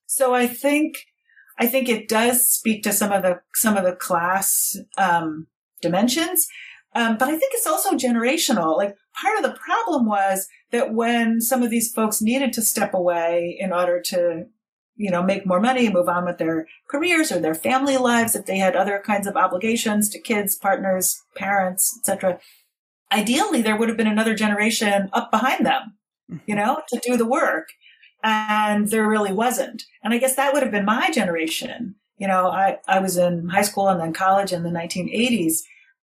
So 0.06 0.34
I 0.34 0.47
think, 0.47 0.95
I 1.60 1.68
think 1.68 1.89
it 1.89 2.08
does 2.08 2.47
speak 2.47 2.84
to 2.84 2.93
some 2.93 3.12
of 3.12 3.22
the, 3.22 3.41
some 3.53 3.76
of 3.76 3.84
the 3.84 3.95
class, 3.95 4.78
um, 4.97 5.47
dimensions. 5.82 6.47
Um, 6.95 7.18
but 7.18 7.28
I 7.28 7.38
think 7.38 7.51
it's 7.53 7.68
also 7.68 7.91
generational. 7.91 8.78
Like 8.78 8.95
part 9.22 9.38
of 9.38 9.43
the 9.43 9.60
problem 9.60 10.06
was 10.06 10.47
that 10.72 10.93
when 10.93 11.41
some 11.41 11.64
of 11.64 11.70
these 11.70 11.91
folks 11.91 12.22
needed 12.22 12.53
to 12.53 12.62
step 12.62 12.93
away 12.93 13.58
in 13.60 13.74
order 13.74 14.01
to 14.08 14.45
you 14.96 15.12
know, 15.12 15.22
make 15.22 15.46
more 15.46 15.60
money, 15.60 15.89
move 15.89 16.08
on 16.08 16.26
with 16.26 16.38
their 16.38 16.68
careers 16.89 17.32
or 17.32 17.39
their 17.39 17.56
family 17.56 17.98
lives 17.98 18.36
if 18.36 18.46
they 18.46 18.58
had 18.58 18.76
other 18.76 19.02
kinds 19.06 19.28
of 19.28 19.36
obligations 19.36 20.10
to 20.10 20.20
kids, 20.20 20.56
partners, 20.56 21.22
parents, 21.36 21.98
etc. 22.00 22.39
Ideally, 23.12 23.62
there 23.62 23.76
would 23.76 23.89
have 23.89 23.98
been 23.98 24.08
another 24.08 24.34
generation 24.34 25.10
up 25.14 25.32
behind 25.32 25.66
them, 25.66 25.96
you 26.30 26.38
mm-hmm. 26.38 26.56
know, 26.56 26.82
to 26.89 27.02
do 27.04 27.18
the 27.18 27.28
work. 27.28 27.70
And 28.24 28.88
there 28.89 29.08
really 29.08 29.34
wasn't. 29.34 29.84
And 30.04 30.14
I 30.14 30.18
guess 30.18 30.36
that 30.36 30.54
would 30.54 30.64
have 30.64 30.72
been 30.72 30.86
my 30.86 31.12
generation. 31.12 31.96
You 32.18 32.28
know, 32.28 32.48
I, 32.48 32.80
I 32.88 33.00
was 33.00 33.18
in 33.18 33.50
high 33.50 33.62
school 33.62 33.89
and 33.89 34.00
then 34.00 34.14
college 34.14 34.54
in 34.54 34.64
the 34.64 34.70
1980s 34.70 35.60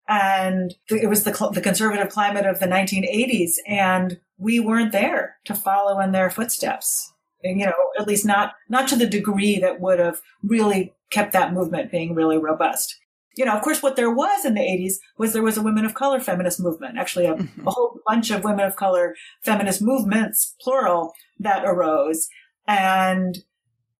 and 0.09 0.75
it 0.91 1.09
was 1.09 1.25
the, 1.25 1.51
the 1.55 1.61
conservative 1.61 2.11
climate 2.11 2.45
of 2.45 2.61
the 2.61 2.67
1980s 2.67 3.53
and 3.67 4.21
we 4.37 4.61
weren't 4.61 4.93
there 4.93 5.37
to 5.45 5.55
follow 5.55 6.01
in 6.01 6.13
their 6.13 6.29
footsteps 6.29 7.12
you 7.43 7.67
know, 7.67 7.73
at 7.99 8.07
least 8.07 8.25
not, 8.25 8.55
not 8.69 8.89
to 8.89 8.97
the 8.97 9.07
degree 9.07 9.59
that 9.59 9.81
would 9.81 9.99
have 9.99 10.21
really 10.43 10.95
kept 11.11 11.33
that 11.33 11.53
movement 11.53 11.91
being 11.91 12.15
really 12.15 12.39
robust. 12.39 12.99
You 13.35 13.45
know, 13.45 13.57
of 13.57 13.63
course, 13.63 13.83
what 13.83 13.97
there 13.97 14.13
was 14.13 14.45
in 14.45 14.55
the 14.55 14.61
80s 14.61 14.95
was 15.17 15.33
there 15.33 15.43
was 15.43 15.57
a 15.57 15.63
women 15.63 15.85
of 15.85 15.95
color 15.95 16.21
feminist 16.21 16.61
movement, 16.61 16.99
actually 16.99 17.27
a, 17.27 17.35
mm-hmm. 17.35 17.67
a 17.67 17.71
whole 17.71 17.99
bunch 18.07 18.31
of 18.31 18.45
women 18.45 18.67
of 18.67 18.77
color 18.77 19.15
feminist 19.43 19.81
movements, 19.81 20.55
plural, 20.61 21.15
that 21.39 21.65
arose. 21.65 22.29
And, 22.67 23.39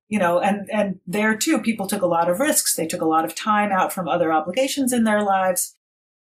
you 0.09 0.19
know, 0.19 0.39
and, 0.39 0.69
and 0.71 1.01
there 1.07 1.35
too, 1.37 1.61
people 1.61 1.87
took 1.87 2.03
a 2.03 2.07
lot 2.07 2.31
of 2.31 2.41
risks. 2.41 2.77
They 2.77 2.87
took 2.87 3.01
a 3.01 3.07
lot 3.07 3.25
of 3.25 3.35
time 3.35 3.73
out 3.73 3.93
from 3.93 4.07
other 4.07 4.33
obligations 4.33 4.93
in 4.93 5.05
their 5.05 5.23
lives. 5.23 5.77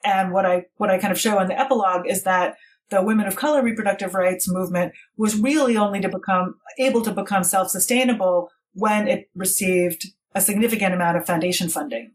And 0.03 0.33
what 0.33 0.45
I, 0.45 0.65
what 0.75 0.89
I 0.89 0.97
kind 0.97 1.11
of 1.11 1.19
show 1.19 1.39
in 1.39 1.47
the 1.47 1.59
epilogue 1.59 2.05
is 2.05 2.23
that 2.23 2.57
the 2.89 3.03
women 3.03 3.27
of 3.27 3.35
color 3.35 3.61
reproductive 3.61 4.13
rights 4.13 4.49
movement 4.49 4.93
was 5.17 5.39
really 5.39 5.77
only 5.77 6.01
to 6.01 6.09
become 6.09 6.55
able 6.79 7.01
to 7.03 7.11
become 7.11 7.43
self-sustainable 7.43 8.49
when 8.73 9.07
it 9.07 9.29
received 9.35 10.07
a 10.33 10.41
significant 10.41 10.93
amount 10.93 11.17
of 11.17 11.25
foundation 11.25 11.69
funding. 11.69 12.11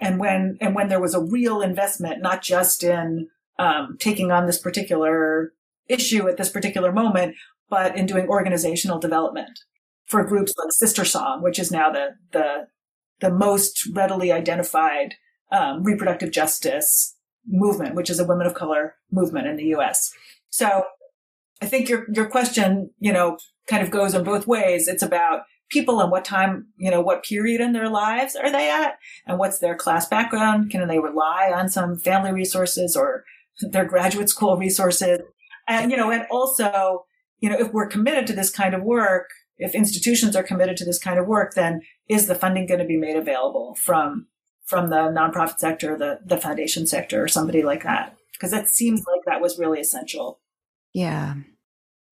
And 0.00 0.18
when 0.18 0.58
and 0.60 0.74
when 0.74 0.88
there 0.88 1.00
was 1.00 1.14
a 1.14 1.22
real 1.22 1.60
investment 1.60 2.20
not 2.20 2.42
just 2.42 2.82
in 2.82 3.28
um, 3.58 3.96
taking 3.98 4.32
on 4.32 4.46
this 4.46 4.58
particular 4.58 5.52
issue 5.88 6.28
at 6.28 6.36
this 6.36 6.50
particular 6.50 6.92
moment 6.92 7.34
but 7.70 7.96
in 7.96 8.06
doing 8.06 8.28
organizational 8.28 8.98
development 8.98 9.60
for 10.06 10.24
groups 10.24 10.52
like 10.58 10.70
SisterSong 10.82 11.42
which 11.42 11.58
is 11.58 11.70
now 11.70 11.90
the 11.90 12.10
the 12.32 12.66
the 13.20 13.30
most 13.30 13.88
readily 13.94 14.32
identified 14.32 15.14
um, 15.50 15.82
reproductive 15.82 16.30
justice 16.30 17.16
movement, 17.48 17.94
which 17.94 18.10
is 18.10 18.18
a 18.18 18.24
women 18.24 18.46
of 18.46 18.54
color 18.54 18.94
movement 19.10 19.46
in 19.46 19.56
the 19.56 19.64
U.S. 19.66 20.12
So 20.50 20.84
I 21.60 21.66
think 21.66 21.88
your, 21.88 22.06
your 22.12 22.28
question, 22.28 22.90
you 22.98 23.12
know, 23.12 23.38
kind 23.66 23.82
of 23.82 23.90
goes 23.90 24.14
in 24.14 24.24
both 24.24 24.46
ways. 24.46 24.88
It's 24.88 25.02
about 25.02 25.42
people 25.70 26.00
and 26.00 26.10
what 26.10 26.24
time, 26.24 26.68
you 26.76 26.90
know, 26.90 27.00
what 27.00 27.24
period 27.24 27.60
in 27.60 27.72
their 27.72 27.90
lives 27.90 28.36
are 28.36 28.50
they 28.50 28.70
at 28.70 28.98
and 29.26 29.38
what's 29.38 29.58
their 29.58 29.76
class 29.76 30.06
background? 30.08 30.70
Can 30.70 30.86
they 30.88 30.98
rely 30.98 31.52
on 31.54 31.68
some 31.68 31.98
family 31.98 32.32
resources 32.32 32.96
or 32.96 33.24
their 33.60 33.84
graduate 33.84 34.30
school 34.30 34.56
resources? 34.56 35.20
And, 35.66 35.90
you 35.90 35.96
know, 35.96 36.10
and 36.10 36.24
also, 36.30 37.04
you 37.40 37.50
know, 37.50 37.58
if 37.58 37.72
we're 37.72 37.88
committed 37.88 38.26
to 38.28 38.32
this 38.32 38.50
kind 38.50 38.74
of 38.74 38.82
work, 38.82 39.28
if 39.58 39.74
institutions 39.74 40.36
are 40.36 40.42
committed 40.42 40.76
to 40.78 40.84
this 40.84 40.98
kind 40.98 41.18
of 41.18 41.26
work, 41.26 41.54
then 41.54 41.82
is 42.08 42.26
the 42.26 42.34
funding 42.34 42.66
going 42.66 42.80
to 42.80 42.86
be 42.86 42.96
made 42.96 43.16
available 43.16 43.76
from 43.82 44.26
from 44.68 44.90
the 44.90 44.96
nonprofit 44.96 45.58
sector, 45.58 45.96
the, 45.96 46.20
the 46.24 46.36
foundation 46.36 46.86
sector, 46.86 47.24
or 47.24 47.28
somebody 47.28 47.62
like 47.62 47.82
that. 47.84 48.14
Because 48.32 48.50
that 48.50 48.68
seems 48.68 49.02
like 49.10 49.24
that 49.24 49.40
was 49.40 49.58
really 49.58 49.80
essential. 49.80 50.40
Yeah. 50.92 51.34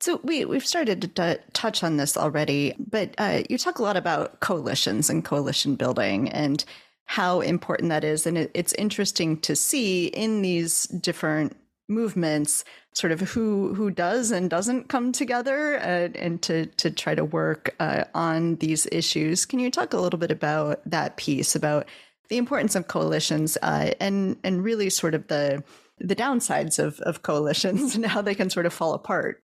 So 0.00 0.20
we 0.24 0.44
we've 0.44 0.66
started 0.66 1.00
to 1.02 1.09
t- 1.09 1.42
touch 1.52 1.84
on 1.84 1.98
this 1.98 2.16
already, 2.16 2.74
but 2.78 3.14
uh, 3.18 3.42
you 3.48 3.59
talk 3.59 3.78
a 3.78 3.82
lot 3.82 3.96
about 3.96 4.40
coalitions 4.40 5.09
and 5.09 5.24
coalition 5.24 5.76
building 5.76 6.28
and 6.30 6.64
how 7.04 7.40
important 7.40 7.90
that 7.90 8.04
is, 8.04 8.26
and 8.26 8.36
it, 8.36 8.50
it's 8.52 8.72
interesting 8.74 9.40
to 9.42 9.54
see 9.54 10.07
in 10.07 10.42
these 10.42 10.84
different 10.84 11.57
movements 11.88 12.64
sort 12.94 13.12
of 13.12 13.20
who 13.20 13.74
who 13.74 13.90
does 13.90 14.30
and 14.32 14.50
doesn't 14.50 14.88
come 14.88 15.12
together 15.12 15.78
uh, 15.78 16.09
and 16.16 16.42
to 16.42 16.66
to 16.66 16.90
try 16.90 17.14
to 17.14 17.24
work 17.24 17.74
uh, 17.80 18.04
on 18.14 18.57
these 18.57 18.86
issues. 18.90 19.46
Can 19.46 19.61
you 19.61 19.70
talk 19.70 19.92
a 19.92 20.00
little 20.00 20.18
bit 20.18 20.30
about 20.30 20.80
that 20.90 21.16
piece 21.16 21.54
about 21.54 21.86
the 22.29 22.37
importance 22.37 22.74
of 22.74 22.89
coalitions 22.89 23.57
uh, 23.62 23.93
and 24.01 24.37
and 24.45 24.64
really 24.64 24.91
sort 24.91 25.14
of 25.14 25.29
the 25.29 25.62
the 25.99 26.16
downsides 26.16 26.79
of, 26.79 27.01
of 27.01 27.22
coalitions 27.22 27.95
and 27.97 28.07
how 28.07 28.22
they 28.22 28.35
can 28.35 28.51
sort 28.51 28.66
of 28.66 28.72
fall 28.72 28.95
apart. 28.95 29.43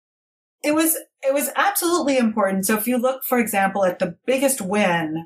It 0.63 0.73
was 0.73 0.95
it 1.21 1.33
was 1.33 1.49
absolutely 1.55 2.17
important. 2.17 2.65
So 2.65 2.77
if 2.77 2.87
you 2.87 2.97
look, 2.97 3.23
for 3.23 3.39
example, 3.39 3.85
at 3.85 3.99
the 3.99 4.17
biggest 4.25 4.61
win 4.61 5.25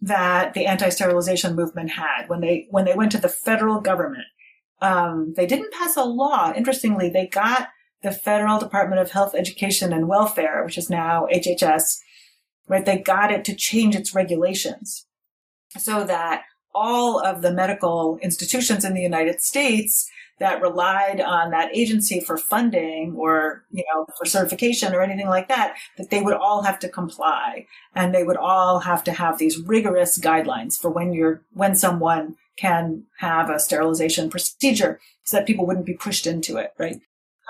that 0.00 0.54
the 0.54 0.66
anti-sterilization 0.66 1.54
movement 1.54 1.90
had 1.90 2.28
when 2.28 2.40
they 2.40 2.66
when 2.70 2.84
they 2.84 2.94
went 2.94 3.12
to 3.12 3.18
the 3.18 3.28
federal 3.28 3.80
government, 3.80 4.24
um, 4.80 5.32
they 5.36 5.46
didn't 5.46 5.72
pass 5.72 5.96
a 5.96 6.04
law. 6.04 6.52
Interestingly, 6.54 7.08
they 7.08 7.26
got 7.26 7.68
the 8.02 8.10
Federal 8.10 8.58
Department 8.58 9.00
of 9.00 9.12
Health, 9.12 9.34
Education, 9.34 9.92
and 9.92 10.08
Welfare, 10.08 10.64
which 10.64 10.76
is 10.76 10.90
now 10.90 11.26
HHS, 11.32 11.98
right? 12.68 12.84
They 12.84 12.98
got 12.98 13.30
it 13.30 13.44
to 13.46 13.54
change 13.54 13.94
its 13.94 14.14
regulations 14.14 15.06
so 15.78 16.04
that 16.04 16.42
all 16.74 17.20
of 17.20 17.42
the 17.42 17.52
medical 17.52 18.18
institutions 18.22 18.84
in 18.84 18.94
the 18.94 19.02
United 19.02 19.40
States 19.40 20.10
that 20.38 20.60
relied 20.60 21.20
on 21.20 21.50
that 21.50 21.74
agency 21.74 22.18
for 22.20 22.36
funding 22.36 23.14
or, 23.16 23.64
you 23.70 23.84
know, 23.92 24.06
for 24.18 24.24
certification 24.24 24.94
or 24.94 25.00
anything 25.00 25.28
like 25.28 25.48
that, 25.48 25.76
that 25.96 26.10
they 26.10 26.20
would 26.20 26.34
all 26.34 26.62
have 26.62 26.78
to 26.80 26.88
comply 26.88 27.66
and 27.94 28.14
they 28.14 28.24
would 28.24 28.36
all 28.36 28.80
have 28.80 29.04
to 29.04 29.12
have 29.12 29.38
these 29.38 29.58
rigorous 29.60 30.18
guidelines 30.18 30.76
for 30.76 30.90
when 30.90 31.12
you're, 31.12 31.42
when 31.52 31.76
someone 31.76 32.34
can 32.56 33.04
have 33.18 33.50
a 33.50 33.60
sterilization 33.60 34.28
procedure 34.28 35.00
so 35.24 35.36
that 35.36 35.46
people 35.46 35.66
wouldn't 35.66 35.86
be 35.86 35.94
pushed 35.94 36.26
into 36.26 36.56
it, 36.56 36.72
right? 36.78 37.00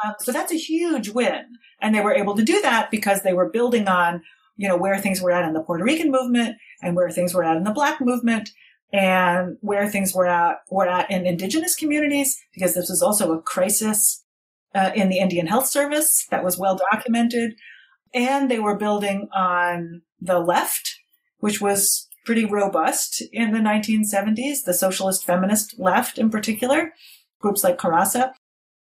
Um, 0.04 0.14
so 0.20 0.32
that's 0.32 0.52
a 0.52 0.58
huge 0.58 1.08
win. 1.08 1.44
And 1.80 1.94
they 1.94 2.00
were 2.00 2.14
able 2.14 2.36
to 2.36 2.44
do 2.44 2.60
that 2.62 2.90
because 2.90 3.22
they 3.22 3.32
were 3.32 3.48
building 3.48 3.88
on, 3.88 4.22
you 4.56 4.68
know, 4.68 4.76
where 4.76 4.98
things 4.98 5.20
were 5.20 5.32
at 5.32 5.46
in 5.46 5.54
the 5.54 5.62
Puerto 5.62 5.84
Rican 5.84 6.10
movement 6.10 6.56
and 6.82 6.94
where 6.94 7.10
things 7.10 7.32
were 7.32 7.44
at 7.44 7.56
in 7.56 7.64
the 7.64 7.72
Black 7.72 8.00
movement 8.00 8.50
and 8.92 9.56
where 9.60 9.88
things 9.88 10.14
were 10.14 10.26
at 10.26 10.58
were 10.70 10.86
at 10.86 11.10
in 11.10 11.26
indigenous 11.26 11.74
communities 11.74 12.38
because 12.52 12.74
this 12.74 12.90
was 12.90 13.02
also 13.02 13.32
a 13.32 13.40
crisis 13.40 14.22
uh, 14.74 14.90
in 14.94 15.08
the 15.08 15.18
Indian 15.18 15.46
Health 15.46 15.66
Service 15.66 16.26
that 16.30 16.44
was 16.44 16.58
well 16.58 16.78
documented. 16.90 17.54
And 18.14 18.50
they 18.50 18.58
were 18.58 18.76
building 18.76 19.28
on 19.34 20.02
the 20.20 20.38
left, 20.38 20.98
which 21.38 21.60
was 21.60 22.08
pretty 22.24 22.44
robust 22.44 23.22
in 23.32 23.52
the 23.52 23.58
1970s, 23.58 24.64
the 24.64 24.74
socialist 24.74 25.24
feminist 25.24 25.78
left 25.78 26.18
in 26.18 26.30
particular, 26.30 26.92
groups 27.40 27.64
like 27.64 27.78
CARASA. 27.78 28.32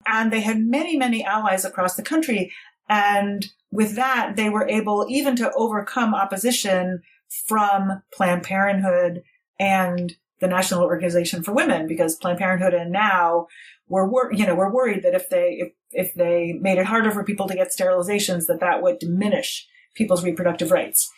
And 0.05 0.32
they 0.32 0.41
had 0.41 0.59
many, 0.59 0.97
many 0.97 1.24
allies 1.24 1.64
across 1.64 1.95
the 1.95 2.03
country. 2.03 2.51
And 2.89 3.47
with 3.72 3.95
that, 3.95 4.36
they 4.36 4.49
were 4.49 4.68
able 4.68 5.05
even 5.09 5.36
to 5.38 5.51
overcome 5.53 6.14
opposition 6.14 7.01
from 7.47 8.03
Planned 8.14 8.43
Parenthood 8.43 9.24
and 9.62 10.16
the 10.39 10.47
National 10.47 10.82
Organization 10.82 11.43
for 11.43 11.53
Women, 11.53 11.88
because 11.88 12.16
Planned 12.16 12.39
Parenthood 12.39 12.74
and 12.74 12.91
NOW 12.91 13.47
were, 13.88 14.09
wor- 14.09 14.34
you 14.34 14.47
know, 14.47 14.55
we're 14.55 14.74
worried 14.74 15.03
that 15.03 15.14
if 15.14 15.30
they, 15.30 15.59
if, 15.59 15.74
if 15.91 16.14
they 16.16 16.53
made 16.59 16.80
it 16.80 16.88
harder 16.88 17.12
for 17.12 17.24
people 17.24 17.47
to 17.47 17.53
get 17.53 17.70
sterilizations, 17.70 18.47
that 18.47 18.59
that 18.59 18.82
would 18.82 18.97
diminish 18.97 19.68
people's 19.93 20.24
reproductive 20.24 20.72
rights. 20.72 21.12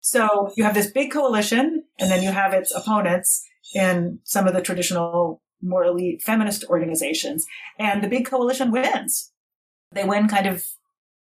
So 0.00 0.52
you 0.56 0.62
have 0.62 0.74
this 0.74 0.92
big 0.92 1.10
coalition 1.10 1.84
and 1.98 2.10
then 2.10 2.22
you 2.22 2.30
have 2.30 2.54
its 2.54 2.72
opponents 2.72 3.42
in 3.74 4.20
some 4.22 4.46
of 4.46 4.54
the 4.54 4.62
traditional 4.62 5.42
more 5.60 5.84
elite 5.84 6.22
feminist 6.22 6.64
organizations 6.66 7.44
and 7.78 8.04
the 8.04 8.08
big 8.08 8.24
coalition 8.24 8.70
wins. 8.70 9.32
They 9.92 10.04
win 10.04 10.28
kind 10.28 10.46
of 10.46 10.64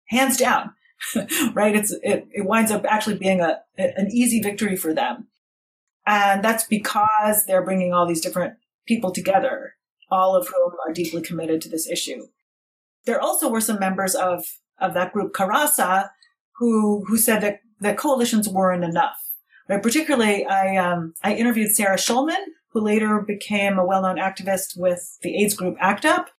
hands 0.08 0.36
down, 0.36 0.72
right? 1.54 1.76
It's, 1.76 1.92
it, 2.02 2.26
it 2.32 2.44
winds 2.44 2.72
up 2.72 2.84
actually 2.88 3.18
being 3.18 3.40
a, 3.40 3.60
an 3.78 4.08
easy 4.10 4.42
victory 4.42 4.76
for 4.76 4.92
them. 4.92 5.28
And 6.06 6.42
that's 6.42 6.64
because 6.64 7.44
they're 7.46 7.64
bringing 7.64 7.92
all 7.92 8.06
these 8.06 8.20
different 8.20 8.54
people 8.86 9.10
together, 9.10 9.74
all 10.10 10.36
of 10.36 10.48
whom 10.48 10.72
are 10.86 10.92
deeply 10.92 11.22
committed 11.22 11.60
to 11.62 11.68
this 11.68 11.88
issue. 11.88 12.26
There 13.04 13.20
also 13.20 13.50
were 13.50 13.60
some 13.60 13.80
members 13.80 14.14
of, 14.14 14.44
of 14.80 14.94
that 14.94 15.12
group, 15.12 15.32
CARASA, 15.32 16.08
who, 16.58 17.04
who 17.06 17.16
said 17.16 17.40
that, 17.40 17.60
that 17.80 17.98
coalitions 17.98 18.48
weren't 18.48 18.84
enough. 18.84 19.16
Right? 19.68 19.82
Particularly, 19.82 20.46
I, 20.46 20.76
um, 20.76 21.14
I 21.22 21.34
interviewed 21.34 21.74
Sarah 21.74 21.96
Schulman, 21.96 22.42
who 22.72 22.80
later 22.80 23.24
became 23.26 23.78
a 23.78 23.84
well-known 23.84 24.16
activist 24.16 24.74
with 24.76 25.18
the 25.22 25.42
AIDS 25.42 25.54
group 25.54 25.76
ACT 25.80 26.04
UP. 26.04 26.30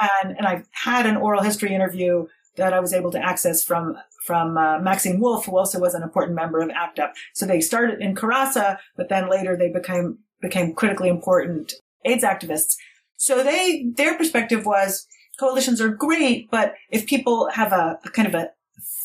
And, 0.00 0.36
and 0.36 0.46
I 0.46 0.64
had 0.72 1.06
an 1.06 1.16
oral 1.16 1.42
history 1.42 1.74
interview 1.74 2.26
that 2.56 2.72
I 2.72 2.80
was 2.80 2.92
able 2.92 3.10
to 3.12 3.24
access 3.24 3.62
from 3.62 3.96
from 4.24 4.56
uh, 4.56 4.78
Maxine 4.78 5.20
Wolfe, 5.20 5.44
who 5.44 5.58
also 5.58 5.78
was 5.78 5.94
an 5.94 6.02
important 6.02 6.34
member 6.34 6.60
of 6.60 6.70
ACT 6.70 6.98
UP. 6.98 7.14
So 7.34 7.44
they 7.44 7.60
started 7.60 8.00
in 8.00 8.14
CARASA, 8.14 8.78
but 8.96 9.10
then 9.10 9.28
later 9.28 9.56
they 9.56 9.70
became 9.70 10.18
became 10.40 10.74
critically 10.74 11.08
important 11.08 11.74
AIDS 12.04 12.24
activists. 12.24 12.76
So 13.16 13.42
they 13.42 13.86
their 13.96 14.16
perspective 14.16 14.66
was 14.66 15.06
coalitions 15.38 15.80
are 15.80 15.88
great, 15.88 16.50
but 16.50 16.74
if 16.90 17.06
people 17.06 17.50
have 17.50 17.72
a, 17.72 17.98
a 18.04 18.10
kind 18.10 18.28
of 18.28 18.34
a 18.34 18.50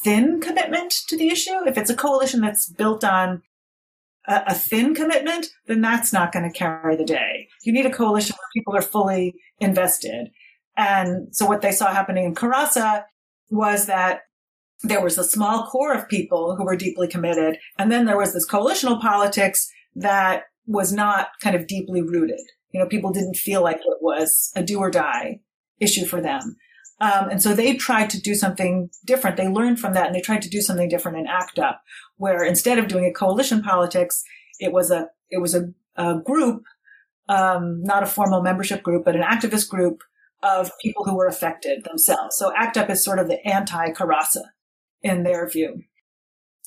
thin 0.03 0.39
commitment 0.39 0.91
to 1.07 1.17
the 1.17 1.29
issue, 1.29 1.67
if 1.67 1.77
it's 1.77 1.89
a 1.89 1.95
coalition 1.95 2.41
that's 2.41 2.69
built 2.69 3.03
on 3.03 3.41
a, 4.27 4.43
a 4.47 4.53
thin 4.53 4.95
commitment, 4.95 5.47
then 5.67 5.81
that's 5.81 6.13
not 6.13 6.31
going 6.31 6.49
to 6.49 6.57
carry 6.57 6.95
the 6.95 7.03
day. 7.03 7.47
You 7.63 7.73
need 7.73 7.85
a 7.85 7.91
coalition 7.91 8.35
where 8.37 8.47
people 8.53 8.75
are 8.75 8.81
fully 8.81 9.35
invested. 9.59 10.29
And 10.77 11.35
so 11.35 11.45
what 11.45 11.61
they 11.61 11.71
saw 11.71 11.91
happening 11.91 12.25
in 12.25 12.35
CARASA 12.35 13.03
was 13.49 13.85
that 13.87 14.21
there 14.83 15.03
was 15.03 15.17
a 15.17 15.23
small 15.23 15.67
core 15.67 15.93
of 15.93 16.07
people 16.07 16.55
who 16.55 16.63
were 16.63 16.75
deeply 16.75 17.07
committed. 17.07 17.57
And 17.77 17.91
then 17.91 18.05
there 18.05 18.17
was 18.17 18.33
this 18.33 18.47
coalitional 18.47 19.01
politics 19.01 19.69
that 19.95 20.43
was 20.65 20.93
not 20.93 21.29
kind 21.41 21.55
of 21.55 21.67
deeply 21.67 22.01
rooted. 22.01 22.39
You 22.71 22.79
know, 22.79 22.87
people 22.87 23.11
didn't 23.11 23.35
feel 23.35 23.63
like 23.63 23.77
it 23.77 23.97
was 24.01 24.51
a 24.55 24.63
do 24.63 24.79
or 24.79 24.91
die 24.91 25.39
issue 25.79 26.05
for 26.05 26.21
them. 26.21 26.55
Um, 27.01 27.29
and 27.29 27.41
so 27.41 27.53
they 27.53 27.75
tried 27.75 28.09
to 28.11 28.21
do 28.21 28.35
something 28.35 28.89
different. 29.05 29.37
They 29.37 29.47
learned 29.47 29.79
from 29.79 29.93
that 29.93 30.07
and 30.07 30.15
they 30.15 30.21
tried 30.21 30.41
to 30.43 30.49
do 30.49 30.61
something 30.61 30.89
different 30.89 31.17
in 31.17 31.27
ACT 31.27 31.59
UP, 31.59 31.81
where 32.17 32.43
instead 32.43 32.77
of 32.77 32.87
doing 32.87 33.05
a 33.05 33.13
coalition 33.13 33.61
politics, 33.61 34.23
it 34.59 34.71
was 34.73 34.91
a, 34.91 35.07
it 35.29 35.39
was 35.39 35.55
a, 35.55 35.73
a 35.95 36.19
group, 36.19 36.63
um, 37.29 37.81
not 37.83 38.03
a 38.03 38.07
formal 38.07 38.41
membership 38.41 38.83
group, 38.83 39.05
but 39.05 39.15
an 39.15 39.21
activist 39.21 39.69
group 39.69 40.03
of 40.41 40.71
people 40.81 41.03
who 41.05 41.15
were 41.15 41.27
affected 41.27 41.83
themselves. 41.83 42.37
So 42.37 42.53
ACT 42.55 42.77
UP 42.77 42.89
is 42.89 43.03
sort 43.03 43.19
of 43.19 43.27
the 43.27 43.45
anti-CARASA 43.45 44.43
in 45.01 45.23
their 45.23 45.47
view. 45.49 45.83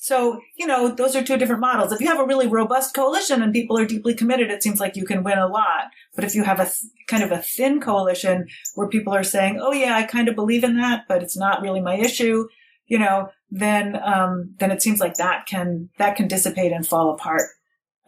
So, 0.03 0.41
you 0.57 0.67
know, 0.67 0.89
those 0.93 1.15
are 1.15 1.23
two 1.23 1.37
different 1.37 1.61
models. 1.61 1.93
If 1.93 2.01
you 2.01 2.07
have 2.07 2.19
a 2.19 2.25
really 2.25 2.47
robust 2.47 2.93
coalition 2.93 3.41
and 3.41 3.53
people 3.53 3.77
are 3.77 3.85
deeply 3.85 4.13
committed, 4.13 4.51
it 4.51 4.61
seems 4.61 4.81
like 4.81 4.97
you 4.97 5.05
can 5.05 5.23
win 5.23 5.37
a 5.37 5.47
lot. 5.47 5.91
But 6.13 6.25
if 6.25 6.35
you 6.35 6.43
have 6.43 6.59
a 6.59 6.65
th- 6.65 6.91
kind 7.07 7.23
of 7.23 7.31
a 7.31 7.41
thin 7.41 7.79
coalition 7.79 8.47
where 8.75 8.89
people 8.89 9.13
are 9.13 9.23
saying, 9.23 9.59
oh 9.61 9.71
yeah, 9.71 9.95
I 9.95 10.03
kind 10.03 10.27
of 10.27 10.35
believe 10.35 10.65
in 10.65 10.75
that, 10.75 11.05
but 11.07 11.23
it's 11.23 11.37
not 11.37 11.61
really 11.61 11.79
my 11.79 11.95
issue, 11.95 12.49
you 12.85 12.99
know, 12.99 13.29
then, 13.49 13.97
um, 14.03 14.55
then 14.59 14.71
it 14.71 14.81
seems 14.81 14.99
like 14.99 15.13
that 15.13 15.45
can, 15.45 15.89
that 15.99 16.17
can 16.17 16.27
dissipate 16.27 16.73
and 16.73 16.85
fall 16.85 17.13
apart, 17.13 17.43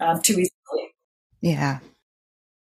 um, 0.01 0.21
too 0.21 0.33
easily. 0.33 0.91
Yeah. 1.39 1.79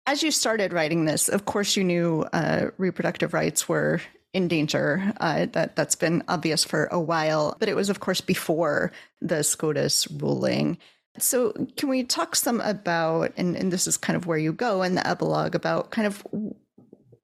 As 0.07 0.23
you 0.23 0.31
started 0.31 0.73
writing 0.73 1.07
this, 1.07 1.29
of 1.29 1.47
course, 1.47 1.77
you 1.77 1.85
knew 1.85 2.27
uh, 2.33 2.67
reproductive 2.77 3.33
rights 3.33 3.69
were 3.69 4.03
in 4.35 4.49
danger. 4.49 5.13
Uh, 5.19 5.47
that 5.53 5.77
that's 5.77 5.95
been 5.95 6.23
obvious 6.29 6.63
for 6.63 6.87
a 6.87 7.01
while, 7.01 7.57
but 7.59 7.69
it 7.69 7.77
was, 7.77 7.89
of 7.89 8.01
course, 8.01 8.21
before 8.21 8.93
the 9.23 9.43
SCOTUS 9.43 10.11
ruling. 10.11 10.77
So, 11.19 11.53
can 11.77 11.89
we 11.89 12.03
talk 12.05 12.37
some 12.37 12.61
about, 12.61 13.33
and, 13.37 13.57
and 13.57 13.73
this 13.73 13.87
is 13.87 13.97
kind 13.97 14.17
of 14.17 14.27
where 14.27 14.37
you 14.37 14.53
go 14.53 14.83
in 14.83 14.95
the 14.95 15.07
epilogue 15.07 15.55
about 15.55 15.91
kind 15.91 16.07
of 16.07 16.27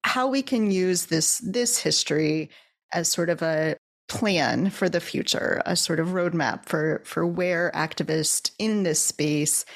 how 0.04 0.28
we 0.28 0.42
can 0.42 0.70
use 0.70 1.06
this 1.06 1.38
this 1.38 1.78
history 1.78 2.48
as 2.92 3.08
sort 3.10 3.28
of 3.28 3.42
a 3.42 3.76
plan 4.08 4.70
for 4.70 4.88
the 4.88 5.00
future, 5.00 5.60
a 5.66 5.76
sort 5.76 6.00
of 6.00 6.08
roadmap 6.08 6.66
for 6.66 7.02
for 7.04 7.26
where 7.26 7.70
activists 7.74 8.52
in 8.58 8.84
this 8.84 9.00
space 9.00 9.66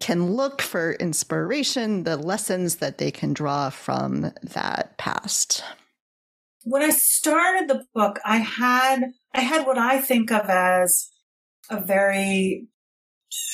can 0.00 0.32
look 0.32 0.62
for 0.62 0.92
inspiration, 0.94 2.04
the 2.04 2.16
lessons 2.16 2.76
that 2.76 2.98
they 2.98 3.10
can 3.10 3.32
draw 3.32 3.70
from 3.70 4.32
that 4.42 4.96
past. 4.98 5.62
When 6.64 6.82
I 6.82 6.90
started 6.90 7.68
the 7.68 7.84
book, 7.94 8.18
I 8.24 8.38
had 8.38 9.12
I 9.34 9.40
had 9.40 9.66
what 9.66 9.78
I 9.78 10.00
think 10.00 10.30
of 10.30 10.48
as 10.48 11.08
a 11.70 11.80
very 11.80 12.68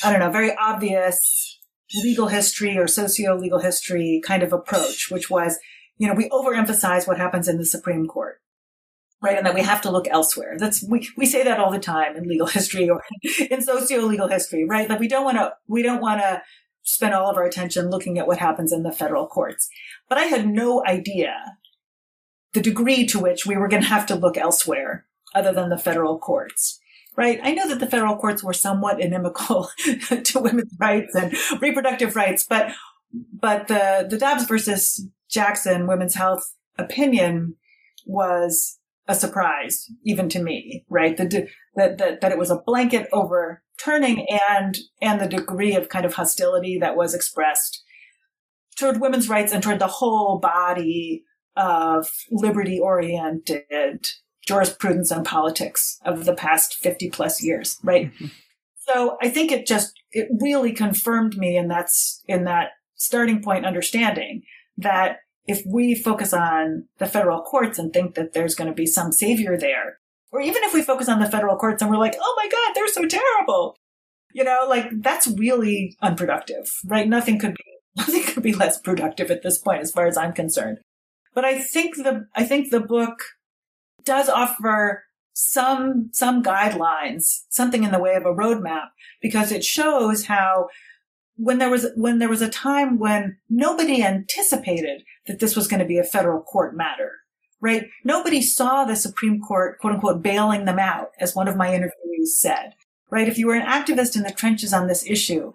I 0.03 0.11
don't 0.11 0.19
know, 0.19 0.31
very 0.31 0.55
obvious 0.55 1.59
legal 1.93 2.27
history 2.27 2.77
or 2.77 2.87
socio-legal 2.87 3.59
history 3.59 4.21
kind 4.25 4.43
of 4.43 4.51
approach, 4.51 5.09
which 5.11 5.29
was, 5.29 5.57
you 5.97 6.07
know, 6.07 6.13
we 6.13 6.29
overemphasize 6.29 7.07
what 7.07 7.17
happens 7.17 7.47
in 7.47 7.57
the 7.57 7.65
Supreme 7.65 8.07
Court 8.07 8.41
right? 9.25 9.37
And 9.37 9.45
that 9.45 9.55
we 9.55 9.63
have 9.63 9.81
to 9.81 9.91
look 9.91 10.07
elsewhere. 10.07 10.55
That's, 10.57 10.83
we, 10.87 11.09
we 11.17 11.25
say 11.25 11.43
that 11.43 11.59
all 11.59 11.71
the 11.71 11.79
time 11.79 12.15
in 12.15 12.27
legal 12.27 12.47
history 12.57 12.89
or 12.89 13.03
in 13.49 13.61
socio-legal 13.61 14.27
history, 14.27 14.65
right? 14.65 14.87
That 14.87 14.99
we 14.99 15.07
don't 15.07 15.25
want 15.25 15.37
to, 15.37 15.53
we 15.67 15.81
don't 15.81 16.01
want 16.01 16.21
to 16.21 16.43
spend 16.83 17.15
all 17.15 17.29
of 17.29 17.35
our 17.35 17.45
attention 17.45 17.89
looking 17.89 18.19
at 18.19 18.27
what 18.27 18.37
happens 18.37 18.71
in 18.71 18.83
the 18.83 18.91
federal 18.91 19.27
courts. 19.27 19.67
But 20.07 20.19
I 20.19 20.25
had 20.25 20.47
no 20.47 20.85
idea 20.85 21.57
the 22.53 22.61
degree 22.61 23.05
to 23.07 23.19
which 23.19 23.45
we 23.45 23.57
were 23.57 23.67
going 23.67 23.81
to 23.81 23.89
have 23.89 24.05
to 24.05 24.15
look 24.15 24.37
elsewhere 24.37 25.05
other 25.33 25.51
than 25.51 25.69
the 25.69 25.77
federal 25.77 26.19
courts. 26.19 26.79
Right. 27.17 27.39
I 27.41 27.53
know 27.53 27.67
that 27.69 27.79
the 27.79 27.87
federal 27.87 28.17
courts 28.17 28.43
were 28.43 28.53
somewhat 28.53 28.99
inimical 28.99 29.69
to 30.23 30.39
women's 30.39 30.73
rights 30.79 31.15
and 31.15 31.33
reproductive 31.61 32.15
rights, 32.15 32.45
but, 32.47 32.73
but 33.33 33.67
the, 33.69 34.05
the 34.09 34.17
Dobbs 34.17 34.45
versus 34.45 35.07
Jackson 35.29 35.87
women's 35.87 36.15
health 36.15 36.53
opinion 36.77 37.55
was 38.05 38.79
a 39.07 39.15
surprise, 39.15 39.89
even 40.03 40.29
to 40.29 40.41
me, 40.41 40.83
right? 40.89 41.15
The, 41.15 41.47
that, 41.75 41.97
that, 41.97 42.21
that 42.21 42.31
it 42.31 42.37
was 42.37 42.49
a 42.49 42.61
blanket 42.65 43.07
overturning 43.11 44.25
and, 44.49 44.77
and 45.01 45.21
the 45.21 45.27
degree 45.27 45.75
of 45.75 45.89
kind 45.89 46.05
of 46.05 46.15
hostility 46.15 46.79
that 46.79 46.95
was 46.95 47.13
expressed 47.13 47.83
toward 48.77 48.99
women's 48.99 49.29
rights 49.29 49.53
and 49.53 49.61
toward 49.61 49.79
the 49.79 49.87
whole 49.87 50.39
body 50.39 51.23
of 51.55 52.09
liberty 52.31 52.79
oriented 52.79 54.07
jurisprudence 54.45 55.11
and 55.11 55.25
politics 55.25 55.99
of 56.05 56.25
the 56.25 56.35
past 56.35 56.75
50 56.75 57.09
plus 57.09 57.43
years, 57.43 57.77
right? 57.83 58.13
Mm-hmm. 58.13 58.27
So 58.87 59.17
I 59.21 59.29
think 59.29 59.51
it 59.51 59.65
just, 59.65 59.93
it 60.11 60.27
really 60.39 60.71
confirmed 60.71 61.37
me 61.37 61.57
in 61.57 61.67
that's, 61.67 62.23
in 62.27 62.43
that 62.43 62.69
starting 62.95 63.41
point 63.41 63.65
understanding 63.65 64.43
that 64.77 65.17
if 65.47 65.61
we 65.65 65.95
focus 65.95 66.33
on 66.33 66.87
the 66.97 67.05
federal 67.05 67.41
courts 67.41 67.77
and 67.77 67.93
think 67.93 68.15
that 68.15 68.33
there's 68.33 68.55
going 68.55 68.69
to 68.69 68.73
be 68.73 68.85
some 68.85 69.11
savior 69.11 69.57
there, 69.57 69.99
or 70.31 70.41
even 70.41 70.63
if 70.63 70.73
we 70.73 70.81
focus 70.81 71.07
on 71.07 71.19
the 71.19 71.29
federal 71.29 71.55
courts 71.55 71.81
and 71.81 71.91
we're 71.91 71.97
like, 71.97 72.15
oh 72.19 72.33
my 72.37 72.49
God, 72.49 72.73
they're 72.73 72.87
so 72.87 73.05
terrible, 73.07 73.77
you 74.33 74.43
know, 74.43 74.65
like 74.67 74.89
that's 75.01 75.27
really 75.27 75.95
unproductive, 76.01 76.69
right? 76.85 77.07
Nothing 77.07 77.39
could 77.39 77.53
be, 77.53 77.63
nothing 77.95 78.23
could 78.23 78.43
be 78.43 78.53
less 78.53 78.79
productive 78.79 79.31
at 79.31 79.43
this 79.43 79.57
point 79.57 79.81
as 79.81 79.91
far 79.91 80.07
as 80.07 80.17
I'm 80.17 80.33
concerned. 80.33 80.79
But 81.33 81.45
I 81.45 81.61
think 81.61 81.95
the, 81.95 82.27
I 82.35 82.43
think 82.43 82.71
the 82.71 82.79
book 82.79 83.19
does 84.03 84.29
offer 84.29 85.03
some, 85.33 86.09
some 86.13 86.41
guidelines, 86.41 87.43
something 87.49 87.83
in 87.83 87.91
the 87.91 87.99
way 87.99 88.15
of 88.15 88.25
a 88.25 88.33
roadmap 88.33 88.87
because 89.21 89.51
it 89.51 89.63
shows 89.63 90.25
how 90.25 90.67
when 91.37 91.57
there 91.57 91.69
was 91.69 91.87
when 91.95 92.19
there 92.19 92.29
was 92.29 92.41
a 92.41 92.49
time 92.49 92.97
when 92.99 93.37
nobody 93.49 94.03
anticipated 94.03 95.03
that 95.27 95.39
this 95.39 95.55
was 95.55 95.67
going 95.67 95.79
to 95.79 95.85
be 95.85 95.97
a 95.97 96.03
federal 96.03 96.41
court 96.41 96.75
matter, 96.75 97.11
right? 97.59 97.87
Nobody 98.03 98.41
saw 98.41 98.85
the 98.85 98.95
Supreme 98.95 99.41
Court, 99.41 99.79
quote 99.79 99.93
unquote, 99.93 100.21
bailing 100.21 100.65
them 100.65 100.79
out, 100.79 101.11
as 101.19 101.35
one 101.35 101.47
of 101.47 101.57
my 101.57 101.69
interviewees 101.69 102.27
said, 102.37 102.73
right? 103.09 103.27
If 103.27 103.37
you 103.37 103.47
were 103.47 103.55
an 103.55 103.65
activist 103.65 104.15
in 104.15 104.23
the 104.23 104.31
trenches 104.31 104.73
on 104.73 104.87
this 104.87 105.05
issue, 105.05 105.53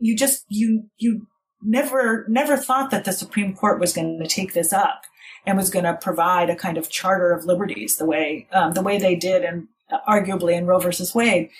you 0.00 0.16
just, 0.16 0.44
you, 0.48 0.84
you 0.98 1.26
never, 1.62 2.26
never 2.28 2.56
thought 2.56 2.90
that 2.90 3.04
the 3.04 3.12
Supreme 3.12 3.54
Court 3.54 3.80
was 3.80 3.92
going 3.92 4.18
to 4.20 4.28
take 4.28 4.52
this 4.52 4.72
up 4.72 5.02
and 5.46 5.56
was 5.56 5.70
going 5.70 5.84
to 5.84 5.94
provide 5.94 6.50
a 6.50 6.56
kind 6.56 6.76
of 6.76 6.90
charter 6.90 7.32
of 7.32 7.44
liberties 7.44 7.96
the 7.96 8.04
way, 8.06 8.46
um, 8.52 8.72
the 8.72 8.82
way 8.82 8.98
they 8.98 9.14
did 9.16 9.42
and 9.42 9.68
uh, 9.90 9.98
arguably 10.08 10.54
in 10.56 10.66
Roe 10.66 10.78
versus 10.78 11.14
Wade. 11.14 11.50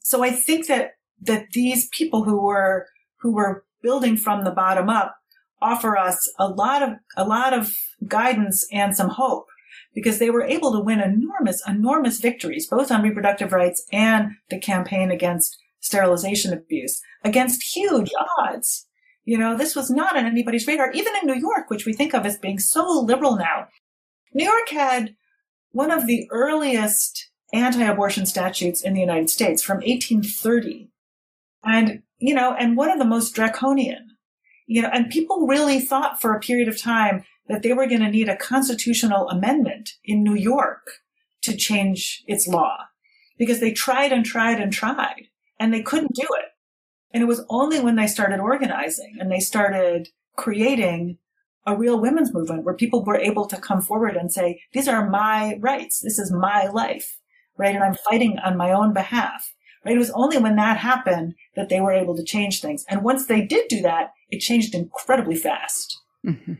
So 0.00 0.24
I 0.24 0.30
think 0.30 0.66
that, 0.66 0.92
that 1.22 1.46
these 1.52 1.88
people 1.88 2.24
who 2.24 2.42
were, 2.42 2.86
who 3.20 3.32
were 3.32 3.64
building 3.82 4.16
from 4.16 4.44
the 4.44 4.50
bottom 4.50 4.88
up 4.88 5.16
offer 5.60 5.96
us 5.96 6.30
a 6.38 6.48
lot 6.48 6.82
of, 6.82 6.90
a 7.16 7.24
lot 7.24 7.52
of 7.52 7.72
guidance 8.06 8.66
and 8.72 8.96
some 8.96 9.10
hope 9.10 9.46
because 9.94 10.18
they 10.18 10.30
were 10.30 10.44
able 10.44 10.72
to 10.72 10.80
win 10.80 11.00
enormous, 11.00 11.62
enormous 11.66 12.20
victories, 12.20 12.68
both 12.68 12.92
on 12.92 13.02
reproductive 13.02 13.52
rights 13.52 13.84
and 13.92 14.32
the 14.50 14.58
campaign 14.58 15.10
against 15.10 15.58
sterilization 15.80 16.52
abuse 16.52 17.00
against 17.24 17.74
huge 17.74 18.10
odds. 18.38 18.86
You 19.24 19.38
know, 19.38 19.56
this 19.56 19.76
was 19.76 19.90
not 19.90 20.16
on 20.16 20.26
anybody's 20.26 20.66
radar, 20.66 20.90
even 20.92 21.12
in 21.20 21.26
New 21.26 21.38
York, 21.38 21.68
which 21.68 21.84
we 21.84 21.92
think 21.92 22.14
of 22.14 22.24
as 22.24 22.38
being 22.38 22.58
so 22.58 23.00
liberal 23.00 23.36
now. 23.36 23.68
New 24.32 24.44
York 24.44 24.68
had 24.70 25.14
one 25.72 25.90
of 25.90 26.06
the 26.06 26.26
earliest 26.30 27.30
anti-abortion 27.52 28.26
statutes 28.26 28.82
in 28.82 28.94
the 28.94 29.00
United 29.00 29.30
States 29.30 29.62
from 29.62 29.78
1830. 29.78 30.90
And, 31.64 32.02
you 32.18 32.34
know, 32.34 32.54
and 32.54 32.76
one 32.76 32.90
of 32.90 32.98
the 32.98 33.04
most 33.04 33.34
draconian, 33.34 34.16
you 34.66 34.82
know, 34.82 34.90
and 34.92 35.10
people 35.10 35.46
really 35.46 35.80
thought 35.80 36.20
for 36.20 36.34
a 36.34 36.40
period 36.40 36.68
of 36.68 36.80
time 36.80 37.24
that 37.48 37.62
they 37.62 37.72
were 37.72 37.86
going 37.86 38.00
to 38.00 38.10
need 38.10 38.28
a 38.28 38.36
constitutional 38.36 39.28
amendment 39.28 39.90
in 40.04 40.22
New 40.22 40.34
York 40.34 40.86
to 41.42 41.56
change 41.56 42.22
its 42.26 42.46
law 42.46 42.76
because 43.38 43.60
they 43.60 43.72
tried 43.72 44.12
and 44.12 44.24
tried 44.24 44.60
and 44.60 44.72
tried 44.72 45.28
and 45.58 45.72
they 45.72 45.82
couldn't 45.82 46.14
do 46.14 46.26
it. 46.38 46.46
And 47.12 47.22
it 47.22 47.26
was 47.26 47.44
only 47.48 47.80
when 47.80 47.96
they 47.96 48.06
started 48.06 48.40
organizing 48.40 49.16
and 49.18 49.30
they 49.30 49.40
started 49.40 50.08
creating 50.36 51.18
a 51.66 51.76
real 51.76 52.00
women's 52.00 52.32
movement 52.32 52.64
where 52.64 52.74
people 52.74 53.04
were 53.04 53.16
able 53.16 53.46
to 53.46 53.56
come 53.56 53.80
forward 53.80 54.16
and 54.16 54.32
say, 54.32 54.60
these 54.72 54.88
are 54.88 55.08
my 55.08 55.56
rights. 55.60 56.00
This 56.00 56.18
is 56.18 56.32
my 56.32 56.66
life, 56.66 57.18
right? 57.56 57.74
And 57.74 57.84
I'm 57.84 57.96
fighting 58.08 58.38
on 58.38 58.56
my 58.56 58.72
own 58.72 58.92
behalf, 58.92 59.54
right? 59.88 59.96
It 59.96 59.98
was 59.98 60.10
only 60.10 60.38
when 60.38 60.56
that 60.56 60.76
happened 60.76 61.34
that 61.56 61.68
they 61.68 61.80
were 61.80 61.92
able 61.92 62.14
to 62.16 62.24
change 62.24 62.60
things. 62.60 62.84
And 62.88 63.02
once 63.02 63.26
they 63.26 63.42
did 63.42 63.68
do 63.68 63.80
that, 63.82 64.12
it 64.28 64.38
changed 64.40 64.74
incredibly 64.74 65.34
fast. 65.34 65.98
Mm-hmm. 66.26 66.54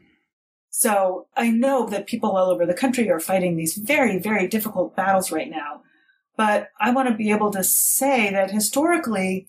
So 0.70 1.26
I 1.36 1.50
know 1.50 1.86
that 1.88 2.06
people 2.06 2.36
all 2.36 2.50
over 2.50 2.64
the 2.64 2.74
country 2.74 3.10
are 3.10 3.20
fighting 3.20 3.56
these 3.56 3.76
very, 3.76 4.18
very 4.18 4.46
difficult 4.46 4.96
battles 4.96 5.30
right 5.30 5.50
now. 5.50 5.82
But 6.36 6.68
I 6.80 6.92
want 6.92 7.08
to 7.08 7.14
be 7.14 7.30
able 7.30 7.50
to 7.50 7.64
say 7.64 8.30
that 8.30 8.50
historically, 8.50 9.48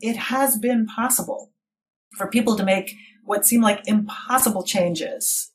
it 0.00 0.16
has 0.16 0.56
been 0.58 0.86
possible 0.86 1.52
for 2.16 2.28
people 2.28 2.56
to 2.56 2.64
make 2.64 2.94
what 3.24 3.46
seem 3.46 3.60
like 3.60 3.86
impossible 3.86 4.64
changes 4.64 5.52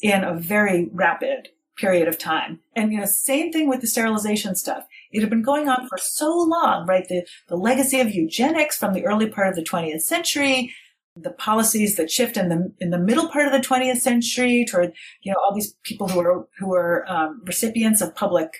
in 0.00 0.24
a 0.24 0.34
very 0.34 0.88
rapid 0.92 1.48
period 1.76 2.08
of 2.08 2.18
time. 2.18 2.60
And, 2.74 2.92
you 2.92 3.00
know, 3.00 3.06
same 3.06 3.52
thing 3.52 3.68
with 3.68 3.80
the 3.80 3.86
sterilization 3.86 4.54
stuff. 4.54 4.86
It 5.12 5.20
had 5.20 5.30
been 5.30 5.42
going 5.42 5.68
on 5.68 5.88
for 5.88 5.98
so 5.98 6.36
long, 6.36 6.86
right? 6.86 7.06
The, 7.08 7.26
the 7.48 7.56
legacy 7.56 8.00
of 8.00 8.14
eugenics 8.14 8.76
from 8.76 8.92
the 8.92 9.04
early 9.04 9.28
part 9.28 9.48
of 9.48 9.54
the 9.54 9.62
20th 9.62 10.02
century, 10.02 10.72
the 11.16 11.30
policies 11.30 11.96
that 11.96 12.10
shift 12.10 12.36
in 12.36 12.50
the 12.50 12.72
in 12.78 12.90
the 12.90 12.98
middle 12.98 13.28
part 13.28 13.46
of 13.46 13.52
the 13.52 13.66
20th 13.66 14.00
century 14.00 14.66
toward 14.68 14.92
you 15.22 15.32
know 15.32 15.38
all 15.42 15.54
these 15.54 15.74
people 15.82 16.08
who 16.08 16.20
are 16.20 16.46
who 16.58 16.74
are 16.74 17.10
um, 17.10 17.40
recipients 17.46 18.02
of 18.02 18.14
public 18.14 18.52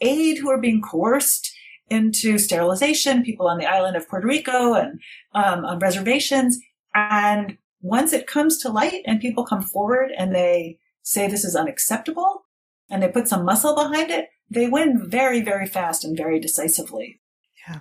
aid 0.00 0.38
who 0.38 0.48
are 0.48 0.60
being 0.60 0.80
coerced 0.80 1.52
into 1.90 2.38
sterilization, 2.38 3.22
people 3.22 3.46
on 3.46 3.58
the 3.58 3.66
island 3.66 3.96
of 3.96 4.08
Puerto 4.08 4.26
Rico 4.26 4.74
and 4.74 5.00
um, 5.34 5.64
on 5.64 5.78
reservations. 5.78 6.58
And 6.94 7.58
once 7.82 8.12
it 8.12 8.26
comes 8.26 8.58
to 8.58 8.70
light 8.70 9.02
and 9.06 9.20
people 9.20 9.44
come 9.44 9.62
forward 9.62 10.10
and 10.16 10.34
they 10.34 10.78
say 11.02 11.28
this 11.28 11.44
is 11.44 11.54
unacceptable 11.54 12.44
and 12.88 13.02
they 13.02 13.08
put 13.08 13.28
some 13.28 13.44
muscle 13.44 13.74
behind 13.74 14.10
it, 14.10 14.28
they 14.50 14.68
win 14.68 15.08
very, 15.08 15.40
very 15.40 15.66
fast 15.66 16.04
and 16.04 16.16
very 16.16 16.38
decisively. 16.38 17.20
Yeah. 17.66 17.80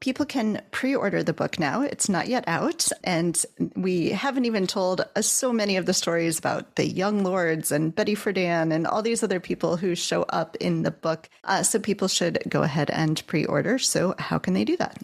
People 0.00 0.26
can 0.26 0.60
pre 0.70 0.94
order 0.94 1.22
the 1.22 1.32
book 1.32 1.58
now. 1.58 1.82
It's 1.82 2.08
not 2.08 2.28
yet 2.28 2.44
out. 2.46 2.88
And 3.02 3.42
we 3.76 4.10
haven't 4.10 4.44
even 4.44 4.66
told 4.66 5.00
uh, 5.00 5.22
so 5.22 5.52
many 5.52 5.76
of 5.76 5.86
the 5.86 5.94
stories 5.94 6.38
about 6.38 6.76
the 6.76 6.86
Young 6.86 7.24
Lords 7.24 7.72
and 7.72 7.94
Betty 7.94 8.14
Friedan 8.14 8.72
and 8.72 8.86
all 8.86 9.02
these 9.02 9.22
other 9.22 9.40
people 9.40 9.76
who 9.76 9.94
show 9.94 10.22
up 10.24 10.56
in 10.56 10.82
the 10.82 10.90
book. 10.90 11.28
Uh, 11.44 11.62
so 11.62 11.78
people 11.78 12.08
should 12.08 12.42
go 12.48 12.62
ahead 12.62 12.90
and 12.90 13.24
pre 13.26 13.44
order. 13.44 13.78
So, 13.78 14.14
how 14.18 14.38
can 14.38 14.54
they 14.54 14.64
do 14.64 14.76
that? 14.76 14.98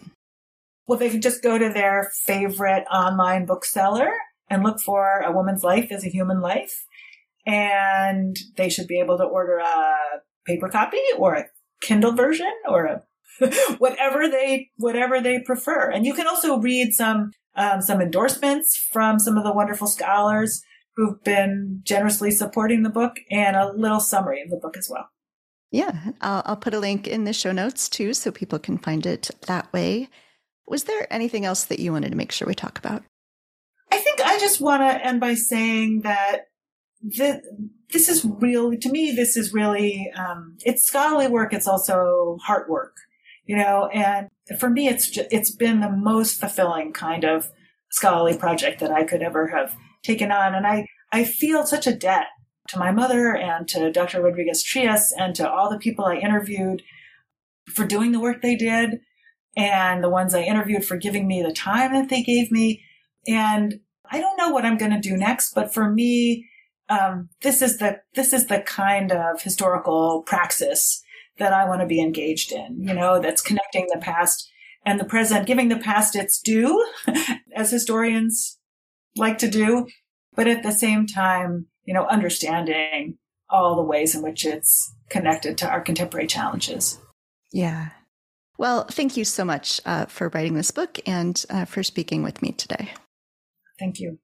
Well, 0.87 0.99
they 0.99 1.09
can 1.09 1.21
just 1.21 1.41
go 1.41 1.57
to 1.57 1.69
their 1.69 2.11
favorite 2.25 2.85
online 2.91 3.45
bookseller 3.45 4.11
and 4.49 4.63
look 4.63 4.81
for 4.81 5.21
A 5.21 5.31
Woman's 5.31 5.63
Life 5.63 5.87
is 5.89 6.05
a 6.05 6.09
Human 6.09 6.41
Life. 6.41 6.83
And 7.47 8.35
they 8.57 8.69
should 8.69 8.87
be 8.87 8.99
able 8.99 9.17
to 9.17 9.23
order 9.23 9.57
a 9.57 9.93
paper 10.45 10.69
copy 10.69 11.01
or 11.17 11.35
a 11.35 11.45
Kindle 11.81 12.13
version 12.13 12.51
or 12.67 12.85
a 12.85 13.03
whatever 13.77 14.27
they 14.29 14.69
whatever 14.77 15.21
they 15.21 15.39
prefer. 15.39 15.89
And 15.89 16.05
you 16.05 16.13
can 16.13 16.27
also 16.27 16.57
read 16.57 16.93
some 16.93 17.31
um, 17.55 17.81
some 17.81 18.01
endorsements 18.01 18.77
from 18.91 19.19
some 19.19 19.37
of 19.37 19.43
the 19.43 19.53
wonderful 19.53 19.87
scholars 19.87 20.61
who've 20.95 21.23
been 21.23 21.81
generously 21.83 22.31
supporting 22.31 22.83
the 22.83 22.89
book, 22.89 23.17
and 23.29 23.55
a 23.55 23.71
little 23.73 23.99
summary 23.99 24.41
of 24.41 24.49
the 24.49 24.57
book 24.57 24.77
as 24.77 24.89
well. 24.89 25.09
Yeah, 25.71 26.11
I'll, 26.19 26.41
I'll 26.45 26.57
put 26.57 26.73
a 26.73 26.79
link 26.79 27.07
in 27.07 27.23
the 27.23 27.33
show 27.33 27.51
notes 27.51 27.87
too, 27.87 28.13
so 28.13 28.31
people 28.31 28.59
can 28.59 28.77
find 28.77 29.05
it 29.05 29.31
that 29.47 29.71
way. 29.71 30.09
Was 30.67 30.83
there 30.83 31.11
anything 31.11 31.45
else 31.45 31.65
that 31.65 31.79
you 31.79 31.91
wanted 31.91 32.09
to 32.11 32.17
make 32.17 32.31
sure 32.31 32.47
we 32.47 32.55
talk 32.55 32.77
about? 32.77 33.03
I 33.91 33.97
think 33.97 34.21
I 34.21 34.37
just 34.39 34.61
want 34.61 34.81
to 34.81 35.05
end 35.05 35.19
by 35.19 35.33
saying 35.33 36.01
that 36.03 36.41
the, 37.03 37.41
this 37.91 38.07
is 38.09 38.25
really, 38.25 38.77
to 38.77 38.89
me, 38.89 39.11
this 39.11 39.35
is 39.35 39.53
really, 39.53 40.11
um, 40.17 40.57
it's 40.65 40.85
scholarly 40.85 41.27
work. 41.27 41.53
It's 41.53 41.67
also 41.67 42.37
heart 42.45 42.69
work 42.69 42.95
you 43.51 43.57
know, 43.57 43.87
and 43.87 44.29
for 44.59 44.69
me, 44.69 44.87
it's 44.87 45.09
just, 45.09 45.27
it's 45.31 45.51
been 45.51 45.81
the 45.81 45.89
most 45.89 46.39
fulfilling 46.39 46.93
kind 46.93 47.25
of 47.25 47.49
scholarly 47.91 48.37
project 48.37 48.79
that 48.79 48.91
I 48.91 49.03
could 49.03 49.21
ever 49.21 49.47
have 49.47 49.75
taken 50.03 50.31
on. 50.31 50.55
And 50.55 50.65
I, 50.65 50.85
I 51.11 51.25
feel 51.25 51.65
such 51.65 51.87
a 51.87 51.93
debt 51.93 52.27
to 52.69 52.79
my 52.79 52.91
mother 52.91 53.35
and 53.35 53.67
to 53.67 53.91
Dr. 53.91 54.21
Rodriguez 54.21 54.63
Trias 54.63 55.13
and 55.17 55.35
to 55.35 55.49
all 55.49 55.69
the 55.69 55.79
people 55.79 56.05
I 56.05 56.15
interviewed 56.15 56.81
for 57.67 57.85
doing 57.85 58.13
the 58.13 58.19
work 58.19 58.41
they 58.41 58.55
did 58.55 59.01
and 59.57 60.03
the 60.03 60.09
ones 60.09 60.33
I 60.33 60.43
interviewed 60.43 60.85
for 60.85 60.95
giving 60.95 61.27
me 61.27 61.43
the 61.43 61.51
time 61.51 61.93
that 61.93 62.09
they 62.09 62.23
gave 62.23 62.51
me. 62.51 62.81
And 63.27 63.81
I 64.09 64.21
don't 64.21 64.37
know 64.37 64.51
what 64.51 64.65
I'm 64.65 64.77
going 64.77 64.93
to 64.93 65.09
do 65.09 65.17
next, 65.17 65.53
but 65.53 65.73
for 65.73 65.89
me, 65.89 66.47
um, 66.91 67.29
this 67.41 67.61
is 67.61 67.77
the 67.77 68.01
this 68.15 68.33
is 68.33 68.47
the 68.47 68.59
kind 68.59 69.11
of 69.11 69.41
historical 69.41 70.23
praxis 70.25 71.01
that 71.37 71.53
I 71.53 71.65
want 71.65 71.79
to 71.79 71.87
be 71.87 72.01
engaged 72.01 72.51
in, 72.51 72.85
you 72.85 72.93
know, 72.93 73.21
that's 73.21 73.41
connecting 73.41 73.87
the 73.91 73.99
past 73.99 74.51
and 74.85 74.99
the 74.99 75.05
present, 75.05 75.47
giving 75.47 75.69
the 75.69 75.77
past 75.77 76.15
its 76.15 76.39
due, 76.41 76.85
as 77.55 77.71
historians 77.71 78.59
like 79.15 79.37
to 79.37 79.49
do, 79.49 79.87
but 80.35 80.47
at 80.47 80.63
the 80.63 80.71
same 80.71 81.07
time, 81.07 81.67
you 81.85 81.93
know, 81.93 82.05
understanding 82.07 83.17
all 83.49 83.75
the 83.75 83.83
ways 83.83 84.13
in 84.13 84.21
which 84.21 84.45
it's 84.45 84.93
connected 85.09 85.57
to 85.57 85.69
our 85.69 85.81
contemporary 85.81 86.27
challenges. 86.27 86.99
Yeah. 87.51 87.89
Well, 88.57 88.85
thank 88.85 89.15
you 89.15 89.23
so 89.25 89.45
much 89.45 89.79
uh, 89.85 90.05
for 90.05 90.29
writing 90.29 90.55
this 90.55 90.71
book 90.71 90.99
and 91.05 91.43
uh, 91.49 91.65
for 91.65 91.83
speaking 91.83 92.21
with 92.21 92.41
me 92.41 92.51
today. 92.51 92.89
Thank 93.79 93.99
you. 93.99 94.19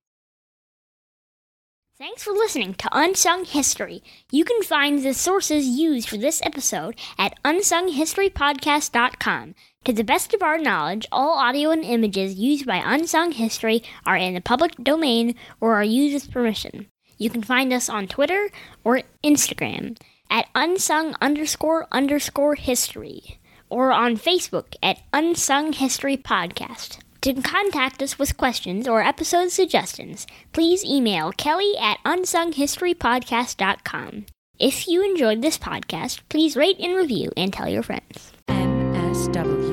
Thanks 1.99 2.21
for 2.21 2.31
listening 2.31 2.75
to 2.75 2.87
Unsung 2.91 3.43
History. 3.43 4.03
You 4.29 4.45
can 4.45 4.61
find 4.61 5.01
the 5.01 5.15
sources 5.15 5.67
used 5.67 6.07
for 6.07 6.17
this 6.17 6.39
episode 6.43 6.95
at 7.17 7.33
unsunghistorypodcast.com. 7.43 9.55
To 9.85 9.93
the 9.93 10.03
best 10.03 10.35
of 10.35 10.43
our 10.43 10.59
knowledge, 10.59 11.07
all 11.11 11.39
audio 11.39 11.71
and 11.71 11.83
images 11.83 12.35
used 12.35 12.67
by 12.67 12.83
Unsung 12.85 13.31
History 13.31 13.81
are 14.05 14.15
in 14.15 14.35
the 14.35 14.41
public 14.41 14.75
domain 14.75 15.33
or 15.59 15.73
are 15.73 15.83
used 15.83 16.13
with 16.13 16.31
permission. 16.31 16.85
You 17.17 17.31
can 17.31 17.41
find 17.41 17.73
us 17.73 17.89
on 17.89 18.07
Twitter 18.07 18.51
or 18.83 19.01
Instagram 19.23 19.97
at 20.29 20.49
unsung 20.53 21.15
underscore 21.19 21.87
underscore 21.91 22.53
history 22.53 23.39
or 23.71 23.91
on 23.91 24.17
Facebook 24.17 24.75
at 24.83 24.99
Unsung 25.13 25.73
History 25.73 26.15
Podcast. 26.15 26.99
To 27.21 27.33
contact 27.41 28.03
us 28.03 28.19
with 28.19 28.37
questions 28.37 28.87
or 28.87 29.01
episode 29.01 29.49
suggestions, 29.51 30.27
please 30.53 30.85
email 30.85 31.31
kelly 31.31 31.73
at 31.79 31.97
unsunghistorypodcast.com. 32.05 34.27
If 34.59 34.87
you 34.87 35.03
enjoyed 35.03 35.41
this 35.41 35.57
podcast, 35.57 36.19
please 36.29 36.55
rate 36.55 36.77
and 36.79 36.95
review 36.95 37.31
and 37.35 37.51
tell 37.51 37.67
your 37.67 37.81
friends. 37.83 38.31
MSW 38.49 39.66